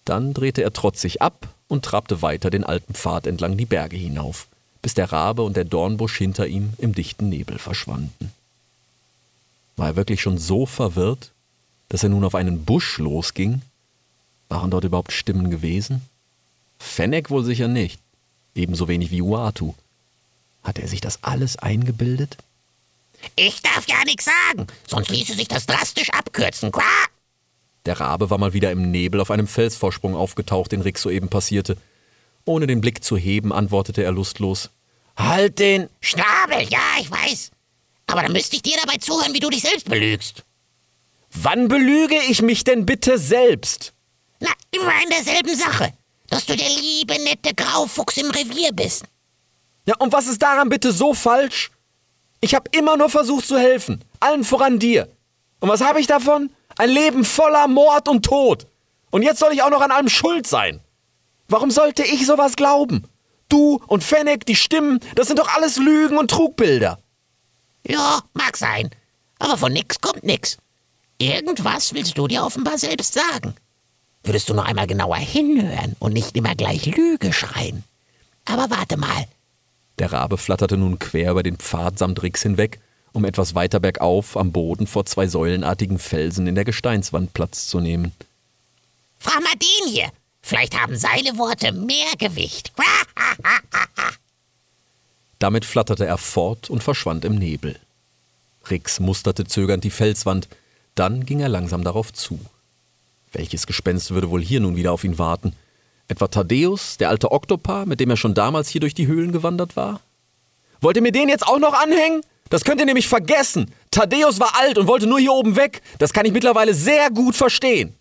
Dann 0.04 0.32
drehte 0.32 0.62
er 0.62 0.72
trotzig 0.72 1.20
ab 1.22 1.48
und 1.68 1.84
trabte 1.84 2.22
weiter 2.22 2.50
den 2.50 2.64
alten 2.64 2.94
Pfad 2.94 3.26
entlang 3.26 3.56
die 3.56 3.66
Berge 3.66 3.96
hinauf, 3.96 4.46
bis 4.82 4.94
der 4.94 5.12
Rabe 5.12 5.42
und 5.42 5.56
der 5.56 5.64
Dornbusch 5.64 6.16
hinter 6.16 6.46
ihm 6.46 6.72
im 6.78 6.94
dichten 6.94 7.28
Nebel 7.28 7.58
verschwanden. 7.58 8.32
War 9.76 9.88
er 9.88 9.96
wirklich 9.96 10.20
schon 10.20 10.38
so 10.38 10.66
verwirrt, 10.66 11.32
dass 11.88 12.02
er 12.02 12.08
nun 12.08 12.24
auf 12.24 12.34
einen 12.34 12.64
Busch 12.64 12.98
losging? 12.98 13.62
Waren 14.48 14.70
dort 14.70 14.84
überhaupt 14.84 15.12
Stimmen 15.12 15.50
gewesen? 15.50 16.02
Fennec 16.78 17.30
wohl 17.30 17.44
sicher 17.44 17.68
nicht, 17.68 18.00
ebenso 18.54 18.88
wenig 18.88 19.10
wie 19.10 19.22
Uatu. 19.22 19.74
Hatte 20.62 20.82
er 20.82 20.88
sich 20.88 21.00
das 21.00 21.22
alles 21.22 21.56
eingebildet? 21.56 22.36
Ich 23.36 23.62
darf 23.62 23.86
ja 23.88 24.02
nichts 24.04 24.26
sagen, 24.26 24.66
sonst 24.86 25.10
ließe 25.10 25.34
sich 25.34 25.48
das 25.48 25.66
drastisch 25.66 26.10
abkürzen. 26.10 26.72
Qua! 26.72 26.82
Der 27.86 27.98
Rabe 27.98 28.30
war 28.30 28.38
mal 28.38 28.52
wieder 28.52 28.70
im 28.70 28.90
Nebel 28.90 29.20
auf 29.20 29.30
einem 29.30 29.46
Felsvorsprung 29.46 30.14
aufgetaucht, 30.14 30.72
den 30.72 30.82
Rix 30.82 31.02
soeben 31.02 31.28
passierte. 31.28 31.76
Ohne 32.44 32.66
den 32.66 32.80
Blick 32.80 33.02
zu 33.02 33.16
heben, 33.16 33.52
antwortete 33.52 34.02
er 34.02 34.12
lustlos. 34.12 34.70
Halt 35.16 35.58
den! 35.58 35.88
Schnabel, 36.00 36.62
ja, 36.68 36.80
ich 37.00 37.10
weiß. 37.10 37.50
Aber 38.06 38.22
dann 38.22 38.32
müsste 38.32 38.56
ich 38.56 38.62
dir 38.62 38.76
dabei 38.82 38.96
zuhören, 38.98 39.34
wie 39.34 39.40
du 39.40 39.50
dich 39.50 39.62
selbst 39.62 39.88
belügst. 39.88 40.44
Wann 41.32 41.68
belüge 41.68 42.16
ich 42.28 42.42
mich 42.42 42.64
denn 42.64 42.84
bitte 42.86 43.18
selbst? 43.18 43.92
Na, 44.40 44.50
immer 44.72 44.92
in 45.02 45.10
derselben 45.10 45.56
Sache. 45.56 45.92
Dass 46.28 46.46
du 46.46 46.56
der 46.56 46.68
liebe, 46.68 47.14
nette 47.22 47.54
Graufuchs 47.54 48.16
im 48.16 48.30
Revier 48.30 48.72
bist. 48.72 49.04
Ja, 49.86 49.96
und 49.96 50.12
was 50.12 50.26
ist 50.26 50.42
daran 50.42 50.68
bitte 50.68 50.92
so 50.92 51.14
falsch? 51.14 51.70
Ich 52.40 52.54
habe 52.54 52.70
immer 52.72 52.96
nur 52.96 53.10
versucht 53.10 53.46
zu 53.46 53.58
helfen. 53.58 54.02
Allen 54.18 54.44
voran 54.44 54.78
dir. 54.78 55.08
Und 55.60 55.68
was 55.68 55.82
habe 55.82 56.00
ich 56.00 56.06
davon? 56.06 56.50
Ein 56.78 56.90
Leben 56.90 57.24
voller 57.24 57.68
Mord 57.68 58.08
und 58.08 58.24
Tod. 58.24 58.66
Und 59.10 59.22
jetzt 59.22 59.40
soll 59.40 59.52
ich 59.52 59.62
auch 59.62 59.70
noch 59.70 59.82
an 59.82 59.90
allem 59.90 60.08
schuld 60.08 60.46
sein. 60.46 60.80
Warum 61.48 61.70
sollte 61.70 62.02
ich 62.02 62.26
sowas 62.26 62.56
glauben? 62.56 63.04
Du 63.48 63.80
und 63.88 64.04
Fennec, 64.04 64.46
die 64.46 64.54
Stimmen, 64.54 65.00
das 65.16 65.26
sind 65.26 65.38
doch 65.38 65.48
alles 65.54 65.76
Lügen 65.76 66.16
und 66.16 66.30
Trugbilder. 66.30 67.00
Ja, 67.86 68.20
mag 68.32 68.56
sein. 68.56 68.90
Aber 69.38 69.56
von 69.56 69.72
nix 69.72 70.00
kommt 70.00 70.22
nix. 70.22 70.58
Irgendwas 71.18 71.92
willst 71.92 72.16
du 72.16 72.28
dir 72.28 72.44
offenbar 72.44 72.78
selbst 72.78 73.14
sagen. 73.14 73.54
Würdest 74.22 74.48
du 74.48 74.54
noch 74.54 74.64
einmal 74.64 74.86
genauer 74.86 75.16
hinhören 75.16 75.96
und 75.98 76.12
nicht 76.12 76.36
immer 76.36 76.54
gleich 76.54 76.86
Lüge 76.86 77.32
schreien. 77.32 77.84
Aber 78.44 78.70
warte 78.70 78.96
mal. 78.96 79.26
Der 80.00 80.12
Rabe 80.12 80.38
flatterte 80.38 80.76
nun 80.76 80.98
quer 80.98 81.30
über 81.30 81.42
den 81.42 81.56
Pfad 81.56 81.98
samt 81.98 82.22
Rix 82.22 82.42
hinweg, 82.42 82.80
um 83.12 83.24
etwas 83.24 83.54
weiter 83.54 83.80
bergauf 83.80 84.36
am 84.36 84.50
Boden 84.50 84.86
vor 84.86 85.04
zwei 85.04 85.28
säulenartigen 85.28 85.98
Felsen 85.98 86.46
in 86.46 86.54
der 86.54 86.64
Gesteinswand 86.64 87.34
Platz 87.34 87.68
zu 87.68 87.80
nehmen. 87.80 88.12
Den 89.60 89.92
hier. 89.92 90.10
Vielleicht 90.40 90.80
haben 90.80 90.96
seine 90.96 91.36
Worte 91.36 91.72
mehr 91.72 92.16
Gewicht. 92.18 92.72
Damit 95.38 95.64
flatterte 95.64 96.06
er 96.06 96.18
fort 96.18 96.70
und 96.70 96.82
verschwand 96.82 97.24
im 97.24 97.34
Nebel. 97.34 97.78
Rix 98.70 99.00
musterte 99.00 99.44
zögernd 99.44 99.84
die 99.84 99.90
Felswand, 99.90 100.48
dann 100.94 101.26
ging 101.26 101.40
er 101.40 101.48
langsam 101.48 101.84
darauf 101.84 102.12
zu. 102.12 102.40
Welches 103.32 103.66
Gespenst 103.66 104.10
würde 104.10 104.30
wohl 104.30 104.42
hier 104.42 104.60
nun 104.60 104.76
wieder 104.76 104.92
auf 104.92 105.04
ihn 105.04 105.18
warten? 105.18 105.54
Etwa 106.10 106.26
Thaddeus, 106.26 106.96
der 106.96 107.08
alte 107.08 107.30
Oktopar, 107.30 107.86
mit 107.86 108.00
dem 108.00 108.10
er 108.10 108.16
schon 108.16 108.34
damals 108.34 108.68
hier 108.68 108.80
durch 108.80 108.94
die 108.94 109.06
Höhlen 109.06 109.30
gewandert 109.30 109.76
war? 109.76 110.00
Wollt 110.80 110.96
ihr 110.96 111.02
mir 111.02 111.12
den 111.12 111.28
jetzt 111.28 111.46
auch 111.46 111.60
noch 111.60 111.72
anhängen? 111.72 112.22
Das 112.48 112.64
könnt 112.64 112.80
ihr 112.80 112.86
nämlich 112.86 113.06
vergessen. 113.06 113.72
Thaddeus 113.92 114.40
war 114.40 114.58
alt 114.58 114.76
und 114.76 114.88
wollte 114.88 115.06
nur 115.06 115.20
hier 115.20 115.32
oben 115.32 115.54
weg. 115.54 115.82
Das 115.98 116.12
kann 116.12 116.26
ich 116.26 116.32
mittlerweile 116.32 116.74
sehr 116.74 117.10
gut 117.10 117.36
verstehen. 117.36 117.94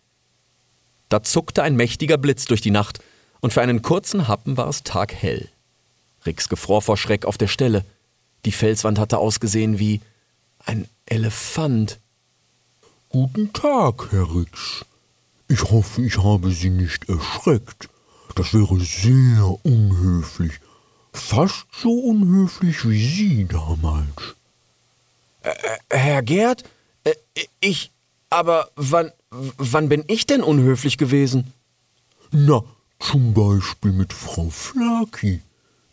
Da 1.10 1.22
zuckte 1.22 1.62
ein 1.62 1.76
mächtiger 1.76 2.18
Blitz 2.18 2.46
durch 2.46 2.62
die 2.62 2.72
Nacht, 2.72 3.00
und 3.42 3.54
für 3.54 3.62
einen 3.62 3.84
kurzen 3.84 4.28
Happen 4.28 4.58
war 4.58 4.68
es 4.68 4.84
taghell. 4.84 5.48
Rix 6.26 6.50
gefror 6.50 6.82
vor 6.82 6.98
Schreck 6.98 7.26
auf 7.26 7.38
der 7.38 7.48
Stelle. 7.48 7.86
Die 8.44 8.52
Felswand 8.52 8.98
hatte 8.98 9.20
ausgesehen 9.20 9.78
wie 9.78 10.02
ein 10.66 10.90
Elefant. 11.06 12.00
Guten 13.10 13.54
Tag, 13.54 14.12
Herr 14.12 14.36
Rix. 14.36 14.84
Ich 15.48 15.64
hoffe, 15.64 16.02
ich 16.02 16.18
habe 16.18 16.52
Sie 16.52 16.72
nicht 16.72 17.08
erschreckt. 17.08 17.88
Das 18.36 18.54
wäre 18.54 18.80
sehr 18.80 19.56
unhöflich. 19.64 20.54
Fast 21.14 21.66
so 21.82 21.92
unhöflich 21.92 22.88
wie 22.88 23.08
Sie 23.08 23.46
damals. 23.46 24.36
Äh, 25.42 25.54
Herr 25.90 26.22
Gerd? 26.22 26.64
Äh, 27.04 27.14
ich. 27.60 27.92
Aber 28.30 28.70
wann. 28.76 29.12
Wann 29.32 29.90
bin 29.90 30.04
ich 30.08 30.26
denn 30.26 30.42
unhöflich 30.42 30.98
gewesen? 30.98 31.54
Na, 32.32 32.64
zum 33.00 33.34
Beispiel 33.34 33.92
mit 33.92 34.12
Frau 34.12 34.50
Flaki. 34.50 35.42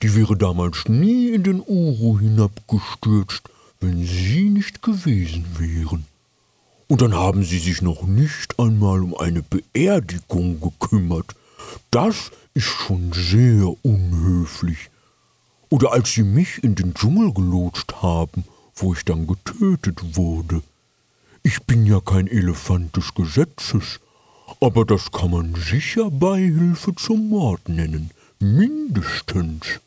Die 0.03 0.15
wäre 0.15 0.37
damals 0.37 0.89
nie 0.89 1.31
in 1.31 1.43
den 1.43 1.61
Uru 1.61 2.19
hinabgestürzt, 2.19 3.43
wenn 3.81 4.07
Sie 4.07 4.49
nicht 4.49 4.83
gewesen 4.83 5.47
wären. 5.59 6.07
Und 6.89 7.03
dann 7.03 7.15
haben 7.15 7.43
Sie 7.43 7.59
sich 7.59 7.83
noch 7.83 8.03
nicht 8.03 8.59
einmal 8.59 9.03
um 9.03 9.17
eine 9.17 9.43
Beerdigung 9.43 10.61
gekümmert. 10.61 11.35
Das 11.91 12.31
ist 12.55 12.65
schon 12.65 13.13
sehr 13.13 13.73
unhöflich. 13.83 14.91
Oder 15.69 15.93
als 15.93 16.13
Sie 16.13 16.23
mich 16.23 16.63
in 16.63 16.75
den 16.75 16.95
Dschungel 16.95 17.33
gelotst 17.33 18.03
haben, 18.03 18.45
wo 18.75 18.95
ich 18.95 19.05
dann 19.05 19.27
getötet 19.27 20.17
wurde. 20.17 20.63
Ich 21.43 21.63
bin 21.63 21.87
ja 21.87 22.01
kein 22.01 22.27
Elefant 22.27 22.97
des 22.97 23.15
Gesetzes, 23.15 24.01
aber 24.61 24.85
das 24.85 25.11
kann 25.13 25.31
man 25.31 25.55
sicher 25.55 26.11
Beihilfe 26.11 26.95
zum 26.95 27.29
Mord 27.29 27.69
nennen, 27.69 28.11
mindestens. 28.39 29.81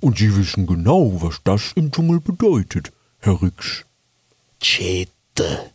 Und 0.00 0.18
Sie 0.18 0.34
wissen 0.36 0.66
genau, 0.66 1.20
was 1.22 1.40
das 1.44 1.72
im 1.74 1.92
Dschungel 1.92 2.20
bedeutet, 2.20 2.92
Herr 3.18 3.42
Rix. 3.42 3.84
Chete, 4.62 5.70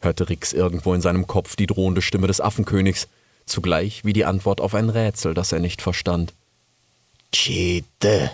hörte 0.00 0.28
Rix 0.28 0.52
irgendwo 0.52 0.94
in 0.94 1.00
seinem 1.00 1.26
Kopf 1.26 1.56
die 1.56 1.66
drohende 1.66 2.02
Stimme 2.02 2.26
des 2.26 2.40
Affenkönigs, 2.40 3.08
zugleich 3.46 4.04
wie 4.04 4.12
die 4.12 4.24
Antwort 4.24 4.60
auf 4.60 4.74
ein 4.74 4.90
Rätsel, 4.90 5.34
das 5.34 5.52
er 5.52 5.60
nicht 5.60 5.82
verstand. 5.82 6.32
Chete, 7.32 8.30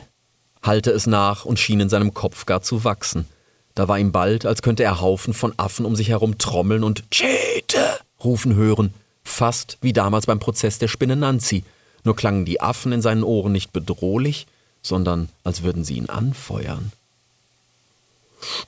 hallte 0.63 0.91
es 0.91 1.07
nach 1.07 1.45
und 1.45 1.59
schien 1.59 1.81
in 1.81 1.89
seinem 1.89 2.15
Kopf 2.15 2.47
gar 2.47 2.63
zu 2.63 2.85
wachsen. 2.85 3.27
Da 3.75 3.89
war 3.89 3.99
ihm 3.99 4.13
bald, 4.13 4.47
als 4.47 4.63
könnte 4.63 4.83
er 4.83 5.01
Haufen 5.01 5.33
von 5.33 5.55
Affen 5.57 5.87
um 5.87 5.97
sich 5.97 6.09
herum 6.09 6.39
trommeln 6.39 6.85
und 6.85 7.11
Chete 7.11 8.01
rufen 8.23 8.55
hören, 8.55 8.93
fast 9.25 9.79
wie 9.81 9.93
damals 9.93 10.27
beim 10.27 10.39
Prozess 10.39 10.79
der 10.79 10.89
Spinne 10.89 11.17
Nancy, 11.17 11.65
nur 12.05 12.17
klangen 12.17 12.45
die 12.45 12.61
Affen 12.61 12.93
in 12.93 13.03
seinen 13.03 13.25
Ohren 13.25 13.53
nicht 13.53 13.73
bedrohlich, 13.73 14.47
sondern 14.83 15.29
als 15.45 15.63
würden 15.63 15.85
sie 15.85 15.97
ihn 15.97 16.09
anfeuern. 16.09 16.93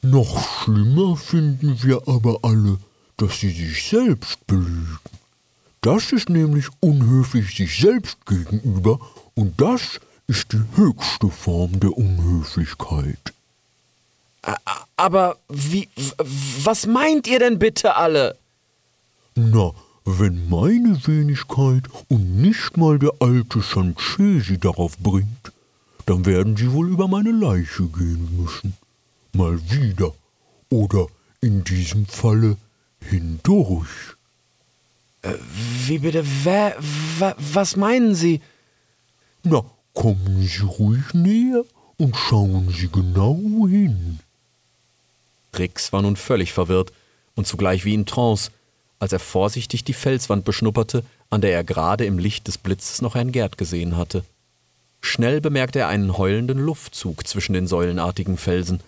Noch 0.03 0.64
schlimmer 0.64 1.16
finden 1.16 1.82
wir 1.82 2.03
aber 2.07 2.38
alle, 2.43 2.78
dass 3.16 3.40
sie 3.40 3.51
sich 3.51 3.88
selbst 3.88 4.47
belügen. 4.47 4.99
Das 5.83 6.12
ist 6.12 6.28
nämlich 6.28 6.68
unhöflich 6.80 7.57
sich 7.57 7.76
selbst 7.76 8.24
gegenüber, 8.24 9.01
und 9.35 9.61
das 9.61 10.01
ist 10.28 10.53
die 10.53 10.62
höchste 10.76 11.28
Form 11.28 11.80
der 11.80 11.91
Unhöflichkeit. 11.91 13.35
Aber 14.97 15.39
wie, 15.49 15.89
was 16.62 16.87
meint 16.87 17.26
ihr 17.26 17.41
denn 17.41 17.59
bitte 17.59 17.97
alle? 17.97 18.37
Na, 19.35 19.72
wenn 20.05 20.49
meine 20.49 21.05
Wenigkeit 21.07 21.85
und 22.09 22.41
nicht 22.41 22.76
mal 22.76 22.99
der 22.99 23.12
alte 23.20 23.61
Sanchesi 23.61 24.59
darauf 24.59 24.97
bringt, 24.99 25.53
dann 26.07 26.26
werden 26.26 26.57
sie 26.57 26.72
wohl 26.72 26.89
über 26.91 27.09
meine 27.09 27.33
Leiche 27.33 27.85
gehen 27.85 28.41
müssen. 28.41 28.76
Mal 29.33 29.61
wieder. 29.70 30.12
Oder 30.70 31.07
in 31.41 31.64
diesem 31.64 32.07
Falle 32.07 32.57
hindurch. 33.01 34.16
Äh, 35.23 35.35
wie 35.87 35.99
bitte? 35.99 36.25
Wer, 36.43 36.77
wa, 37.18 37.35
was 37.39 37.77
meinen 37.77 38.14
Sie? 38.14 38.41
Na, 39.45 39.64
kommen 39.95 40.43
Sie 40.43 40.64
ruhig 40.64 41.14
näher 41.14 41.64
und 41.97 42.16
schauen 42.16 42.68
Sie 42.70 42.89
genau 42.89 43.39
hin. 43.68 44.18
Rix 45.57 45.93
war 45.93 46.03
nun 46.03 46.16
völlig 46.16 46.53
verwirrt 46.53 46.93
und 47.35 47.47
zugleich 47.47 47.85
wie 47.85 47.95
in 47.95 48.07
Trance, 48.07 48.51
als 48.99 49.12
er 49.12 49.18
vorsichtig 49.18 49.85
die 49.85 49.93
Felswand 49.93 50.45
beschnupperte, 50.45 51.05
an 51.31 51.41
der 51.41 51.53
er 51.53 51.64
gerade 51.64 52.05
im 52.05 52.18
Licht 52.18 52.47
des 52.47 52.59
Blitzes 52.59 53.03
noch 53.03 53.14
Herrn 53.14 53.33
Gerd 53.33 53.59
gesehen 53.59 53.97
hatte. 53.97 54.25
Schnell 55.01 55.41
bemerkte 55.41 55.81
er 55.81 55.89
einen 55.89 56.16
heulenden 56.16 56.59
Luftzug 56.59 57.27
zwischen 57.27 57.53
den 57.53 57.66
säulenartigen 57.66 58.37
Felsen. 58.37 58.81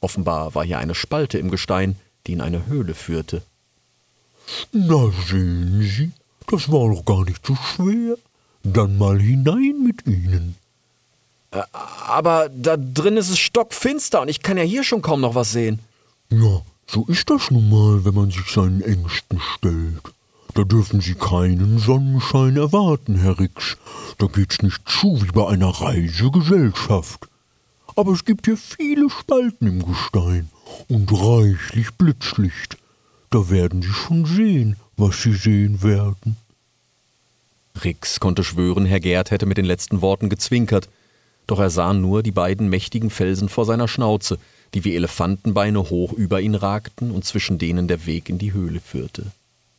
Offenbar 0.00 0.54
war 0.54 0.64
hier 0.64 0.78
eine 0.78 0.94
Spalte 0.94 1.38
im 1.38 1.50
Gestein, 1.50 1.96
die 2.26 2.32
in 2.32 2.40
eine 2.40 2.66
Höhle 2.66 2.94
führte. 2.94 3.42
Na 4.72 5.10
sehen 5.28 5.82
Sie, 5.82 6.10
das 6.48 6.70
war 6.70 6.94
doch 6.94 7.04
gar 7.04 7.24
nicht 7.24 7.46
so 7.46 7.56
schwer. 7.56 8.16
Dann 8.62 8.98
mal 8.98 9.20
hinein 9.20 9.82
mit 9.84 10.06
Ihnen. 10.06 10.56
Aber 12.06 12.48
da 12.48 12.76
drin 12.76 13.16
ist 13.16 13.30
es 13.30 13.38
stockfinster 13.38 14.22
und 14.22 14.28
ich 14.28 14.42
kann 14.42 14.56
ja 14.56 14.64
hier 14.64 14.84
schon 14.84 15.02
kaum 15.02 15.20
noch 15.20 15.34
was 15.34 15.52
sehen. 15.52 15.78
Ja, 16.30 16.62
so 16.86 17.04
ist 17.06 17.30
das 17.30 17.50
nun 17.50 17.68
mal, 17.70 18.04
wenn 18.04 18.14
man 18.14 18.30
sich 18.30 18.50
seinen 18.50 18.80
Ängsten 18.80 19.40
stellt. 19.40 20.02
Da 20.54 20.64
dürfen 20.64 21.00
Sie 21.00 21.14
keinen 21.14 21.78
Sonnenschein 21.78 22.56
erwarten, 22.56 23.16
Herr 23.16 23.38
Rix. 23.38 23.76
Da 24.18 24.26
geht's 24.26 24.62
nicht 24.62 24.80
zu 24.88 25.20
wie 25.20 25.32
bei 25.32 25.48
einer 25.48 25.68
Reisegesellschaft. 25.68 27.28
Aber 27.96 28.12
es 28.12 28.24
gibt 28.24 28.46
hier 28.46 28.56
viele 28.56 29.10
Spalten 29.10 29.66
im 29.66 29.84
Gestein 29.84 30.48
und 30.88 31.10
reichlich 31.12 31.92
Blitzlicht. 31.94 32.76
Da 33.34 33.50
werden 33.50 33.82
Sie 33.82 33.92
schon 33.92 34.24
sehen, 34.26 34.76
was 34.96 35.20
Sie 35.20 35.32
sehen 35.32 35.82
werden. 35.82 36.36
Rix 37.82 38.20
konnte 38.20 38.44
schwören, 38.44 38.86
Herr 38.86 39.00
Gerd 39.00 39.32
hätte 39.32 39.44
mit 39.44 39.58
den 39.58 39.64
letzten 39.64 40.02
Worten 40.02 40.28
gezwinkert, 40.28 40.88
doch 41.48 41.58
er 41.58 41.70
sah 41.70 41.92
nur 41.94 42.22
die 42.22 42.30
beiden 42.30 42.68
mächtigen 42.68 43.10
Felsen 43.10 43.48
vor 43.48 43.64
seiner 43.64 43.88
Schnauze, 43.88 44.38
die 44.72 44.84
wie 44.84 44.94
Elefantenbeine 44.94 45.90
hoch 45.90 46.12
über 46.12 46.40
ihn 46.40 46.54
ragten 46.54 47.10
und 47.10 47.24
zwischen 47.24 47.58
denen 47.58 47.88
der 47.88 48.06
Weg 48.06 48.28
in 48.28 48.38
die 48.38 48.52
Höhle 48.52 48.78
führte. 48.78 49.32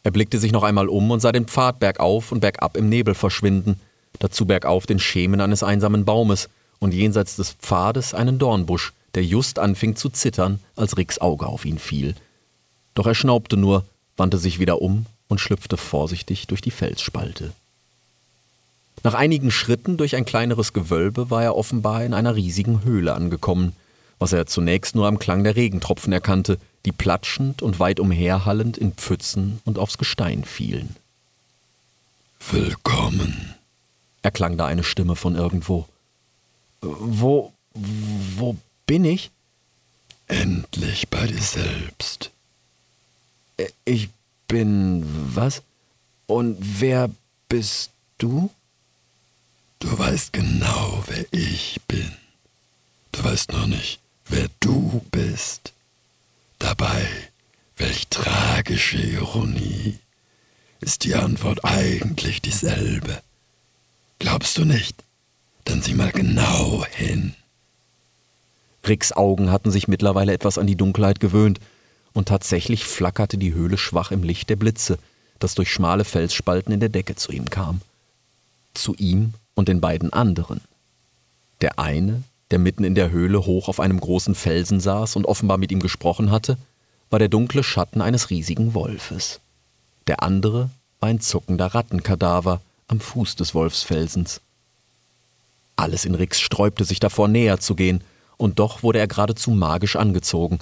Er 0.04 0.12
blickte 0.12 0.38
sich 0.38 0.52
noch 0.52 0.64
einmal 0.64 0.90
um 0.90 1.10
und 1.10 1.22
sah 1.22 1.32
den 1.32 1.46
Pfad 1.46 1.80
bergauf 1.80 2.34
und 2.34 2.42
bergab 2.42 2.76
im 2.76 2.90
Nebel 2.90 3.16
verschwinden, 3.16 3.80
dazu 4.20 4.46
bergauf 4.46 4.86
den 4.86 5.00
Schemen 5.00 5.40
eines 5.40 5.64
einsamen 5.64 6.04
Baumes 6.04 6.50
und 6.80 6.94
jenseits 6.94 7.38
des 7.38 7.54
Pfades 7.54 8.14
einen 8.14 8.38
Dornbusch, 8.38 8.92
der 9.14 9.24
just 9.24 9.60
anfing 9.60 9.96
zu 9.96 10.10
zittern, 10.10 10.60
als 10.76 10.98
Ricks 10.98 11.20
Auge 11.20 11.46
auf 11.46 11.64
ihn 11.64 11.80
fiel. 11.80 12.16
Doch 12.96 13.06
er 13.06 13.14
schnaubte 13.14 13.58
nur, 13.58 13.86
wandte 14.18 14.40
sich 14.40 14.60
wieder 14.60 14.82
um 14.82 15.06
und 15.28 15.40
schlüpfte 15.40 15.78
vorsichtig 15.78 16.48
durch 16.48 16.62
die 16.62 16.72
Felsspalte. 16.72 17.54
Nach 19.04 19.14
einigen 19.14 19.52
Schritten 19.52 19.98
durch 19.98 20.16
ein 20.16 20.26
kleineres 20.26 20.74
Gewölbe 20.74 21.30
war 21.30 21.44
er 21.44 21.56
offenbar 21.56 22.04
in 22.04 22.16
einer 22.16 22.36
riesigen 22.36 22.84
Höhle 22.84 23.14
angekommen, 23.14 23.76
was 24.18 24.34
er 24.34 24.48
zunächst 24.48 24.96
nur 24.96 25.08
am 25.08 25.20
Klang 25.20 25.44
der 25.44 25.56
Regentropfen 25.56 26.12
erkannte, 26.12 26.58
die 26.86 26.92
platschend 26.92 27.62
und 27.62 27.80
weit 27.80 28.00
umherhallend 28.00 28.78
in 28.78 28.94
Pfützen 28.94 29.60
und 29.66 29.78
aufs 29.78 30.00
Gestein 30.00 30.44
fielen. 30.44 30.96
Willkommen, 32.50 33.56
erklang 34.24 34.58
da 34.58 34.66
eine 34.66 34.84
Stimme 34.84 35.16
von 35.16 35.36
irgendwo. 35.36 35.88
Wo, 36.82 37.52
wo 37.74 38.56
bin 38.88 39.06
ich? 39.06 39.32
endlich 40.28 41.08
bei 41.10 41.28
dir 41.28 41.42
selbst. 41.42 42.32
Ich 43.86 44.10
bin 44.48 45.04
was? 45.36 45.62
Und 46.28 46.58
wer 46.60 47.10
bist 47.50 47.92
du? 48.18 48.50
Du 49.80 49.98
weißt 49.98 50.34
genau, 50.34 51.04
wer 51.08 51.26
ich 51.32 51.80
bin. 51.88 52.12
Du 53.12 53.24
weißt 53.24 53.52
nur 53.52 53.68
nicht, 53.68 54.00
wer 54.26 54.48
du 54.60 55.02
bist. 55.12 55.74
Dabei, 56.60 57.08
welch 57.78 58.08
tragische 58.08 58.98
Ironie, 58.98 60.00
ist 60.82 61.04
die 61.04 61.16
Antwort 61.16 61.64
eigentlich 61.64 62.42
dieselbe. 62.42 63.22
Glaubst 64.20 64.58
du 64.58 64.66
nicht? 64.66 65.04
Dann 65.66 65.82
sieh 65.82 65.94
mal 65.94 66.12
genau 66.12 66.86
hin. 66.86 67.36
Ricks 68.88 69.12
Augen 69.12 69.52
hatten 69.52 69.72
sich 69.72 69.88
mittlerweile 69.88 70.34
etwas 70.34 70.58
an 70.58 70.68
die 70.68 70.76
Dunkelheit 70.76 71.20
gewöhnt, 71.20 71.60
und 72.16 72.30
tatsächlich 72.30 72.86
flackerte 72.86 73.38
die 73.38 73.54
Höhle 73.54 73.78
schwach 73.78 74.10
im 74.10 74.24
Licht 74.24 74.50
der 74.50 74.56
Blitze, 74.56 74.98
das 75.38 75.54
durch 75.54 75.72
schmale 75.72 76.06
Felsspalten 76.06 76.74
in 76.74 76.80
der 76.80 76.90
Decke 76.90 77.16
zu 77.16 77.32
ihm 77.32 77.50
kam. 77.50 77.82
Zu 78.74 78.96
ihm 78.96 79.34
und 79.54 79.68
den 79.68 79.82
beiden 79.82 80.12
anderen. 80.14 80.62
Der 81.62 81.78
eine, 81.78 82.24
der 82.52 82.60
mitten 82.60 82.86
in 82.86 82.96
der 82.96 83.12
Höhle 83.12 83.46
hoch 83.46 83.68
auf 83.68 83.80
einem 83.80 84.00
großen 84.00 84.34
Felsen 84.34 84.80
saß 84.80 85.18
und 85.18 85.26
offenbar 85.26 85.58
mit 85.58 85.72
ihm 85.72 85.82
gesprochen 85.82 86.32
hatte, 86.32 86.58
war 87.10 87.20
der 87.20 87.28
dunkle 87.28 87.64
Schatten 87.64 88.02
eines 88.02 88.30
riesigen 88.30 88.74
Wolfes. 88.74 89.40
Der 90.08 90.24
andere 90.24 90.70
war 91.02 91.10
ein 91.10 91.20
zuckender 91.20 91.68
Rattenkadaver 91.68 92.62
am 92.88 93.00
Fuß 93.00 93.36
des 93.36 93.54
Wolfsfelsens. 93.54 94.42
Alles 95.76 96.06
in 96.06 96.16
Rix 96.16 96.40
sträubte 96.40 96.86
sich 96.86 97.00
davor, 97.00 97.28
näher 97.28 97.60
zu 97.60 97.76
gehen, 97.76 98.02
und 98.38 98.60
doch 98.60 98.84
wurde 98.84 99.00
er 99.00 99.08
geradezu 99.08 99.52
magisch 99.52 99.96
angezogen. 99.96 100.60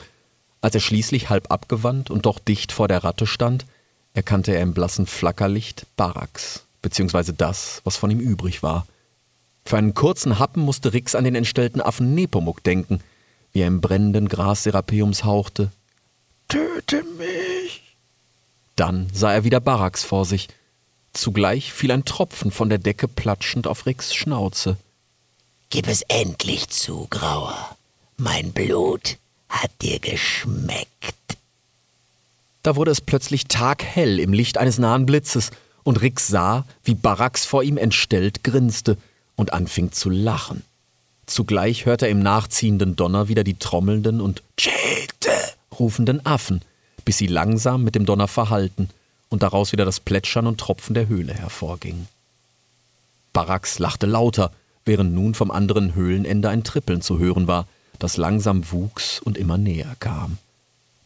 Als 0.63 0.75
er 0.75 0.79
schließlich 0.79 1.29
halb 1.29 1.51
abgewandt 1.51 2.09
und 2.09 2.25
doch 2.25 2.39
dicht 2.39 2.71
vor 2.71 2.87
der 2.87 3.03
Ratte 3.03 3.27
stand, 3.27 3.65
erkannte 4.13 4.53
er 4.53 4.61
im 4.61 4.73
blassen 4.73 5.05
Flackerlicht 5.05 5.85
Barax, 5.97 6.63
beziehungsweise 6.81 7.33
das, 7.33 7.81
was 7.83 7.97
von 7.97 8.09
ihm 8.09 8.21
übrig 8.21 8.63
war. 8.63 8.87
Für 9.65 9.75
einen 9.75 9.93
kurzen 9.93 10.39
Happen 10.39 10.61
musste 10.61 10.93
Rix 10.93 11.15
an 11.15 11.25
den 11.25 11.35
entstellten 11.35 11.81
Affen 11.81 12.15
Nepomuk 12.15 12.63
denken, 12.63 13.01
wie 13.51 13.59
er 13.59 13.67
im 13.67 13.81
brennenden 13.81 14.29
Gras 14.29 14.63
Serapeums 14.63 15.25
hauchte. 15.25 15.69
Töte 16.47 17.03
mich! 17.17 17.97
Dann 18.77 19.09
sah 19.11 19.33
er 19.33 19.43
wieder 19.43 19.59
Barax 19.59 20.05
vor 20.05 20.23
sich. 20.23 20.47
Zugleich 21.11 21.73
fiel 21.73 21.91
ein 21.91 22.05
Tropfen 22.05 22.51
von 22.51 22.69
der 22.69 22.77
Decke 22.77 23.09
platschend 23.09 23.67
auf 23.67 23.85
Ricks 23.85 24.15
Schnauze. 24.15 24.77
Gib 25.69 25.89
es 25.89 26.03
endlich 26.03 26.69
zu, 26.69 27.07
Grauer. 27.09 27.75
Mein 28.15 28.53
Blut 28.53 29.17
hat 29.53 29.71
dir 29.81 29.99
geschmeckt. 29.99 31.15
Da 32.63 32.75
wurde 32.75 32.91
es 32.91 33.01
plötzlich 33.01 33.47
taghell 33.47 34.19
im 34.19 34.33
Licht 34.33 34.57
eines 34.57 34.77
nahen 34.79 35.05
Blitzes, 35.05 35.51
und 35.83 36.01
Rix 36.01 36.29
sah, 36.29 36.65
wie 36.85 36.95
Barax 36.95 37.45
vor 37.45 37.61
ihm 37.61 37.77
entstellt 37.77 38.43
grinste 38.45 38.97
und 39.35 39.51
anfing 39.51 39.91
zu 39.91 40.09
lachen. 40.09 40.63
Zugleich 41.25 41.85
hörte 41.85 42.05
er 42.05 42.11
im 42.11 42.23
nachziehenden 42.23 42.95
Donner 42.95 43.27
wieder 43.27 43.43
die 43.43 43.55
trommelnden 43.55 44.21
und 44.21 44.43
Tschete 44.57 45.29
rufenden 45.77 46.25
Affen, 46.25 46.61
bis 47.03 47.17
sie 47.17 47.27
langsam 47.27 47.83
mit 47.83 47.95
dem 47.95 48.05
Donner 48.05 48.27
verhallten 48.29 48.89
und 49.29 49.43
daraus 49.43 49.71
wieder 49.71 49.83
das 49.83 49.99
Plätschern 49.99 50.47
und 50.47 50.59
Tropfen 50.59 50.93
der 50.93 51.07
Höhle 51.07 51.33
hervorging. 51.33 52.07
Barax 53.33 53.79
lachte 53.79 54.05
lauter, 54.05 54.51
während 54.85 55.13
nun 55.13 55.33
vom 55.33 55.51
anderen 55.51 55.95
Höhlenende 55.95 56.49
ein 56.49 56.63
Trippeln 56.63 57.01
zu 57.01 57.19
hören 57.19 57.47
war, 57.47 57.67
das 58.03 58.17
langsam 58.17 58.69
wuchs 58.71 59.19
und 59.21 59.37
immer 59.37 59.57
näher 59.57 59.95
kam. 59.99 60.37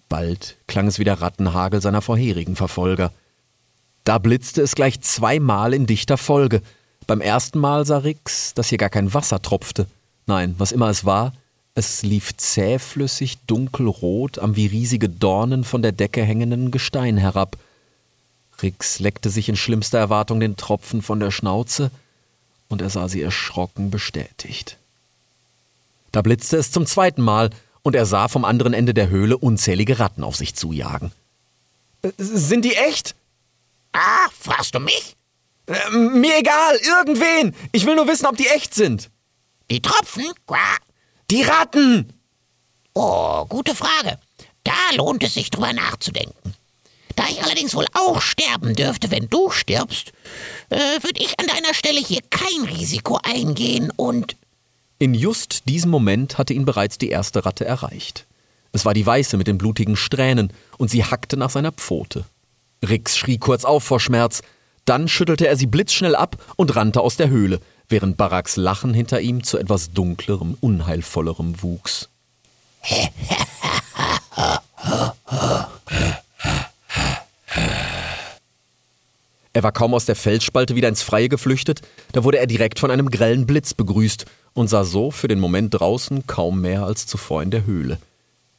Bald 0.10 0.58
klang 0.68 0.88
es 0.88 0.98
wie 0.98 1.04
der 1.04 1.22
Rattenhagel 1.22 1.80
seiner 1.80 2.02
vorherigen 2.02 2.56
Verfolger. 2.56 3.12
Da 4.04 4.18
blitzte 4.18 4.64
es 4.64 4.74
gleich 4.74 5.00
zweimal 5.02 5.76
in 5.76 5.86
dichter 5.86 6.18
Folge. 6.18 6.62
Beim 7.06 7.22
ersten 7.22 7.60
Mal 7.60 7.86
sah 7.86 8.00
Rix, 8.00 8.56
dass 8.56 8.70
hier 8.70 8.80
gar 8.80 8.90
kein 8.90 9.14
Wasser 9.14 9.42
tropfte. 9.42 9.86
Nein, 10.26 10.56
was 10.58 10.72
immer 10.72 10.90
es 10.90 11.06
war, 11.06 11.34
es 11.76 12.02
lief 12.02 12.36
zähflüssig 12.36 13.38
dunkelrot 13.46 14.40
am 14.40 14.56
wie 14.56 14.66
riesige 14.66 15.08
Dornen 15.08 15.64
von 15.64 15.84
der 15.84 15.92
Decke 15.92 16.24
hängenden 16.24 16.72
Gestein 16.72 17.18
herab. 17.18 17.58
Rix 18.64 18.98
leckte 18.98 19.30
sich 19.30 19.50
in 19.50 19.56
schlimmster 19.56 20.00
Erwartung 20.00 20.40
den 20.40 20.58
Tropfen 20.58 21.04
von 21.04 21.20
der 21.20 21.30
Schnauze, 21.30 21.92
und 22.70 22.82
er 22.82 22.90
sah 22.90 23.08
sie 23.08 23.22
erschrocken 23.22 23.92
bestätigt. 23.92 24.78
Da 26.12 26.22
blitzte 26.22 26.58
es 26.58 26.72
zum 26.72 26.86
zweiten 26.86 27.22
Mal, 27.22 27.50
und 27.84 27.96
er 27.96 28.06
sah 28.06 28.28
vom 28.28 28.44
anderen 28.44 28.74
Ende 28.74 28.94
der 28.94 29.08
Höhle 29.10 29.38
unzählige 29.38 30.00
Ratten 30.00 30.24
auf 30.24 30.36
sich 30.36 30.56
zujagen. 30.56 31.12
Äh, 32.02 32.12
Sind 32.18 32.66
die 32.66 32.76
echt? 32.76 33.16
Ah, 33.94 34.28
fragst 34.38 34.76
du 34.76 34.80
mich? 34.80 35.16
Äh, 35.68 35.90
mir 35.92 36.38
egal, 36.38 36.78
irgendwen. 36.78 37.56
Ich 37.72 37.86
will 37.86 37.96
nur 37.96 38.08
wissen, 38.08 38.26
ob 38.26 38.36
die 38.36 38.48
echt 38.48 38.74
sind. 38.74 39.10
Die 39.72 39.82
Tropfen? 39.82 40.26
Quah. 40.46 40.78
Die 41.32 41.44
Ratten! 41.44 42.14
Oh, 42.94 43.46
gute 43.46 43.76
Frage. 43.76 44.20
Da 44.64 44.74
lohnt 44.96 45.24
es 45.24 45.36
sich 45.36 45.50
drüber 45.50 45.72
nachzudenken. 45.72 46.56
Da 47.16 47.24
ich 47.30 47.42
allerdings 47.42 47.74
wohl 47.74 47.88
auch 47.94 48.22
sterben 48.22 48.76
dürfte, 48.76 49.12
wenn 49.12 49.30
du 49.30 49.50
stirbst, 49.50 50.12
äh, 50.70 50.78
würde 51.04 51.22
ich 51.22 51.40
an 51.40 51.48
deiner 51.48 51.74
Stelle 51.74 52.00
hier 52.00 52.22
kein 52.30 52.64
Risiko 52.76 53.20
eingehen 53.24 53.92
und 53.96 54.36
In 55.00 55.14
just 55.14 55.70
diesem 55.70 55.92
Moment 55.92 56.38
hatte 56.38 56.54
ihn 56.54 56.66
bereits 56.66 56.98
die 56.98 57.10
erste 57.10 57.46
Ratte 57.46 57.66
erreicht. 57.66 58.26
Es 58.72 58.84
war 58.84 58.94
die 58.94 59.06
weiße 59.06 59.38
mit 59.38 59.48
den 59.48 59.58
blutigen 59.58 59.96
Strähnen, 59.96 60.52
und 60.78 60.90
sie 60.90 61.04
hackte 61.04 61.38
nach 61.38 61.50
seiner 61.50 61.72
Pfote. 61.72 62.26
Rix 62.88 63.18
schrie 63.18 63.38
kurz 63.38 63.64
auf 63.64 63.84
vor 63.84 64.00
Schmerz, 64.00 64.42
dann 64.86 65.08
schüttelte 65.08 65.48
er 65.48 65.56
sie 65.56 65.68
blitzschnell 65.68 66.16
ab 66.16 66.38
und 66.56 66.76
rannte 66.76 67.02
aus 67.02 67.18
der 67.18 67.30
Höhle, 67.30 67.60
während 67.90 68.18
Baraks 68.18 68.56
Lachen 68.56 68.94
hinter 68.94 69.22
ihm 69.22 69.44
zu 69.44 69.58
etwas 69.58 69.92
dunklerem, 69.92 70.58
unheilvollerem 70.62 71.62
wuchs. 71.62 72.10
Er 79.58 79.64
war 79.64 79.72
kaum 79.72 79.96
aus 79.96 80.06
der 80.06 80.16
Felsspalte 80.16 80.76
wieder 80.76 80.88
ins 80.88 81.02
Freie 81.02 81.30
geflüchtet, 81.30 81.82
da 82.12 82.24
wurde 82.24 82.38
er 82.38 82.46
direkt 82.46 82.78
von 82.78 82.92
einem 82.92 83.10
grellen 83.10 83.48
Blitz 83.48 83.74
begrüßt 83.74 84.28
und 84.54 84.68
sah 84.68 84.84
so 84.84 85.10
für 85.10 85.28
den 85.28 85.40
Moment 85.40 85.74
draußen 85.74 86.28
kaum 86.28 86.62
mehr 86.62 86.84
als 86.84 87.08
zuvor 87.08 87.42
in 87.42 87.50
der 87.50 87.66
Höhle. 87.66 87.98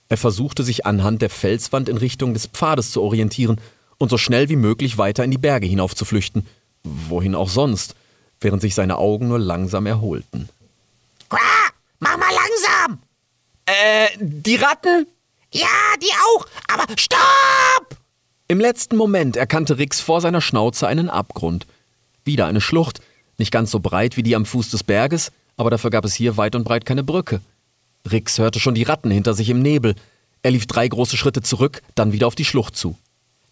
Er 0.08 0.16
versuchte 0.16 0.64
sich 0.64 0.86
anhand 0.86 1.22
der 1.22 1.30
Felswand 1.30 1.88
in 1.88 1.98
Richtung 1.98 2.34
des 2.34 2.48
Pfades 2.48 2.90
zu 2.90 3.00
orientieren 3.00 3.60
und 3.98 4.10
so 4.10 4.18
schnell 4.18 4.48
wie 4.48 4.56
möglich 4.56 4.98
weiter 4.98 5.22
in 5.22 5.30
die 5.30 5.38
Berge 5.38 5.68
hinauf 5.68 5.94
zu 5.94 6.04
flüchten, 6.04 6.48
wohin 6.82 7.36
auch 7.36 7.48
sonst, 7.48 7.94
während 8.40 8.60
sich 8.60 8.74
seine 8.74 8.98
Augen 8.98 9.28
nur 9.28 9.38
langsam 9.38 9.86
erholten. 9.86 10.48
Quah, 11.28 11.38
mach 12.00 12.16
mal 12.16 12.34
langsam. 12.34 12.98
Äh, 13.66 14.08
die 14.18 14.56
Ratten? 14.56 15.06
Ja, 15.52 15.68
die 16.02 16.10
auch, 16.34 16.44
aber 16.66 16.86
stopp! 16.98 17.97
Im 18.50 18.60
letzten 18.60 18.96
Moment 18.96 19.36
erkannte 19.36 19.76
Rix 19.76 20.00
vor 20.00 20.22
seiner 20.22 20.40
Schnauze 20.40 20.88
einen 20.88 21.10
Abgrund. 21.10 21.66
Wieder 22.24 22.46
eine 22.46 22.62
Schlucht, 22.62 23.02
nicht 23.36 23.52
ganz 23.52 23.70
so 23.70 23.78
breit 23.78 24.16
wie 24.16 24.22
die 24.22 24.34
am 24.34 24.46
Fuß 24.46 24.70
des 24.70 24.84
Berges, 24.84 25.32
aber 25.58 25.68
dafür 25.68 25.90
gab 25.90 26.06
es 26.06 26.14
hier 26.14 26.38
weit 26.38 26.54
und 26.54 26.64
breit 26.64 26.86
keine 26.86 27.04
Brücke. 27.04 27.42
Rix 28.10 28.38
hörte 28.38 28.58
schon 28.58 28.74
die 28.74 28.84
Ratten 28.84 29.10
hinter 29.10 29.34
sich 29.34 29.50
im 29.50 29.60
Nebel. 29.60 29.96
Er 30.40 30.52
lief 30.52 30.66
drei 30.66 30.88
große 30.88 31.18
Schritte 31.18 31.42
zurück, 31.42 31.82
dann 31.94 32.12
wieder 32.12 32.26
auf 32.26 32.36
die 32.36 32.46
Schlucht 32.46 32.74
zu. 32.74 32.96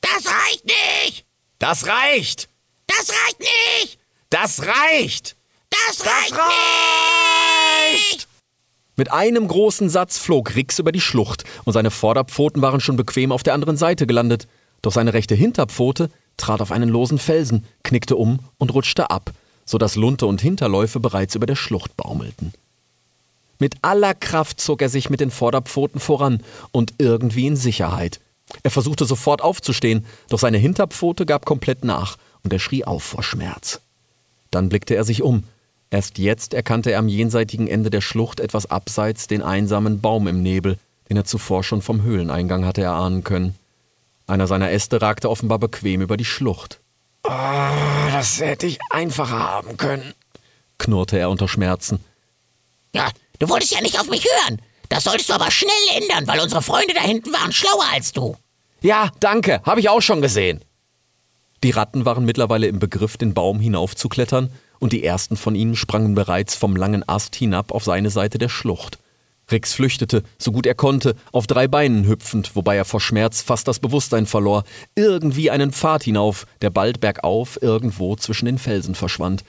Das 0.00 0.32
reicht 0.32 0.64
nicht! 0.64 1.26
Das 1.58 1.86
reicht! 1.86 2.48
Das 2.86 3.10
reicht 3.10 3.40
nicht! 3.40 3.98
Das 4.30 4.62
reicht! 4.62 5.36
Das 5.68 6.06
reicht 6.06 6.32
reicht! 6.32 6.42
nicht! 7.92 8.28
Mit 8.96 9.12
einem 9.12 9.46
großen 9.46 9.90
Satz 9.90 10.16
flog 10.16 10.54
Rix 10.54 10.78
über 10.78 10.90
die 10.90 11.02
Schlucht 11.02 11.44
und 11.66 11.74
seine 11.74 11.90
Vorderpfoten 11.90 12.62
waren 12.62 12.80
schon 12.80 12.96
bequem 12.96 13.30
auf 13.30 13.42
der 13.42 13.52
anderen 13.52 13.76
Seite 13.76 14.06
gelandet. 14.06 14.48
Doch 14.86 14.92
seine 14.92 15.14
rechte 15.14 15.34
Hinterpfote 15.34 16.10
trat 16.36 16.60
auf 16.60 16.70
einen 16.70 16.88
losen 16.88 17.18
Felsen, 17.18 17.64
knickte 17.82 18.14
um 18.14 18.38
und 18.56 18.72
rutschte 18.72 19.10
ab, 19.10 19.32
so 19.64 19.78
dass 19.78 19.96
Lunte 19.96 20.26
und 20.26 20.40
Hinterläufe 20.40 21.00
bereits 21.00 21.34
über 21.34 21.46
der 21.46 21.56
Schlucht 21.56 21.96
baumelten. 21.96 22.52
Mit 23.58 23.74
aller 23.82 24.14
Kraft 24.14 24.60
zog 24.60 24.82
er 24.82 24.88
sich 24.88 25.10
mit 25.10 25.18
den 25.18 25.32
Vorderpfoten 25.32 25.98
voran 25.98 26.40
und 26.70 26.94
irgendwie 26.98 27.48
in 27.48 27.56
Sicherheit. 27.56 28.20
Er 28.62 28.70
versuchte 28.70 29.06
sofort 29.06 29.42
aufzustehen, 29.42 30.06
doch 30.28 30.38
seine 30.38 30.58
Hinterpfote 30.58 31.26
gab 31.26 31.46
komplett 31.46 31.84
nach 31.84 32.16
und 32.44 32.52
er 32.52 32.60
schrie 32.60 32.84
auf 32.84 33.02
vor 33.02 33.24
Schmerz. 33.24 33.80
Dann 34.52 34.68
blickte 34.68 34.94
er 34.94 35.02
sich 35.02 35.20
um. 35.20 35.42
Erst 35.90 36.18
jetzt 36.18 36.54
erkannte 36.54 36.92
er 36.92 37.00
am 37.00 37.08
jenseitigen 37.08 37.66
Ende 37.66 37.90
der 37.90 38.02
Schlucht 38.02 38.38
etwas 38.38 38.70
abseits 38.70 39.26
den 39.26 39.42
einsamen 39.42 40.00
Baum 40.00 40.28
im 40.28 40.44
Nebel, 40.44 40.78
den 41.08 41.16
er 41.16 41.24
zuvor 41.24 41.64
schon 41.64 41.82
vom 41.82 42.02
Höhleneingang 42.02 42.64
hatte 42.64 42.82
erahnen 42.82 43.24
können. 43.24 43.56
Einer 44.26 44.46
seiner 44.46 44.70
Äste 44.70 45.00
ragte 45.00 45.30
offenbar 45.30 45.58
bequem 45.58 46.00
über 46.02 46.16
die 46.16 46.24
Schlucht. 46.24 46.80
Oh, 47.24 47.30
das 48.12 48.40
hätte 48.40 48.66
ich 48.66 48.78
einfacher 48.90 49.38
haben 49.38 49.76
können, 49.76 50.14
knurrte 50.78 51.18
er 51.18 51.30
unter 51.30 51.48
Schmerzen. 51.48 52.04
Ja, 52.94 53.10
du 53.38 53.48
wolltest 53.48 53.72
ja 53.72 53.80
nicht 53.80 54.00
auf 54.00 54.08
mich 54.08 54.24
hören. 54.24 54.60
Das 54.88 55.04
solltest 55.04 55.28
du 55.28 55.34
aber 55.34 55.50
schnell 55.50 55.72
ändern, 55.96 56.26
weil 56.26 56.40
unsere 56.40 56.62
Freunde 56.62 56.94
da 56.94 57.00
hinten 57.00 57.32
waren 57.32 57.52
schlauer 57.52 57.86
als 57.92 58.12
du. 58.12 58.36
Ja, 58.80 59.10
danke, 59.20 59.60
habe 59.64 59.80
ich 59.80 59.88
auch 59.88 60.02
schon 60.02 60.22
gesehen. 60.22 60.64
Die 61.64 61.70
Ratten 61.70 62.04
waren 62.04 62.24
mittlerweile 62.24 62.68
im 62.68 62.78
Begriff, 62.78 63.16
den 63.16 63.34
Baum 63.34 63.58
hinaufzuklettern, 63.60 64.52
und 64.78 64.92
die 64.92 65.02
ersten 65.02 65.36
von 65.36 65.54
ihnen 65.54 65.74
sprangen 65.74 66.14
bereits 66.14 66.54
vom 66.54 66.76
langen 66.76 67.08
Ast 67.08 67.34
hinab 67.34 67.72
auf 67.72 67.82
seine 67.82 68.10
Seite 68.10 68.38
der 68.38 68.48
Schlucht. 68.50 68.98
Rix 69.50 69.74
flüchtete, 69.74 70.24
so 70.38 70.50
gut 70.50 70.66
er 70.66 70.74
konnte, 70.74 71.14
auf 71.30 71.46
drei 71.46 71.68
Beinen 71.68 72.06
hüpfend, 72.06 72.56
wobei 72.56 72.76
er 72.76 72.84
vor 72.84 73.00
Schmerz 73.00 73.42
fast 73.42 73.68
das 73.68 73.78
Bewusstsein 73.78 74.26
verlor, 74.26 74.64
irgendwie 74.96 75.50
einen 75.50 75.72
Pfad 75.72 76.02
hinauf, 76.02 76.46
der 76.62 76.70
bald 76.70 77.00
bergauf 77.00 77.60
irgendwo 77.62 78.16
zwischen 78.16 78.46
den 78.46 78.58
Felsen 78.58 78.96
verschwand. 78.96 79.44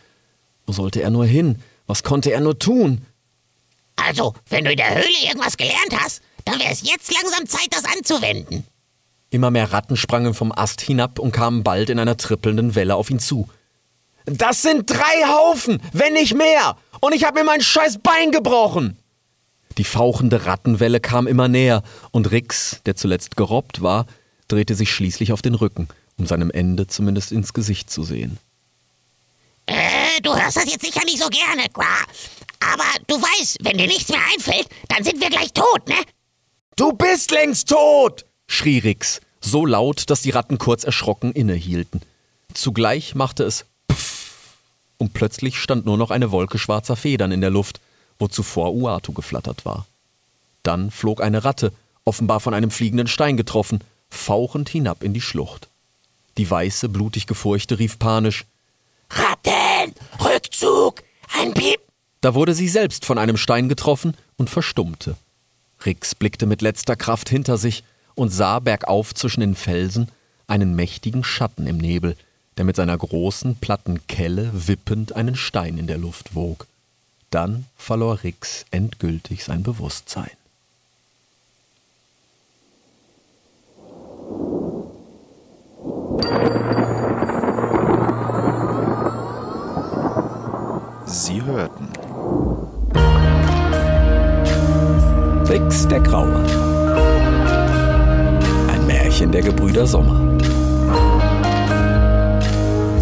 Wo 0.68 0.74
sollte 0.74 1.02
er 1.02 1.10
nur 1.10 1.26
hin? 1.26 1.60
Was 1.88 2.04
konnte 2.04 2.32
er 2.32 2.42
nur 2.42 2.60
tun? 2.60 3.06
Also, 3.96 4.36
wenn 4.50 4.66
du 4.66 4.72
in 4.72 4.78
der 4.78 4.94
Höhle 4.94 5.26
irgendwas 5.26 5.58
gelernt 5.58 5.96
hast, 6.00 6.22
dann 6.46 6.60
wäre 6.60 6.72
es 6.72 6.88
jetzt 6.88 7.12
langsam 7.12 7.48
Zeit, 7.48 7.70
das 7.72 7.86
anzuwenden. 7.86 8.66
Immer 9.32 9.50
mehr 9.50 9.74
Ratten 9.74 9.98
sprangen 9.98 10.34
vom 10.34 10.52
Ast 10.52 10.80
hinab 10.80 11.18
und 11.18 11.32
kamen 11.32 11.64
bald 11.64 11.90
in 11.90 12.00
einer 12.00 12.18
trippelnden 12.18 12.76
Welle 12.76 12.96
auf 12.96 13.10
ihn 13.10 13.20
zu. 13.20 13.50
Das 14.26 14.62
sind 14.62 14.90
drei 14.90 15.26
Haufen, 15.28 15.82
wenn 15.92 16.14
nicht 16.14 16.36
mehr. 16.36 16.78
Und 17.02 17.16
ich 17.16 17.24
habe 17.24 17.40
mir 17.40 17.46
mein 17.46 17.62
scheiß 17.62 18.00
Bein 18.00 18.32
gebrochen. 18.32 18.98
Die 19.78 19.84
fauchende 19.84 20.46
Rattenwelle 20.46 21.00
kam 21.00 21.28
immer 21.28 21.48
näher, 21.48 21.84
und 22.12 22.32
Rix, 22.32 22.82
der 22.86 22.96
zuletzt 22.96 23.38
gerobbt 23.38 23.82
war, 23.82 24.08
drehte 24.48 24.76
sich 24.76 24.92
schließlich 24.92 25.32
auf 25.32 25.42
den 25.42 25.54
Rücken, 25.54 25.88
um 26.18 26.26
seinem 26.26 26.50
Ende 26.50 26.88
zumindest 26.88 27.32
ins 27.32 27.54
Gesicht 27.54 27.92
zu 27.92 28.04
sehen. 28.04 28.40
Äh, 29.68 30.22
du 30.24 30.34
hörst 30.34 30.58
das 30.58 30.72
jetzt 30.72 30.86
sicher 30.86 31.04
nicht 31.06 31.20
so 31.20 31.30
gerne, 31.30 31.70
Qua. 31.70 31.86
Aber 32.60 32.86
du 33.06 33.16
weißt, 33.22 33.58
wenn 33.62 33.78
dir 33.78 33.88
nichts 33.88 34.10
mehr 34.10 34.22
einfällt, 34.34 34.68
dann 34.88 35.04
sind 35.04 35.22
wir 35.22 35.30
gleich 35.30 35.54
tot, 35.54 35.88
ne? 35.88 35.96
Du 36.76 36.94
bist 36.94 37.32
längst 37.32 37.70
tot! 37.70 38.26
schrie 38.48 38.80
Rix, 38.80 39.20
so 39.42 39.66
laut, 39.66 40.10
dass 40.10 40.22
die 40.22 40.30
Ratten 40.32 40.58
kurz 40.58 40.86
erschrocken 40.86 41.34
innehielten. 41.34 42.02
Zugleich 42.54 43.14
machte 43.14 43.44
es 43.44 43.66
Pff, 43.92 44.32
und 44.98 45.14
plötzlich 45.14 45.60
stand 45.60 45.86
nur 45.86 45.98
noch 45.98 46.12
eine 46.12 46.32
Wolke 46.32 46.58
schwarzer 46.58 46.96
Federn 46.96 47.32
in 47.32 47.42
der 47.42 47.50
Luft, 47.50 47.80
wo 48.20 48.28
zuvor 48.28 48.74
Uatu 48.74 49.14
geflattert 49.14 49.66
war. 49.66 49.86
Dann 50.64 50.92
flog 50.92 51.22
eine 51.22 51.44
Ratte, 51.44 51.72
offenbar 52.04 52.40
von 52.40 52.54
einem 52.54 52.72
fliegenden 52.72 53.08
Stein 53.08 53.38
getroffen, 53.38 53.84
fauchend 54.10 54.70
hinab 54.70 55.04
in 55.04 55.14
die 55.14 55.22
Schlucht. 55.22 55.68
Die 56.38 56.50
weiße, 56.50 56.90
blutig 56.90 57.28
gefurchte 57.28 57.80
rief 57.80 58.00
panisch 58.00 58.46
Ratten! 59.10 59.94
Rückzug! 60.24 61.04
Ein 61.40 61.54
Piep! 61.54 61.80
Da 62.22 62.34
wurde 62.34 62.54
sie 62.54 62.68
selbst 62.68 63.06
von 63.06 63.18
einem 63.18 63.38
Stein 63.38 63.70
getroffen 63.70 64.16
und 64.38 64.50
verstummte. 64.50 65.16
Rix 65.86 66.16
blickte 66.16 66.46
mit 66.46 66.62
letzter 66.62 66.96
Kraft 66.96 67.30
hinter 67.30 67.58
sich 67.58 67.84
und 68.16 68.30
sah 68.30 68.60
bergauf 68.60 69.14
zwischen 69.14 69.42
den 69.42 69.56
Felsen 69.56 70.10
einen 70.48 70.76
mächtigen 70.76 71.24
Schatten 71.24 71.68
im 71.68 71.78
Nebel, 71.78 72.16
der 72.58 72.66
mit 72.66 72.76
seiner 72.76 72.98
großen, 72.98 73.58
platten 73.58 74.06
Kelle 74.08 74.50
wippend 74.54 75.14
einen 75.14 75.36
Stein 75.36 75.78
in 75.78 75.88
der 75.88 75.98
Luft 75.98 76.36
wog. 76.36 76.66
Dann 77.30 77.66
verlor 77.76 78.24
Rix 78.24 78.66
endgültig 78.72 79.44
sein 79.44 79.64
Bewusstsein. 79.64 80.32
Sie 91.06 91.42
hörten 91.44 91.88
Rix 95.50 95.88
der 95.88 96.00
Graue. 96.02 96.44
Ein 98.70 98.86
Märchen 98.88 99.32
der 99.32 99.42
Gebrüder 99.42 99.88
Sommer. 99.88 100.38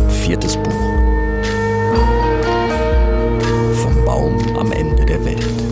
Viertes 0.09 0.57
Buch. 0.57 0.94
Raum 4.25 4.57
am 4.57 4.71
Ende 4.71 5.05
der 5.05 5.23
Welt. 5.23 5.64